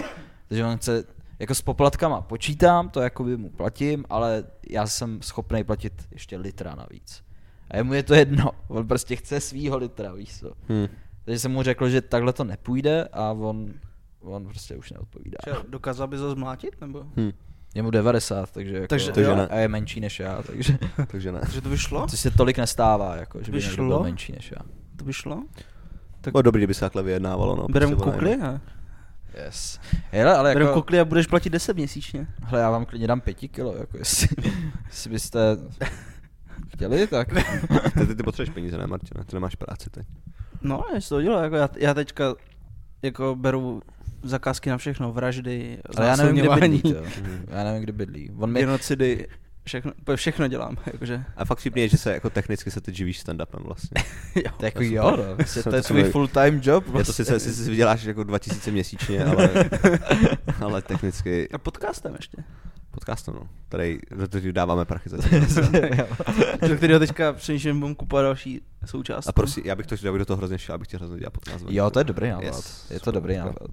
Takže 0.47 0.65
on 0.65 0.77
chce, 0.77 1.03
jako 1.43 1.55
s 1.55 1.61
poplatkama 1.61 2.21
počítám, 2.21 2.89
to 2.89 3.01
jako 3.01 3.23
by 3.23 3.37
mu 3.37 3.49
platím, 3.49 4.05
ale 4.09 4.43
já 4.69 4.87
jsem 4.87 5.21
schopný 5.21 5.63
platit 5.63 5.93
ještě 6.11 6.37
litra 6.37 6.75
navíc. 6.75 7.23
A 7.71 7.77
jemu 7.77 7.93
je 7.93 8.03
to 8.03 8.13
jedno, 8.15 8.51
on 8.67 8.87
prostě 8.87 9.15
chce 9.15 9.39
svýho 9.39 9.77
litra, 9.77 10.13
víš 10.13 10.39
co. 10.39 10.53
Hm. 10.69 10.87
Takže 11.25 11.39
jsem 11.39 11.51
mu 11.51 11.63
řekl, 11.63 11.89
že 11.89 12.01
takhle 12.01 12.33
to 12.33 12.43
nepůjde 12.43 13.07
a 13.13 13.31
on, 13.31 13.73
on 14.21 14.45
prostě 14.45 14.75
už 14.75 14.91
neodpovídá. 14.91 15.37
Če, 15.45 15.51
dokázal 15.69 16.07
bys 16.07 16.19
ho 16.19 16.31
zmlátit, 16.31 16.81
nebo? 16.81 17.03
Hm. 17.17 17.31
Je 17.75 17.81
mu 17.83 17.91
90, 17.91 18.51
takže, 18.51 18.75
jako, 18.75 18.87
Takže- 18.87 19.11
Takže 19.11 19.35
ne. 19.35 19.47
a 19.47 19.57
je 19.57 19.67
menší 19.67 19.99
než 19.99 20.19
já, 20.19 20.41
takže 20.43 20.77
Takže 21.07 21.31
ne. 21.31 21.41
Že 21.51 21.61
to 21.61 21.69
by 21.69 21.77
šlo? 21.77 22.07
což 22.07 22.19
se 22.19 22.31
tolik 22.31 22.57
nestává, 22.57 23.15
jako, 23.15 23.43
že 23.43 23.51
by 23.51 23.57
By 23.57 23.63
někdo 23.63 23.83
byl 23.83 23.91
šlo? 23.95 24.03
menší 24.03 24.31
než 24.31 24.51
já. 24.51 24.57
To 24.97 25.05
by 25.05 25.13
šlo? 25.13 25.43
Tak 26.21 26.31
Bylo 26.31 26.41
dobrý, 26.41 26.59
kdyby 26.59 26.73
se 26.73 26.79
takhle 26.79 27.03
vyjednávalo, 27.03 27.55
no. 27.55 27.67
berem 27.67 27.89
prostě, 27.89 28.11
kukly 28.11 28.35
a... 28.35 28.61
Yes. 29.45 29.79
Hele, 30.11 30.37
ale 30.37 30.49
jako, 30.59 30.73
kukly 30.73 30.99
a 30.99 31.05
budeš 31.05 31.27
platit 31.27 31.49
10 31.49 31.77
měsíčně. 31.77 32.27
hele, 32.43 32.61
já 32.61 32.69
vám 32.69 32.85
klidně 32.85 33.07
dám 33.07 33.21
pěti 33.21 33.47
kilo, 33.47 33.75
jako 33.77 33.97
jestli, 33.97 34.27
jestli 34.87 35.09
byste 35.09 35.39
chtěli, 36.73 37.07
tak 37.07 37.27
Ty, 37.93 38.07
ty, 38.07 38.15
ty 38.15 38.23
potřebuješ 38.23 38.49
peníze, 38.49 38.77
ne, 38.77 38.87
Martina? 38.87 39.23
Ty 39.23 39.35
nemáš 39.35 39.55
práci 39.55 39.89
teď. 39.89 40.07
No, 40.61 40.83
jestli 40.93 41.09
to 41.09 41.21
dělá, 41.21 41.43
jako 41.43 41.55
já, 41.55 41.69
já 41.77 41.93
teďka 41.93 42.35
jako 43.01 43.35
beru 43.35 43.81
zakázky 44.23 44.69
na 44.69 44.77
všechno, 44.77 45.11
vraždy, 45.11 45.77
ale 45.97 46.07
já 46.07 46.15
nevím, 46.15 46.35
kde 46.35 46.49
bydlí, 46.55 46.81
to. 46.81 46.89
Já 47.47 47.63
nevím, 47.63 47.83
kde 47.83 47.91
bydlí. 47.93 48.31
On 48.37 48.51
mi, 48.51 48.59
genocidy, 48.59 49.27
všechno, 49.65 49.91
všechno 50.15 50.47
dělám, 50.47 50.77
jakože. 50.93 51.23
A 51.37 51.45
fakt 51.45 51.59
vtipný 51.59 51.81
je, 51.81 51.87
že 51.89 51.97
se 51.97 52.13
jako 52.13 52.29
technicky 52.29 52.71
se 52.71 52.81
teď 52.81 52.95
živíš 52.95 53.25
stand-upem 53.25 53.63
vlastně. 53.63 54.03
jo. 54.35 54.51
to 54.57 54.65
jako 54.65 54.77
to 54.79 54.83
je 54.83 54.91
jo, 54.93 55.11
no, 55.17 55.23
To 55.63 55.69
to 55.69 55.75
je 55.75 55.83
se 55.83 55.87
tvůj 55.87 56.03
mi- 56.03 56.09
full-time 56.11 56.59
job. 56.63 56.85
To 56.85 56.91
prostě. 56.91 57.13
sice, 57.13 57.39
sice 57.39 57.63
si 57.63 57.69
vyděláš 57.69 58.03
jako 58.03 58.23
2000 58.23 58.71
měsíčně, 58.71 59.25
ale, 59.25 59.49
ale 60.61 60.81
technicky 60.81 61.49
A 61.49 61.57
podcastem 61.57 62.15
ještě. 62.15 62.37
podcastem, 62.91 63.33
no. 63.33 63.47
Tady, 63.69 63.99
do 64.15 64.27
kterého 64.27 64.51
dáváme 64.51 64.85
prachy 64.85 65.09
za 65.09 65.17
Jo. 65.97 66.07
Do 66.67 66.75
kterého 66.77 66.99
teďka 66.99 67.33
přemýšlím, 67.33 67.79
budu 67.79 67.95
kupovat 67.95 68.25
další 68.25 68.61
součást. 68.85 69.27
A 69.27 69.31
prosím, 69.31 69.63
já 69.65 69.75
bych, 69.75 69.85
to, 69.87 69.95
já 70.03 70.11
bych 70.11 70.19
do 70.19 70.25
toho 70.25 70.37
hrozně 70.37 70.57
šel, 70.57 70.75
abych 70.75 70.87
tě 70.87 70.97
hrozně 70.97 71.17
dělal 71.19 71.31
podcast. 71.31 71.65
Jo, 71.69 71.89
to 71.89 71.99
je 71.99 72.03
dobrý 72.03 72.29
nápad. 72.29 72.45
Yes. 72.45 72.91
Je 72.91 72.99
to 72.99 73.11
dobrý 73.11 73.37
nápad. 73.37 73.67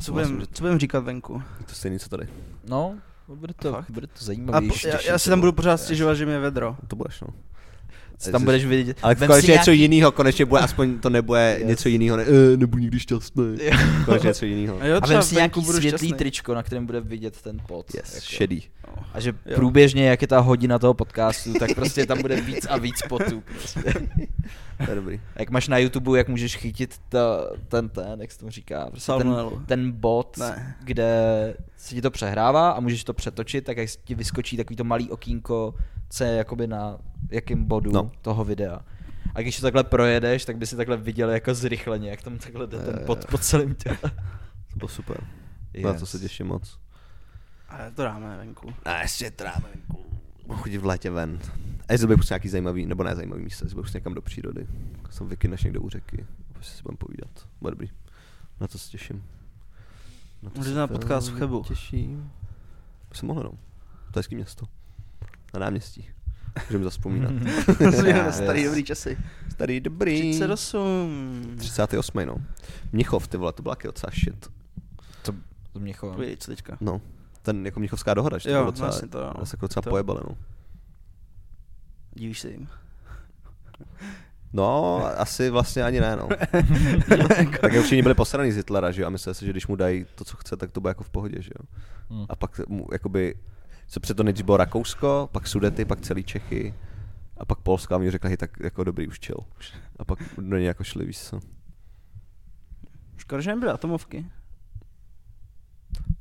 Co 0.00 0.12
budem, 0.12 0.42
co 0.52 0.62
budem 0.64 0.78
říkat 0.78 1.00
venku? 1.00 1.42
Je 1.60 1.66
to 1.66 1.74
stejný, 1.74 1.98
co 1.98 2.08
tady. 2.08 2.28
No, 2.68 2.94
bude 3.34 3.54
to, 3.54 3.72
Fakt? 3.72 3.90
bude 3.90 4.06
to 4.06 4.12
A 4.12 4.18
po, 4.18 4.24
zajímavější. 4.24 4.88
já, 4.88 5.00
já 5.00 5.18
si 5.18 5.30
tam 5.30 5.40
budu 5.40 5.52
pořád 5.52 5.76
stěžovat, 5.76 6.14
že 6.14 6.26
mi 6.26 6.32
je 6.32 6.38
vedro. 6.38 6.76
To 6.88 6.96
budeš, 6.96 7.20
no. 7.20 7.28
Si 8.18 8.32
tam 8.32 8.44
budeš 8.44 8.64
vidět. 8.64 8.96
Ale 9.02 9.14
Vem 9.14 9.26
konečně 9.26 9.52
něco 9.52 9.70
nějaký- 9.70 9.82
jiného, 9.82 10.12
konečně 10.12 10.44
bude, 10.44 10.60
aspoň 10.60 10.98
to 10.98 11.10
nebude 11.10 11.56
Yes. 11.58 11.68
něco 11.68 11.88
jiného, 11.88 12.16
ne, 12.16 12.22
e, 12.52 12.56
nebudu 12.56 12.82
nikdy 12.82 13.00
šťastný. 13.00 13.56
Konečně 14.04 14.26
něco 14.28 14.44
jiného. 14.46 14.80
A 14.80 14.86
jo, 14.86 14.96
A 14.96 15.00
třeba 15.00 15.20
vem 15.20 15.28
si 15.28 15.34
nějaký 15.34 15.60
budu 15.60 15.72
světlý 15.78 15.88
šťastný. 15.88 16.12
tričko, 16.12 16.54
na 16.54 16.62
kterém 16.62 16.86
bude 16.86 17.00
vidět 17.00 17.42
ten 17.42 17.60
pot. 17.68 17.94
Yes, 17.94 18.14
jako. 18.14 18.26
šedý. 18.26 18.62
A 19.14 19.20
že 19.20 19.34
Jo. 19.46 19.54
průběžně, 19.56 20.08
jak 20.08 20.22
je 20.22 20.28
ta 20.28 20.40
hodina 20.40 20.78
toho 20.78 20.94
podcastu, 20.94 21.52
tak 21.54 21.74
prostě 21.74 22.06
tam 22.06 22.22
bude 22.22 22.40
víc 22.40 22.66
a 22.70 22.78
víc 22.78 23.02
potů. 23.08 23.42
Prostě. 23.58 23.92
To 24.84 24.90
je 24.90 24.94
dobrý. 24.96 25.14
A 25.36 25.40
jak 25.40 25.50
máš 25.50 25.68
na 25.68 25.78
YouTube, 25.78 26.18
jak 26.18 26.28
můžeš 26.28 26.56
chytit 26.56 26.94
ta, 27.08 27.44
ten, 27.68 27.88
ten, 27.88 28.20
jak 28.20 28.32
se 28.32 28.38
tomu 28.38 28.50
říká, 28.50 28.86
prostě 28.90 29.12
ten, 29.18 29.34
ten 29.66 29.92
bot, 29.92 30.36
Ne. 30.38 30.76
kde 30.84 31.14
se 31.76 31.94
ti 31.94 32.02
to 32.02 32.10
přehrává 32.10 32.70
a 32.70 32.80
můžeš 32.80 33.04
to 33.04 33.14
přetočit, 33.14 33.64
tak 33.64 33.76
jak 33.76 33.88
ti 34.04 34.14
vyskočí 34.14 34.56
takový 34.56 34.76
to 34.76 34.84
malý 34.84 35.10
okýnko, 35.10 35.74
co 36.16 36.24
je 36.24 36.30
jakoby 36.36 36.66
na 36.66 36.98
jakém 37.30 37.64
bodu 37.64 37.92
No. 37.92 38.10
toho 38.22 38.44
videa. 38.44 38.80
A 39.34 39.40
když 39.40 39.56
to 39.56 39.62
takhle 39.62 39.84
projedeš, 39.84 40.44
tak 40.44 40.56
by 40.56 40.66
si 40.66 40.76
takhle 40.76 40.96
viděl 40.96 41.30
jako 41.30 41.54
zrychleně, 41.54 42.10
jak 42.10 42.22
tam 42.22 42.38
takhle 42.38 42.66
jde 42.66 42.78
ten 42.78 42.98
Eh. 43.02 43.04
pod, 43.06 43.24
po 43.30 43.38
celém 43.38 43.74
těle. 43.74 43.98
To 44.72 44.76
bylo 44.78 44.88
super. 44.88 45.24
Na 45.82 45.92
to 45.94 46.06
se 46.06 46.18
těším 46.18 46.46
moc. 46.46 46.78
Ale 47.68 47.90
to 47.92 48.02
dáme 48.02 48.36
venku. 48.36 48.74
A 48.84 49.02
ještě 49.02 49.32
dáme 49.38 49.64
venku. 49.74 50.04
Chodit 50.62 50.78
v 50.78 50.86
létě 50.86 51.10
ven. 51.10 51.38
A 51.88 51.92
jestli 51.92 52.06
bude 52.06 52.16
prostě 52.16 52.32
nějaký 52.34 52.48
zajímavý, 52.48 52.86
nebo 52.86 53.04
ne 53.04 53.16
zajímavý 53.16 53.42
místo, 53.42 53.64
jestli 53.64 53.74
prostě 53.80 53.98
někam 53.98 54.14
do 54.14 54.22
přírody. 54.22 54.66
Jsem 55.10 55.28
vykyneš 55.28 55.64
někde 55.64 55.78
u 55.78 55.88
řeky. 55.88 56.26
Prostě 56.52 56.76
si 56.76 56.82
budeme 56.82 56.96
povídat. 56.96 57.48
Bude 57.60 57.70
dobrý. 57.70 57.90
Na 58.60 58.66
to 58.68 58.78
se 58.78 58.90
těším. 58.90 59.24
Na 60.42 60.50
Můžeš 60.56 60.72
se 60.72 60.78
na 60.78 60.86
podcast 60.86 61.28
v 61.28 61.38
Chebu. 61.38 61.62
Těším. 61.68 62.32
By 63.10 63.16
se 63.16 63.26
mohlo, 63.26 63.42
no. 63.42 63.52
To 64.10 64.18
je 64.20 64.24
město. 64.36 64.66
Na 65.56 65.60
náměstí. 65.60 66.08
Můžeme 66.68 66.84
zaspomínat. 66.84 67.32
Starý 68.30 68.64
dobrý 68.64 68.84
časy. 68.84 69.18
Starý 69.52 69.80
dobrý. 69.80 70.20
38. 70.30 71.54
38. 71.58 72.26
no. 72.26 72.36
Mnichov, 72.92 73.28
ty 73.28 73.36
vole, 73.36 73.52
to 73.52 73.62
byla 73.62 73.74
taky 73.74 73.88
docela 73.88 74.10
shit. 74.10 74.50
To 75.76 75.80
mě 75.80 75.92
chovám. 75.92 76.16
Povídej, 76.16 76.36
co 76.36 76.50
teďka. 76.50 76.76
No. 76.80 77.00
Ten 77.42 77.66
jako 77.66 77.80
Mnichovská 77.80 78.14
dohoda, 78.14 78.38
že 78.38 78.48
to 78.48 78.54
Jo, 78.54 78.60
bylo 78.60 78.70
docela, 78.70 78.88
vlastně 78.88 79.08
to, 79.08 79.34
to 79.38 79.46
se 79.46 79.54
jako 79.56 79.64
docela 79.64 79.82
To- 79.82 79.90
pojebali, 79.90 80.20
no. 80.28 80.36
Dívíš 82.14 82.40
se 82.40 82.50
jim. 82.50 82.68
No, 84.52 85.02
asi 85.16 85.50
vlastně 85.50 85.82
ani 85.82 86.00
ne, 86.00 86.16
no. 86.16 86.28
tak 87.60 87.72
jak 87.72 87.84
všichni 87.84 88.02
byli 88.02 88.14
posraný 88.14 88.52
z 88.52 88.56
Hitlera, 88.56 88.90
že 88.90 89.02
jo, 89.02 89.06
a 89.06 89.10
mysleli 89.10 89.34
si, 89.34 89.46
že 89.46 89.50
když 89.50 89.66
mu 89.66 89.76
dají 89.76 90.06
to, 90.14 90.24
co 90.24 90.36
chce, 90.36 90.56
tak 90.56 90.70
to 90.70 90.80
bude 90.80 90.90
jako 90.90 91.04
v 91.04 91.10
pohodě, 91.10 91.42
že 91.42 91.50
jo. 91.58 91.66
Hmm. 92.10 92.26
A 92.28 92.36
pak 92.36 92.68
mu, 92.68 92.86
jakoby, 92.92 93.34
co 93.86 94.00
před 94.00 94.16
to 94.16 94.22
nejdřív 94.22 94.44
bylo 94.46 94.56
Rakousko, 94.56 95.28
pak 95.32 95.46
Sudety, 95.46 95.84
pak 95.84 96.00
celý 96.00 96.24
Čechy, 96.24 96.74
a 97.36 97.44
pak 97.44 97.58
Polska 97.58 97.94
a 97.94 97.98
oni 97.98 98.10
řekli, 98.10 98.30
hej, 98.30 98.36
tak 98.36 98.50
jako 98.60 98.84
dobrý, 98.84 99.08
už 99.08 99.18
chill. 99.26 99.38
A 99.98 100.04
pak 100.04 100.18
do 100.38 100.56
něj 100.56 100.66
jako 100.66 100.84
šli, 100.84 101.06
víš 101.06 101.18
co. 101.20 101.40
Škoda, 103.16 103.40
že 103.40 103.50
nebyly 103.54 103.72
atomovky. 103.72 104.26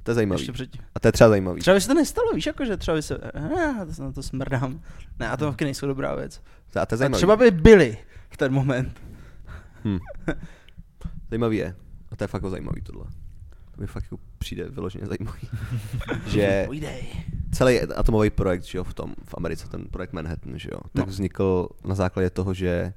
To 0.04 0.12
je 0.12 0.16
zajímavý. 0.16 0.42
Ještě 0.42 0.52
předtím. 0.52 0.82
A 0.96 1.00
to 1.00 1.08
je 1.08 1.12
třeba 1.12 1.30
zajímavý. 1.30 1.62
Třeba 1.62 1.76
by 1.76 1.82
se 1.82 1.88
to 1.88 1.94
nestalo, 1.94 2.32
víš, 2.34 2.46
jako, 2.46 2.66
že 2.66 2.78
třeba 2.78 2.96
by 2.98 3.02
se, 3.02 3.18
ah, 3.18 3.96
to, 3.96 4.04
na 4.04 4.12
to 4.12 4.24
smrdám. 4.24 4.82
Ne, 5.20 5.30
atomovky 5.30 5.66
nejsou 5.66 5.88
dobrá 5.88 6.16
věc. 6.16 6.42
A 6.82 6.86
to 6.86 6.94
je 6.94 6.96
A 6.96 6.98
zajímavý. 6.98 7.20
třeba 7.20 7.36
by 7.36 7.52
byly 7.52 7.98
v 8.30 8.38
ten 8.38 8.54
moment. 8.54 9.02
Hm. 9.86 10.00
Zajímavý 11.30 11.58
je. 11.58 11.76
A 12.12 12.16
to 12.16 12.24
je 12.24 12.28
fakt 12.28 12.40
jako 12.40 12.50
zajímavý 12.50 12.82
tohle. 12.82 13.06
To 13.76 13.82
mi 13.82 13.88
fakt 13.88 14.04
jako 14.04 14.18
přijde 14.46 14.70
vyloženě 14.70 15.06
zajímavý. 15.06 15.40
že 16.28 16.68
celý 17.52 17.80
atomový 17.82 18.30
projekt, 18.30 18.64
že 18.64 18.78
jo, 18.78 18.84
v 18.84 18.94
tom, 18.94 19.16
v 19.26 19.34
Americe, 19.38 19.70
ten 19.70 19.86
projekt 19.86 20.14
Manhattan, 20.14 20.60
že 20.60 20.70
jo, 20.72 20.80
tak 20.94 21.06
No. 21.06 21.12
vznikl 21.12 21.70
na 21.86 21.96
základě 21.96 22.30
toho, 22.30 22.54
že 22.54 22.94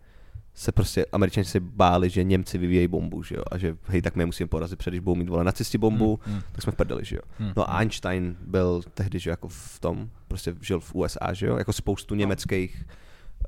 se 0.54 0.72
prostě 0.72 1.06
američani 1.12 1.44
si 1.44 1.60
báli, 1.60 2.10
že 2.10 2.24
Němci 2.24 2.58
vyvíjejí 2.58 2.88
bombu, 2.88 3.22
že 3.22 3.34
jo, 3.36 3.42
a 3.50 3.58
že 3.58 3.76
hej, 3.86 4.02
tak 4.02 4.16
my 4.16 4.22
je 4.22 4.26
musíme 4.26 4.48
porazit, 4.48 4.78
před 4.78 4.90
když 4.90 5.00
budou 5.00 5.14
mít 5.14 5.28
vole 5.28 5.44
nacisti 5.44 5.78
bombu, 5.78 6.20
Hmm, 6.24 6.34
hmm. 6.34 6.42
tak 6.52 6.62
jsme 6.62 6.72
v 6.72 6.76
prdeli, 6.76 7.04
že 7.04 7.16
jo. 7.16 7.22
Hmm, 7.38 7.52
No 7.56 7.70
a 7.70 7.72
hmm. 7.72 7.80
Einstein 7.80 8.36
byl 8.46 8.82
tehdy, 8.94 9.18
že 9.18 9.30
jako 9.30 9.48
v 9.48 9.78
tom, 9.80 10.10
prostě 10.28 10.54
žil 10.60 10.80
v 10.80 10.94
USA, 10.94 11.32
že 11.32 11.46
jo, 11.46 11.56
jako 11.56 11.72
spoustu 11.72 12.14
No. 12.14 12.18
německých 12.18 12.86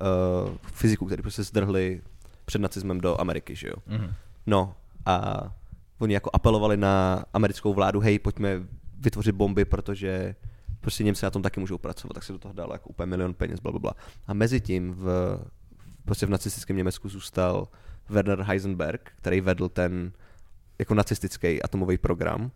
uh, 0.01 0.55
fyziků, 0.73 1.05
kteří 1.05 1.21
prostě 1.21 1.43
zdrhli 1.43 2.01
před 2.45 2.61
nacismem 2.61 3.01
do 3.01 3.21
Ameriky, 3.21 3.55
že 3.55 3.67
jo. 3.67 3.75
Mhm. 3.87 4.13
No 4.47 4.73
a 5.05 5.43
oni 6.01 6.13
jako 6.13 6.29
apelovali 6.33 6.77
na 6.77 7.25
americkou 7.33 7.73
vládu, 7.73 7.99
hej, 7.99 8.19
pojďme 8.19 8.61
vytvořit 8.99 9.35
bomby, 9.35 9.65
protože 9.65 10.35
prostě 10.81 11.03
Němci 11.03 11.25
na 11.25 11.29
tom 11.29 11.41
taky 11.41 11.59
můžou 11.59 11.77
pracovat, 11.77 12.13
tak 12.13 12.23
se 12.23 12.33
do 12.33 12.39
toho 12.39 12.53
dalo 12.53 12.73
jako 12.73 12.89
úplně 12.89 13.05
milion 13.05 13.33
peněz, 13.33 13.59
bla, 13.59 13.71
bla, 13.71 13.79
bla. 13.79 13.93
A 14.27 14.33
mezi 14.33 14.61
tím 14.61 14.93
v, 14.93 15.37
prostě 16.05 16.25
v 16.25 16.29
nacistickém 16.29 16.77
Německu 16.77 17.09
zůstal 17.09 17.67
Werner 18.09 18.41
Heisenberg, 18.41 19.11
který 19.15 19.41
vedl 19.41 19.69
ten 19.69 20.11
jako 20.79 20.93
nacistický 20.93 21.61
atomový 21.61 21.97
program 21.97 22.51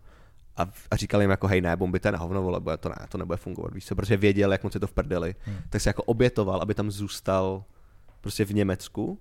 a, 0.56 0.70
a 0.90 0.96
říkal 0.96 1.20
jim 1.20 1.30
jako 1.30 1.46
hej 1.46 1.60
ne, 1.60 1.76
bomby 1.76 2.00
to 2.00 2.08
je 2.08 2.12
na 2.12 2.18
hovno, 2.18 2.42
vole, 2.42 2.60
bude 2.60 2.76
to 2.76 2.88
ne, 2.88 2.96
to 3.08 3.18
nebude 3.18 3.36
fungovat, 3.36 3.74
víš 3.74 3.86
co, 3.86 3.94
protože 3.96 4.16
věděl, 4.16 4.52
jak 4.52 4.64
moc 4.64 4.74
je 4.74 4.80
to 4.80 4.86
v 4.86 4.92
prdeli, 4.92 5.34
Hmm. 5.44 5.56
tak 5.70 5.80
se 5.80 5.88
jako 5.88 6.02
obětoval, 6.02 6.62
aby 6.62 6.74
tam 6.74 6.90
zůstal 6.90 7.64
prostě 8.20 8.44
v 8.44 8.54
Německu 8.54 9.18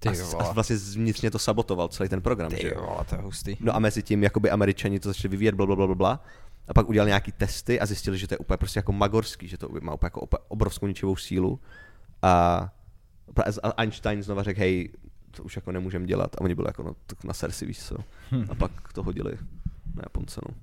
Ty 0.00 0.08
a, 0.08 0.12
a 0.38 0.52
vlastně 0.52 0.76
vnitřně 0.76 1.30
to 1.30 1.38
sabotoval 1.38 1.88
celý 1.88 2.08
ten 2.08 2.22
program, 2.22 2.50
že 2.50 2.56
Ty 2.56 2.66
jo. 2.66 2.80
vole, 2.80 3.04
to 3.08 3.14
je 3.14 3.20
hustý. 3.20 3.56
No 3.60 3.76
a 3.76 3.78
mezi 3.78 4.02
tím 4.02 4.22
jakoby 4.22 4.50
američani 4.50 5.00
to 5.00 5.08
začali 5.08 5.30
vyvíjet, 5.30 5.54
bla, 5.54 5.66
bla, 5.66 5.76
bla, 5.76 5.94
bla. 5.94 6.24
A 6.68 6.74
pak 6.74 6.88
udělali 6.88 7.08
nějaký 7.08 7.32
testy 7.32 7.80
a 7.80 7.86
zjistili, 7.86 8.18
že 8.18 8.28
to 8.28 8.34
je 8.34 8.38
úplně 8.38 8.56
prostě 8.56 8.78
jako 8.78 8.92
magorský, 8.92 9.48
že 9.48 9.58
to 9.58 9.68
má 9.80 9.94
úplně 9.94 10.06
jako 10.06 10.28
obrovskou 10.48 10.86
ničivou 10.86 11.16
sílu. 11.16 11.60
A, 12.22 12.72
Einstein 13.76 14.22
znova 14.22 14.42
řekl, 14.42 14.60
hej, 14.60 14.90
to 15.30 15.42
už 15.42 15.56
jako 15.56 15.72
nemůžeme 15.72 16.06
dělat. 16.06 16.36
A 16.36 16.40
oni 16.40 16.54
byli 16.54 16.68
jako, 16.68 16.82
no, 16.82 16.96
tak 17.06 17.24
na 17.24 17.34
ser 17.34 17.52
si 17.52 17.66
víš 17.66 17.78
co. 17.78 17.96
A 18.50 18.54
pak 18.54 18.92
to 18.92 19.02
hodili 19.02 19.32
na 19.94 20.02
Japonce, 20.02 20.40
no. 20.48 20.54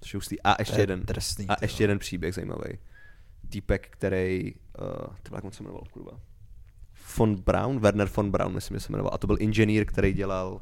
To 0.00 0.06
je 0.06 0.10
hustý. 0.14 0.42
A 0.42 0.56
ještě 0.58 0.74
To 0.74 0.80
je 0.80 0.82
jeden, 0.82 1.00
drsný, 1.00 1.46
a 1.48 1.56
ještě 1.62 1.82
jeden 1.82 1.98
příběh 1.98 2.34
zajímavý. 2.34 2.78
Týpek, 3.48 3.88
který, 3.90 4.54
uh, 4.54 5.14
ty 5.22 5.34
jak 5.34 5.44
on 5.44 5.52
se 5.52 5.62
jmenoval, 5.62 5.82
kurva. 5.90 6.12
Von 7.16 7.36
Braun, 7.36 7.78
Werner 7.78 8.08
von 8.16 8.30
Braun, 8.30 8.54
myslím, 8.54 8.76
že 8.76 8.80
se 8.80 8.92
jmenoval. 8.92 9.14
A 9.14 9.18
to 9.18 9.26
byl 9.26 9.36
inženýr, 9.40 9.84
který 9.86 10.12
dělal 10.12 10.52
uh, 10.52 10.60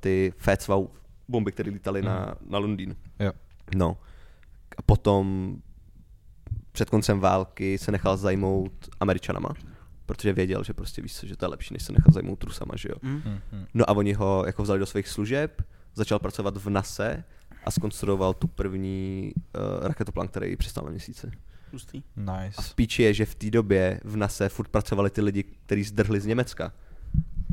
ty 0.00 0.32
Fetzvau 0.36 0.88
bomby, 1.28 1.52
které 1.52 1.70
lítaly 1.70 2.02
na, 2.02 2.34
na 2.48 2.58
Londýn. 2.58 2.96
Jo. 3.18 3.32
No. 3.76 3.98
A 4.78 4.82
potom 4.82 5.56
před 6.72 6.90
koncem 6.90 7.20
války 7.20 7.78
se 7.78 7.92
nechal 7.92 8.16
zajmout 8.16 8.88
Američanama, 9.00 9.48
protože 10.06 10.32
věděl, 10.32 10.64
že 10.64 10.74
prostě 10.74 11.02
víš 11.02 11.20
že 11.22 11.36
to 11.36 11.44
je 11.44 11.48
lepší, 11.48 11.74
než 11.74 11.82
se 11.82 11.92
nechat 11.92 12.14
zajmout 12.14 12.44
Rusama, 12.44 12.76
že 12.76 12.88
jo. 12.88 12.96
Mm. 13.02 13.22
No 13.74 13.90
a 13.90 13.92
oni 13.92 14.12
ho 14.12 14.42
jako 14.46 14.62
vzali 14.62 14.78
do 14.78 14.86
svých 14.86 15.08
služeb, 15.08 15.62
začal 15.94 16.18
pracovat 16.18 16.56
v 16.56 16.70
NASA 16.70 17.04
a 17.64 17.70
skonstruoval 17.70 18.34
tu 18.34 18.46
první 18.46 19.32
uh, 19.36 19.86
raketoplán, 19.86 20.28
který 20.28 20.56
přistál 20.56 20.84
na 20.84 20.90
měsíci. 20.90 21.30
Hustý. 21.72 22.02
Nice. 22.16 22.54
A 22.58 22.62
v 22.62 22.74
píči 22.74 23.02
je, 23.02 23.14
že 23.14 23.26
v 23.26 23.34
té 23.34 23.50
době 23.50 24.00
v 24.04 24.16
NASA 24.16 24.48
furt 24.48 24.68
pracovali 24.68 25.10
ty 25.10 25.20
lidi, 25.20 25.44
kteří 25.66 25.84
zdrhli 25.84 26.20
z 26.20 26.26
Německa. 26.26 26.72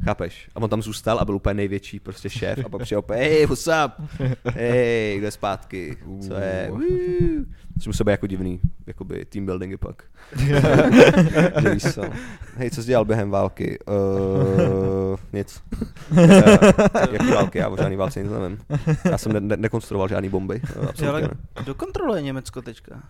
Chápeš? 0.03 0.49
A 0.55 0.59
on 0.59 0.69
tam 0.69 0.81
zůstal 0.81 1.19
a 1.19 1.25
byl 1.25 1.35
úplně 1.35 1.53
největší 1.53 1.99
prostě 1.99 2.29
šéf 2.29 2.59
a 2.65 2.69
pak 2.69 2.81
přijel 2.81 2.99
úplně, 2.99 3.19
hej, 3.19 3.45
what's 3.45 3.67
up? 3.67 3.91
Hej, 4.45 5.17
kdo 5.17 5.27
je 5.27 5.31
zpátky? 5.31 5.97
Co 6.27 6.33
je? 6.33 6.71
Což 7.79 7.87
musel 7.87 8.03
být 8.03 8.11
jako 8.11 8.27
divný, 8.27 8.59
jakoby 8.87 9.25
team 9.25 9.45
buildingy 9.45 9.77
pak. 9.77 10.03
že 11.61 11.69
víš 11.73 11.93
co. 11.93 12.01
Hej, 12.57 12.71
co 12.71 12.81
jsi 12.81 12.87
dělal 12.87 13.05
během 13.05 13.29
války? 13.29 13.79
Uh, 13.87 15.19
nic. 15.33 15.61
Uh, 16.11 16.19
jaký 17.11 17.31
války? 17.31 17.57
Já 17.57 17.69
o 17.69 17.77
žádný 17.77 17.95
válce 17.95 18.23
nic 18.23 18.31
nevím. 18.31 18.59
Já 19.05 19.17
jsem 19.17 19.33
ne- 19.33 19.39
ne- 19.39 19.57
nekonstruoval 19.57 20.07
žádný 20.07 20.29
bomby. 20.29 20.61
Uh, 20.81 20.89
absolutně 20.89 21.27
ne. 21.27 21.33
kdo 21.63 21.75
kontroluje 21.75 22.21
Německo 22.21 22.61
teďka? 22.61 23.03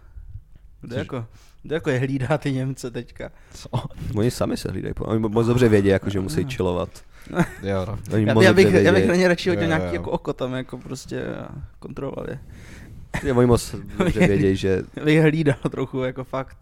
Kdo 0.81 0.89
Což- 0.95 0.97
jako, 0.99 1.25
kdo 1.63 1.75
jako 1.75 1.89
je 1.89 1.99
hlídá 1.99 2.37
ty 2.37 2.51
Němce 2.51 2.91
teďka? 2.91 3.31
Co? 3.53 3.69
Oni 4.15 4.31
sami 4.31 4.57
se 4.57 4.71
hlídají. 4.71 4.93
po- 4.93 5.05
Oni 5.05 5.19
moc 5.19 5.47
dobře 5.47 5.69
vědí, 5.69 5.87
jako, 5.87 6.09
že 6.09 6.19
musí 6.19 6.43
chillovat. 6.49 6.89
Jo, 7.63 7.85
no. 7.87 7.97
Oni 8.13 8.25
Já, 8.27 8.33
moc 8.33 8.43
já, 8.43 8.53
bych, 8.53 8.73
já 8.73 8.93
bych 8.93 9.07
na 9.07 9.15
ně 9.15 9.27
radši 9.27 9.49
hodil 9.49 9.67
nějaký 9.67 9.85
jo. 9.85 9.93
jako 9.93 10.11
oko 10.11 10.33
tam 10.33 10.53
jako 10.53 10.77
prostě 10.77 11.25
a 11.27 11.49
kontroloval 11.79 12.25
je. 12.29 12.39
Oni 13.33 13.47
moc 13.47 13.75
dobře 13.97 14.27
vědí, 14.27 14.55
že 14.55 14.81
Já 14.95 15.05
bych 15.05 15.21
hlídal 15.21 15.55
trochu 15.71 16.03
jako 16.03 16.23
fakt. 16.23 16.57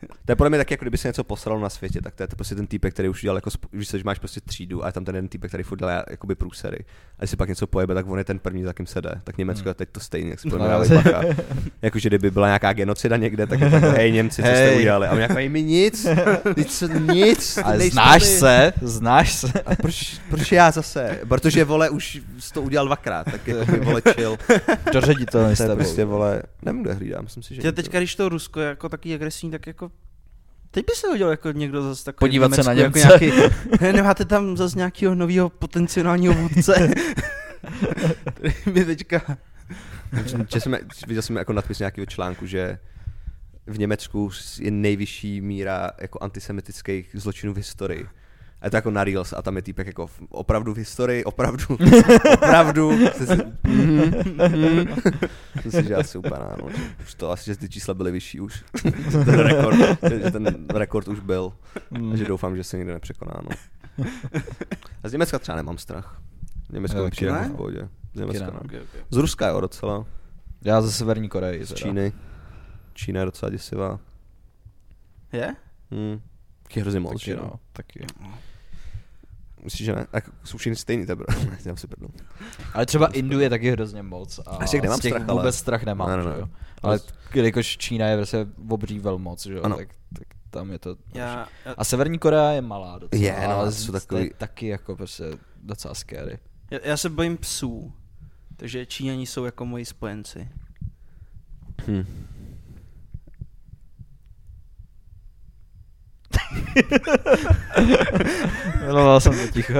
To 0.00 0.32
je 0.32 0.36
podle 0.36 0.50
mě 0.50 0.58
tak, 0.58 0.70
jako 0.70 0.84
kdyby 0.84 0.98
se 0.98 1.08
něco 1.08 1.24
posralo 1.24 1.60
na 1.60 1.68
světě, 1.68 2.00
tak 2.00 2.14
to 2.14 2.22
je 2.22 2.26
to 2.26 2.36
prostě 2.36 2.54
ten 2.54 2.66
týpek, 2.66 2.92
který 2.92 3.08
už 3.08 3.22
udělal 3.22 3.36
jako, 3.36 3.50
víš 3.72 3.88
že 3.90 4.02
máš 4.04 4.18
prostě 4.18 4.40
třídu 4.40 4.84
a 4.84 4.86
je 4.86 4.92
tam 4.92 5.04
ten 5.04 5.14
jeden 5.14 5.28
týpek, 5.28 5.50
který 5.50 5.62
furt 5.62 5.78
dělá 5.78 6.04
jakoby 6.10 6.34
průsery. 6.34 6.78
A 7.18 7.18
když 7.18 7.30
si 7.30 7.36
pak 7.36 7.48
něco 7.48 7.66
pojebe, 7.66 7.94
tak 7.94 8.06
on 8.08 8.18
je 8.18 8.24
ten 8.24 8.38
první, 8.38 8.64
za 8.64 8.72
kým 8.72 8.86
se 8.86 9.00
jde. 9.00 9.10
Tak 9.24 9.38
Německo 9.38 9.62
Hmm. 9.62 9.70
je 9.70 9.74
teď 9.74 9.88
to 9.92 10.00
stejný, 10.00 10.30
jak 10.30 10.40
si 10.40 10.48
No, 10.48 10.58
podle 10.58 10.78
mě 10.78 10.96
bacha. 10.96 11.22
Jakože 11.82 12.08
kdyby 12.08 12.30
byla 12.30 12.46
nějaká 12.46 12.72
genocida 12.72 13.16
někde, 13.16 13.46
tak 13.46 13.60
je 13.60 13.70
tak, 13.70 13.82
hej 13.82 14.12
Němci, 14.12 14.42
co 14.42 14.48
jste 14.48 14.66
Hej. 14.66 14.78
udělali? 14.78 15.06
A 15.06 15.12
oni 15.12 15.20
jako, 15.20 15.34
hej, 15.34 15.48
my 15.48 15.62
nic, 15.62 16.06
nic, 16.56 16.82
nic. 17.12 17.58
Ale 17.64 17.90
znáš 17.90 18.22
my. 18.22 18.28
se, 18.28 18.72
znáš 18.82 19.32
se. 19.34 19.52
A 19.66 19.74
proč, 19.76 20.20
proč 20.30 20.52
já 20.52 20.70
zase? 20.70 21.20
Protože 21.28 21.64
vole 21.64 21.90
už 21.90 22.20
jsi 22.38 22.52
to 22.52 22.62
udělal 22.62 22.86
dvakrát, 22.86 23.24
tak 23.24 23.48
jako 23.48 23.72
by 23.72 23.80
vole 23.80 24.02
chill. 24.14 24.36
Ředitelny 24.98 25.56
s 25.56 25.58
To 25.58 25.70
je 25.70 25.76
prostě 25.76 26.04
vole, 26.04 26.42
nevím, 26.62 26.82
kde 26.82 26.92
hlídám, 26.92 27.24
myslím 27.24 27.42
si, 27.42 27.54
že... 27.54 27.62
Tě 27.62 27.72
teďka, 27.72 27.98
když 27.98 28.14
to 28.14 28.28
Rusko 28.28 28.60
je 28.60 28.68
jako 28.68 28.88
taky 28.88 29.14
agresivní, 29.14 29.50
tak 29.50 29.66
jako 29.66 29.90
Teď 30.70 30.86
by 30.86 30.92
se 30.94 31.06
hodil 31.06 31.28
jako 31.28 31.52
někdo 31.52 31.82
zase 31.82 32.04
takový 32.04 32.28
Podívat 32.28 32.54
se 32.54 32.62
na 32.62 32.74
Německu, 32.74 32.98
Němce. 32.98 33.24
Jako 33.24 33.24
nějaký, 33.24 33.54
ne, 33.80 33.92
nemáte 33.92 34.24
tam 34.24 34.56
zase 34.56 34.76
nějakého 34.76 35.14
nového 35.14 35.50
potenciálního 35.50 36.34
vůdce, 36.34 36.90
který 38.34 38.54
by 38.72 38.84
teďka... 38.84 39.22
Že 40.26 40.70
viděl 41.06 41.22
jsem 41.22 41.36
jako 41.36 41.52
nadpis 41.52 41.78
nějakého 41.78 42.06
článku, 42.06 42.46
že 42.46 42.78
v 43.66 43.78
Německu 43.78 44.30
je 44.60 44.70
nejvyšší 44.70 45.40
míra 45.40 45.90
jako 46.00 46.18
antisemitických 46.22 47.10
zločinů 47.14 47.54
v 47.54 47.56
historii. 47.56 48.06
A 48.60 48.66
je 48.66 48.70
to 48.70 48.76
jako 48.76 48.90
na 48.90 49.04
Reels 49.04 49.32
a 49.32 49.42
tam 49.42 49.56
je 49.56 49.62
týpek 49.62 49.86
jako 49.86 50.06
v- 50.06 50.20
opravdu 50.28 50.74
v 50.74 50.76
historii, 50.76 51.24
opravdu, 51.24 51.64
opravdu. 52.34 52.90
Mhm, 53.64 54.12
mhm. 54.36 54.86
Myslím 55.56 55.72
si, 55.82 55.88
že 55.88 55.94
asi 55.96 56.18
úplně 56.18 56.36
ano. 56.36 56.68
že 56.76 56.82
Už 57.02 57.14
to 57.14 57.30
asi, 57.30 57.44
že 57.50 57.56
ty 57.56 57.68
čísla 57.68 57.94
byly 57.94 58.10
vyšší 58.10 58.40
už. 58.40 58.64
ten 59.24 59.38
rekord, 59.38 59.76
že 60.24 60.30
ten 60.30 60.66
rekord 60.74 61.08
už 61.08 61.20
byl. 61.20 61.52
A 62.12 62.16
že 62.16 62.24
doufám, 62.24 62.56
že 62.56 62.64
se 62.64 62.76
nikdy 62.78 62.92
nepřekoná. 62.92 63.32
No. 63.42 63.48
A 65.02 65.08
z 65.08 65.12
Německa 65.12 65.38
třeba 65.38 65.56
nemám 65.56 65.78
strach. 65.78 66.22
Německo 66.70 66.96
mi 66.98 67.04
Jo, 67.04 67.10
přijde 67.10 67.32
ne? 67.32 67.38
jako 67.38 67.52
v 67.54 67.56
pohodě. 67.56 67.88
Z 68.14 68.20
Německa, 68.20 68.44
ne. 68.46 68.50
no. 68.54 68.60
Okay, 68.64 68.80
okay. 68.80 69.00
Z 69.10 69.16
Ruska 69.16 69.48
jo 69.48 69.60
docela. 69.60 70.06
Já 70.64 70.82
ze 70.82 70.92
Severní 70.92 71.28
Koreji. 71.28 71.64
Z 71.64 71.68
teda. 71.68 71.78
Číny. 71.78 72.12
Čína 72.94 73.20
je 73.20 73.24
docela 73.26 73.50
děsivá. 73.50 73.98
Je? 75.32 75.56
Hmm. 75.90 76.20
Taky 76.62 76.80
hrozně 76.80 77.00
moc, 77.00 77.12
Taky, 77.12 77.36
no, 77.36 77.42
no. 77.42 77.52
taky. 77.72 78.06
Myslíš, 79.64 79.86
že 79.86 79.92
ne? 79.94 80.06
Tak 80.10 80.30
jsou 80.44 80.58
všichni 80.58 80.76
stejný. 80.76 81.06
Ne, 81.06 81.58
já 81.64 81.76
si 81.76 81.86
prdnu. 81.86 82.08
Ale 82.74 82.86
třeba 82.86 83.06
Indu 83.06 83.40
je 83.40 83.50
taky 83.50 83.70
hrozně 83.70 84.02
moc. 84.02 84.38
A 84.46 84.50
A 84.50 84.66
z 84.66 84.70
těch 84.70 84.82
nemám 84.82 84.98
z 84.98 85.02
těch 85.02 85.12
strach, 85.12 85.28
ale- 85.28 85.38
vůbec 85.40 85.56
strach 85.56 85.82
nemám. 85.84 86.08
Ne, 86.08 86.16
ne, 86.16 86.22
že 86.22 86.28
ne. 86.28 86.34
jo. 86.38 86.48
Ale 86.82 87.00
jelikož 87.34 87.76
Čína 87.78 88.06
je 88.06 88.16
prostě 88.16 88.46
obří 88.68 88.98
velmoc, 88.98 89.46
že 89.46 89.52
jo, 89.54 89.62
Ano. 89.62 89.76
tak, 89.76 89.88
tak 90.18 90.28
tam 90.50 90.70
je 90.70 90.78
to... 90.78 90.96
Já, 91.14 91.48
já, 91.64 91.72
A 91.78 91.84
Severní 91.84 92.18
Korea 92.18 92.50
je 92.50 92.60
malá 92.62 92.98
docela. 92.98 93.22
Je, 93.22 93.36
no, 93.48 93.54
ale 93.54 93.72
jsou 93.72 93.86
to 93.86 93.92
takový- 94.00 94.24
je 94.24 94.30
taky 94.38 94.66
jako 94.66 94.96
prostě 94.96 95.24
docela 95.62 95.94
scary. 95.94 96.38
já, 96.70 96.78
já 96.84 96.96
se 96.96 97.08
bojím 97.08 97.36
psů, 97.36 97.92
takže 98.56 98.86
Číňani 98.86 99.26
jsou 99.26 99.44
jako 99.44 99.66
moji 99.66 99.84
spojenci. 99.84 100.48
Hm. 101.86 102.04
Miloval 108.86 109.20
jsem 109.20 109.32
to 109.32 109.52
ticho. 109.52 109.72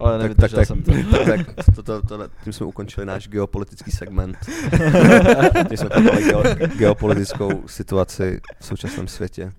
ale 0.00 0.18
tak, 0.18 0.34
tak, 0.34 0.52
tak, 0.52 0.66
jsem 0.66 0.82
to. 0.82 0.92
tak, 1.26 1.54
tak 1.54 1.66
to, 1.76 1.82
to, 1.82 2.02
to, 2.02 2.28
tím 2.44 2.52
jsme 2.52 2.66
ukončili 2.66 3.06
náš 3.06 3.28
geopolitický 3.28 3.90
segment. 3.90 4.36
tím 5.68 5.76
jsme 5.76 5.88
popali 5.88 6.22
geo, 6.22 6.42
geopolitickou 6.76 7.62
situaci 7.68 8.40
v 8.60 8.66
současném 8.66 9.08
světě. 9.08 9.52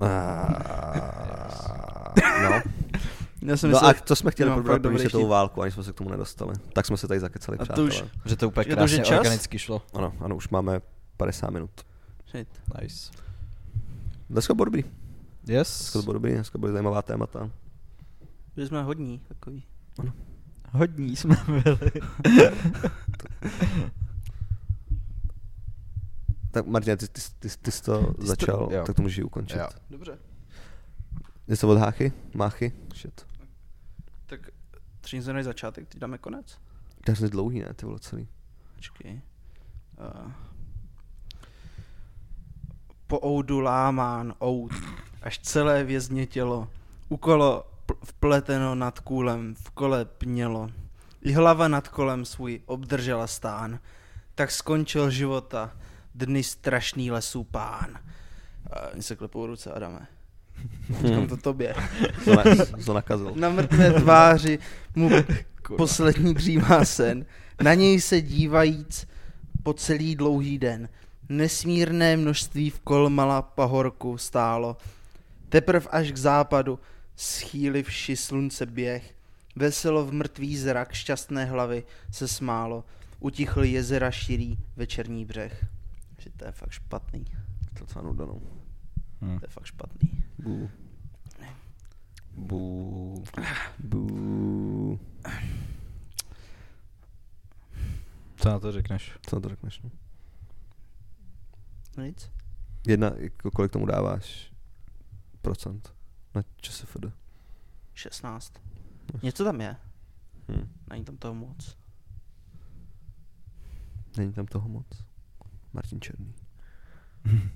A, 0.00 2.12
no. 2.42 2.62
Já 3.42 3.56
jsem 3.56 3.70
no 3.70 3.74
myslel, 3.74 3.90
a 3.90 3.94
co 4.04 4.16
jsme 4.16 4.30
chtěli 4.30 4.50
mám 4.50 4.62
probrat 4.62 4.82
první 4.82 4.98
světovou 4.98 5.28
válku, 5.28 5.62
ani 5.62 5.72
jsme 5.72 5.84
se 5.84 5.92
k 5.92 5.94
tomu 5.94 6.10
nedostali. 6.10 6.54
Tak 6.72 6.86
jsme 6.86 6.96
se 6.96 7.08
tady 7.08 7.20
zakecali, 7.20 7.58
A 7.58 7.58
to 7.58 7.64
přátelé. 7.64 7.88
už- 7.88 8.04
Že 8.24 8.36
to 8.36 8.48
úplně 8.48 8.66
Je 8.68 8.76
to 8.76 8.84
už 8.84 8.94
krásně 8.94 9.16
organicky 9.16 9.58
šlo. 9.58 9.82
Ano, 9.94 10.12
ano, 10.20 10.36
už 10.36 10.48
máme 10.48 10.80
50 11.16 11.50
minut. 11.50 11.70
Shit. 12.32 12.48
Nice. 12.82 13.12
Dneska 14.30 14.54
bylo 14.54 14.64
dobrý. 14.64 14.84
Yes. 15.46 15.78
Dneska 15.78 15.98
to 15.98 16.02
bylo 16.02 16.12
dobrý, 16.12 16.32
dneska 16.32 16.58
byly 16.58 16.72
zajímavá 16.72 17.02
témata. 17.02 17.50
Byli 18.54 18.66
jsme 18.66 18.82
hodní 18.82 19.18
takový. 19.28 19.64
Hodní 20.70 21.16
jsme 21.16 21.36
byli. 21.46 21.90
Tak 26.50 26.66
Martin, 26.66 26.96
ty, 26.96 27.08
ty, 27.08 27.20
ty, 27.38 27.48
ty 27.60 27.70
jsi 27.70 27.82
to 27.82 28.14
jsi 28.20 28.26
začal, 28.26 28.66
to- 28.68 28.74
jo. 28.74 28.84
tak 28.86 28.96
to 28.96 29.02
můžeš 29.02 29.24
ukončit. 29.24 29.56
Jo. 29.58 29.68
Dobře. 29.90 30.18
Něco 31.48 31.68
od 31.68 31.78
háchy? 31.78 32.12
Máchy? 32.34 32.72
Shit. 32.94 33.26
Tak 34.26 34.50
tři 35.00 35.32
než 35.32 35.44
začátek, 35.44 35.88
teď 35.88 36.00
dáme 36.00 36.18
konec. 36.18 36.58
To 37.04 37.10
je 37.10 37.12
hrozně 37.12 37.28
dlouhý, 37.28 37.60
ne, 37.60 37.74
ty 37.74 37.86
vole 37.86 37.98
celý. 37.98 38.28
Počkej. 38.74 39.20
Uh. 40.24 40.32
Po 43.12 43.20
oudu 43.26 43.60
lámán 43.60 44.34
oud, 44.42 44.72
až 45.22 45.38
celé 45.38 45.84
vězně 45.84 46.26
tělo, 46.26 46.68
ukolo 47.08 47.64
pl- 47.86 47.96
vpleteno 48.04 48.74
nad 48.74 49.00
kůlem, 49.00 49.54
v 49.54 49.70
kole 49.70 50.04
pnělo. 50.04 50.70
I 51.22 51.32
hlava 51.32 51.68
nad 51.68 51.88
kolem 51.88 52.24
svůj 52.24 52.60
obdržela 52.66 53.26
stán, 53.26 53.78
tak 54.34 54.50
skončil 54.50 55.10
života 55.10 55.72
dny 56.14 56.42
strašný 56.42 57.10
lesů 57.10 57.44
pán. 57.44 57.90
Uh, 58.94 59.00
se 59.00 59.16
klepou 59.16 59.46
ruce, 59.46 59.72
Adame. 59.72 60.06
Říkám 61.02 61.26
to 61.26 61.36
tobě. 61.36 61.74
To, 62.24 62.34
na, 62.34 62.42
to 62.84 62.94
nakazil. 62.94 63.32
Na 63.34 63.48
mrtvé 63.48 63.92
tváři 63.92 64.58
mu 64.94 65.10
poslední 65.76 66.34
dřímá 66.34 66.84
sen. 66.84 67.26
Na 67.62 67.74
něj 67.74 68.00
se 68.00 68.20
dívajíc 68.20 69.08
po 69.62 69.72
celý 69.72 70.16
dlouhý 70.16 70.58
den. 70.58 70.88
Nesmírné 71.28 72.16
množství 72.16 72.70
v 72.70 72.80
kolmala 72.80 73.42
pahorku 73.42 74.18
stálo. 74.18 74.76
Teprv 75.48 75.88
až 75.90 76.12
k 76.12 76.16
západu, 76.16 76.78
schýlivši 77.16 78.16
slunce 78.16 78.66
běh, 78.66 79.14
veselo 79.56 80.04
v 80.06 80.12
mrtvý 80.12 80.56
zrak 80.56 80.92
šťastné 80.92 81.44
hlavy 81.44 81.84
se 82.10 82.28
smálo. 82.28 82.84
Utichl 83.20 83.64
jezera 83.64 84.10
širý 84.10 84.58
večerní 84.76 85.24
břeh. 85.24 85.66
Že 86.18 86.30
to 86.30 86.44
je 86.44 86.52
fakt 86.52 86.70
špatný. 86.70 87.24
To 87.24 87.30
je 87.74 87.80
docela 87.80 88.04
nuda, 88.04 88.26
no. 88.26 88.40
Hm. 89.20 89.38
To 89.38 89.44
je 89.44 89.48
fakt 89.48 89.66
špatný. 89.66 90.24
Bů. 90.38 90.70
Bů. 92.36 93.24
Bů. 93.78 95.00
Co 98.36 98.48
na 98.48 98.58
to 98.58 98.72
řekneš? 98.72 99.12
Co 99.22 99.36
na 99.36 99.40
to 99.40 99.48
řekneš, 99.48 99.80
no? 99.82 99.90
Nic? 101.96 102.30
Jedna, 102.86 103.12
jako 103.16 103.50
kolik 103.50 103.72
tomu 103.72 103.86
dáváš 103.86 104.52
procent 105.42 105.94
na 106.34 106.42
ČSFD? 106.56 107.06
16. 107.94 108.52
Něco 109.22 109.44
tam 109.44 109.60
je. 109.60 109.76
Hm. 110.48 110.68
Není 110.90 111.04
tam 111.04 111.16
toho 111.16 111.34
moc. 111.34 111.78
Není 114.16 114.32
tam 114.32 114.46
toho 114.46 114.68
moc. 114.68 114.86
Martin 115.72 116.00
Černý. 116.00 116.34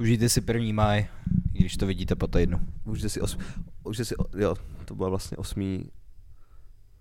Užijte 0.00 0.28
si 0.28 0.40
první 0.40 0.72
maj, 0.72 1.08
i 1.54 1.58
když 1.58 1.76
to 1.76 1.86
vidíte 1.86 2.14
po 2.14 2.26
týdnu. 2.26 2.60
Užijte 2.84 3.08
si, 3.08 3.20
os, 3.20 3.38
užijte 3.84 4.04
si, 4.04 4.14
jo, 4.38 4.54
to 4.84 4.94
bylo 4.94 5.10
vlastně 5.10 5.36
osmý, 5.36 5.90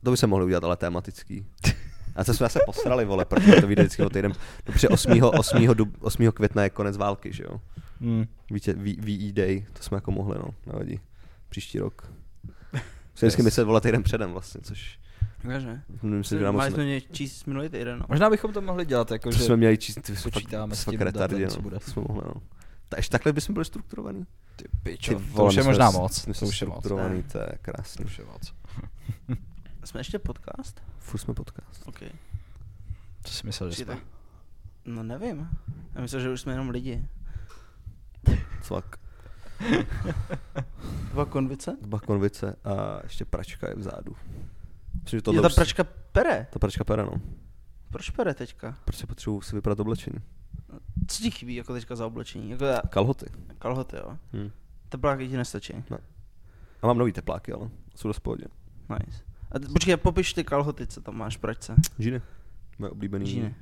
to 0.04 0.12
by 0.12 0.18
se 0.18 0.28
mohli 0.28 0.46
udělat, 0.46 0.64
ale 0.64 0.78
tematický. 0.78 1.46
A 2.16 2.24
to 2.24 2.34
jsme 2.34 2.50
se 2.50 2.60
posrali, 2.66 3.06
vole, 3.06 3.26
protože 3.26 3.62
to 3.62 3.68
vyjde 3.68 3.84
vždycky 3.84 4.04
o 4.04 4.10
týden. 4.10 4.32
No, 4.68 4.74
protože 4.74 4.90
8. 4.90 5.24
8. 5.24 5.68
Dub, 5.68 5.98
8. 6.00 6.32
května 6.32 6.64
je 6.64 6.70
konec 6.70 6.98
války, 6.98 7.34
že 7.34 7.44
jo? 7.44 7.62
Hmm. 8.02 8.26
Víte, 8.52 8.74
V- 8.74 9.02
VE 9.02 9.34
Day, 9.34 9.66
to 9.74 9.84
jsme 9.84 9.98
jako 9.98 10.12
mohli, 10.12 10.36
no, 10.40 10.48
nevadí. 10.66 11.00
Příští 11.50 11.80
rok. 11.80 12.12
Musím 12.74 12.82
vždycky 13.28 13.42
myslet, 13.42 13.64
vole, 13.64 13.82
týden 13.82 14.04
předem 14.04 14.32
vlastně, 14.32 14.62
což 14.62 15.00
Takže. 15.42 15.82
myslím, 16.04 16.40
že 16.40 16.46
nám 16.46 16.56
Mali 16.56 16.72
jsme 16.72 17.02
číst 17.02 17.48
minulý 17.48 17.70
týden, 17.70 18.00
no. 18.00 18.06
Možná 18.10 18.30
bychom 18.30 18.54
to 18.54 18.62
mohli 18.62 18.86
dělat, 18.86 19.12
jako 19.12 19.30
to 19.30 19.38
že... 19.38 19.44
jsme 19.44 19.58
měli 19.58 19.78
číst, 19.78 20.02
ty 20.02 20.14
počítáme 20.24 20.76
fakt, 20.76 20.88
s 20.88 20.92
tím 20.92 21.02
retardě, 21.02 21.36
datem, 21.36 21.50
co 21.50 21.56
no. 21.56 21.62
bude. 21.62 21.80
To 21.80 21.92
jsme 21.92 22.02
mohli, 22.08 22.24
no. 22.26 22.42
Ta, 22.90 22.98
ještě 22.98 23.12
takhle 23.12 23.34
bychom 23.34 23.54
byli 23.54 23.66
strukturovaný. 23.66 24.26
Ty 24.56 24.66
pičo, 24.84 25.12
Ty 25.12 25.16
to 25.16 25.24
vole, 25.32 25.50
už 25.50 25.56
je 25.56 25.64
možná 25.64 25.92
moc. 25.92 26.26
To 26.40 26.46
už 26.46 26.62
je 26.62 26.68
moc. 26.68 26.84
to 27.32 27.38
je 27.38 27.58
krásný. 27.62 28.04
To 28.04 28.08
už 28.08 28.18
je 28.18 28.26
moc. 28.26 28.54
Jsme 29.86 30.00
ještě 30.00 30.20
podcast? 30.20 30.82
Furt 31.00 31.20
jsme 31.20 31.34
podcast. 31.34 31.88
OK. 31.88 32.00
Co 33.24 33.34
jsi 33.34 33.46
myslel, 33.48 33.72
že 33.72 33.84
jsme? 33.84 33.98
No 34.86 35.04
nevím. 35.04 35.50
Já 35.96 36.02
myslím, 36.02 36.22
že 36.22 36.30
už 36.30 36.42
jsme 36.42 36.54
jenom 36.54 36.70
lidi. 36.70 37.08
Cvak. 38.62 39.00
Dva 41.12 41.26
konvice? 41.26 41.78
Dva 41.82 42.00
konvice 42.00 42.56
a 42.64 43.00
ještě 43.04 43.26
pračka 43.26 43.68
je 43.70 43.76
vzadu. 43.76 44.16
Myslím, 44.94 45.10
že 45.10 45.18
Je 45.18 45.22
tohle 45.22 45.42
ta 45.42 45.48
už- 45.48 45.56
pračka 45.56 45.84
pere. 46.12 46.48
Ta 46.52 46.60
pračka 46.60 46.84
pere, 46.84 47.04
no. 47.04 47.12
Proč 47.90 48.10
pere 48.10 48.34
teďka? 48.34 48.78
Protože 48.86 49.08
potřebuji 49.08 49.42
si 49.42 49.56
vyprat 49.56 49.80
oblečení. 49.80 50.18
Co 51.08 51.24
ti 51.24 51.32
chybí 51.32 51.56
jako 51.56 51.74
teďka 51.74 51.96
za 51.96 52.06
oblečení? 52.08 52.50
Jako 52.50 52.66
já, 52.66 52.82
Kalhoty. 52.90 53.26
kalhoty, 53.60 53.96
jo. 53.96 54.18
Hm. 54.34 54.52
Tepláky 54.90 55.28
ti 55.30 55.38
nestačí. 55.38 55.74
A 56.82 56.88
mám 56.88 56.98
nový 56.98 57.12
tepláky, 57.12 57.52
ale 57.52 57.70
jsou 57.96 58.08
dost 58.08 58.18
v 58.18 58.22
pohodě. 58.22 58.46
Nice. 58.90 59.24
A 59.52 59.60
t- 59.60 59.68
počkej, 59.74 59.98
popiš 59.98 60.34
ty 60.34 60.44
kalhoty, 60.44 60.88
co 60.88 61.02
tam 61.02 61.18
máš 61.18 61.38
v 61.38 61.40
pračce. 61.40 61.76
Džíny. 62.00 62.22
Moje 62.80 62.92
oblíbený. 62.92 63.26
Džíny. 63.26 63.56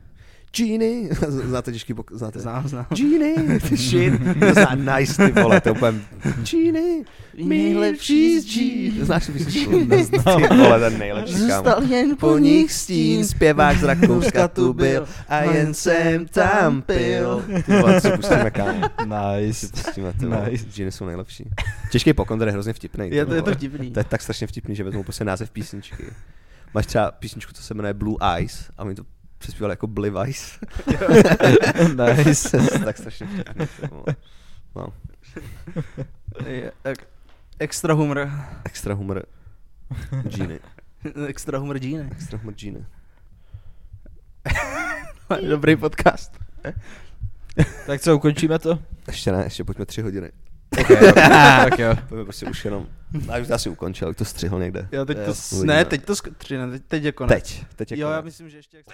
Džíny. 0.56 1.10
Znáte 1.28 1.72
těžký 1.72 1.94
pok... 1.94 2.12
Znáte? 2.14 2.40
Znám, 2.40 2.68
znám. 2.68 2.86
Džíny. 2.94 3.60
Shit. 3.76 4.14
To 4.40 4.54
zná 4.54 4.98
nice, 5.00 5.26
ty 5.26 5.42
vole. 5.42 5.62
To 5.62 5.72
úplně... 5.72 6.00
Džíny. 6.44 7.04
Nejlepší 7.38 8.40
z 8.40 8.46
džín. 8.46 9.06
Znáš 9.06 9.30
písničku? 9.30 9.86
Neznám. 9.86 10.42
Ty 10.42 10.56
vole, 10.56 10.80
ten 10.80 11.00
nejlepší 11.00 11.34
kámo. 11.34 11.48
Zůstal 11.48 11.84
jen 11.84 12.16
Po 12.18 12.38
nich 12.38 12.72
stín, 12.72 13.26
zpěvák 13.26 13.78
z 13.78 13.84
Rakouska 13.84 14.48
tu 14.48 14.74
byl 14.74 15.08
a 15.30 15.44
jen 15.44 15.74
jsem 15.74 16.28
tam 16.28 16.82
pil. 16.82 17.46
Ty 17.66 17.72
vole, 17.82 18.02
co 18.02 18.12
pustíme, 18.12 18.52
kámo. 18.52 18.82
Nice. 19.06 19.68
Pustíme, 19.68 20.14
ty 20.14 20.26
vole. 20.26 20.50
Nice. 20.52 20.66
Džíny 20.66 20.92
jsou 20.92 21.06
nejlepší. 21.06 21.50
Těžký 21.92 22.14
pokondr 22.14 22.46
je 22.48 22.52
hrozně 22.52 22.74
vtipný. 22.74 23.10
Je 23.12 23.26
to, 23.26 23.34
je 23.34 23.42
to 23.42 23.52
vtipný. 23.52 23.92
To 23.92 24.00
je 24.00 24.04
tak 24.04 24.22
strašně 24.22 24.48
vtipný, 24.48 24.76
že 24.76 24.84
vezmou 24.84 25.04
prostě 25.04 25.24
název 25.24 25.52
písničky. 25.52 26.04
Máš 26.74 26.86
třeba 26.86 27.12
písničku, 27.12 27.54
co 27.54 27.64
se 27.64 27.74
jmenuje 27.74 27.94
Blue 27.94 28.18
Eyes 28.36 28.70
a 28.78 28.84
oni 28.84 28.96
to 28.96 29.04
přespívali 29.44 29.72
jako 29.72 29.88
Bliv 29.88 30.14
Eyes. 30.16 30.60
nice. 32.26 32.58
tak 32.86 32.98
strašně 32.98 33.28
vtipný. 33.28 33.66
No, 34.76 34.88
Je, 36.46 36.72
ek, 36.84 37.08
extra 37.60 37.94
humor. 37.94 38.30
extra 38.66 38.94
humor 38.94 39.26
Giny. 40.24 40.60
extra 41.28 41.58
humor 41.60 41.78
džíny. 41.78 42.10
Extra 42.12 42.38
humor 42.38 42.54
Giny. 42.54 42.86
Dobrý 45.50 45.76
podcast. 45.76 46.32
tak 47.86 48.02
co, 48.02 48.16
ukončíme 48.16 48.60
to? 48.60 48.80
Ještě 49.08 49.32
ne, 49.32 49.44
ještě 49.44 49.64
pojďme 49.64 49.86
tři 49.86 50.02
hodiny. 50.02 50.32
Okay, 50.82 51.14
tak 51.70 51.80
jo. 51.80 51.96
To 52.10 52.16
by 52.16 52.24
prostě 52.24 52.46
už 52.46 52.66
jenom, 52.66 52.88
já 53.32 53.38
už 53.42 53.48
to 53.48 53.54
asi 53.54 53.70
ukončil, 53.70 54.14
to 54.14 54.26
střihl 54.26 54.60
někde. 54.60 54.88
Jo, 54.92 55.06
teď 55.06 55.18
to, 55.18 55.30
Yes. 55.32 55.52
ne, 55.64 55.86
teď 55.86 56.06
to 56.06 56.16
skutří, 56.16 56.58
ne, 56.58 56.72
teď, 56.72 56.84
teď 56.88 57.04
je 57.04 57.12
konec. 57.12 57.34
Teď, 57.34 57.66
teď 57.76 57.92
je 57.92 58.00
Jo, 58.00 58.10
já 58.10 58.22
myslím, 58.22 58.50
že 58.50 58.58
ještě 58.58 58.78
jak 58.78 58.86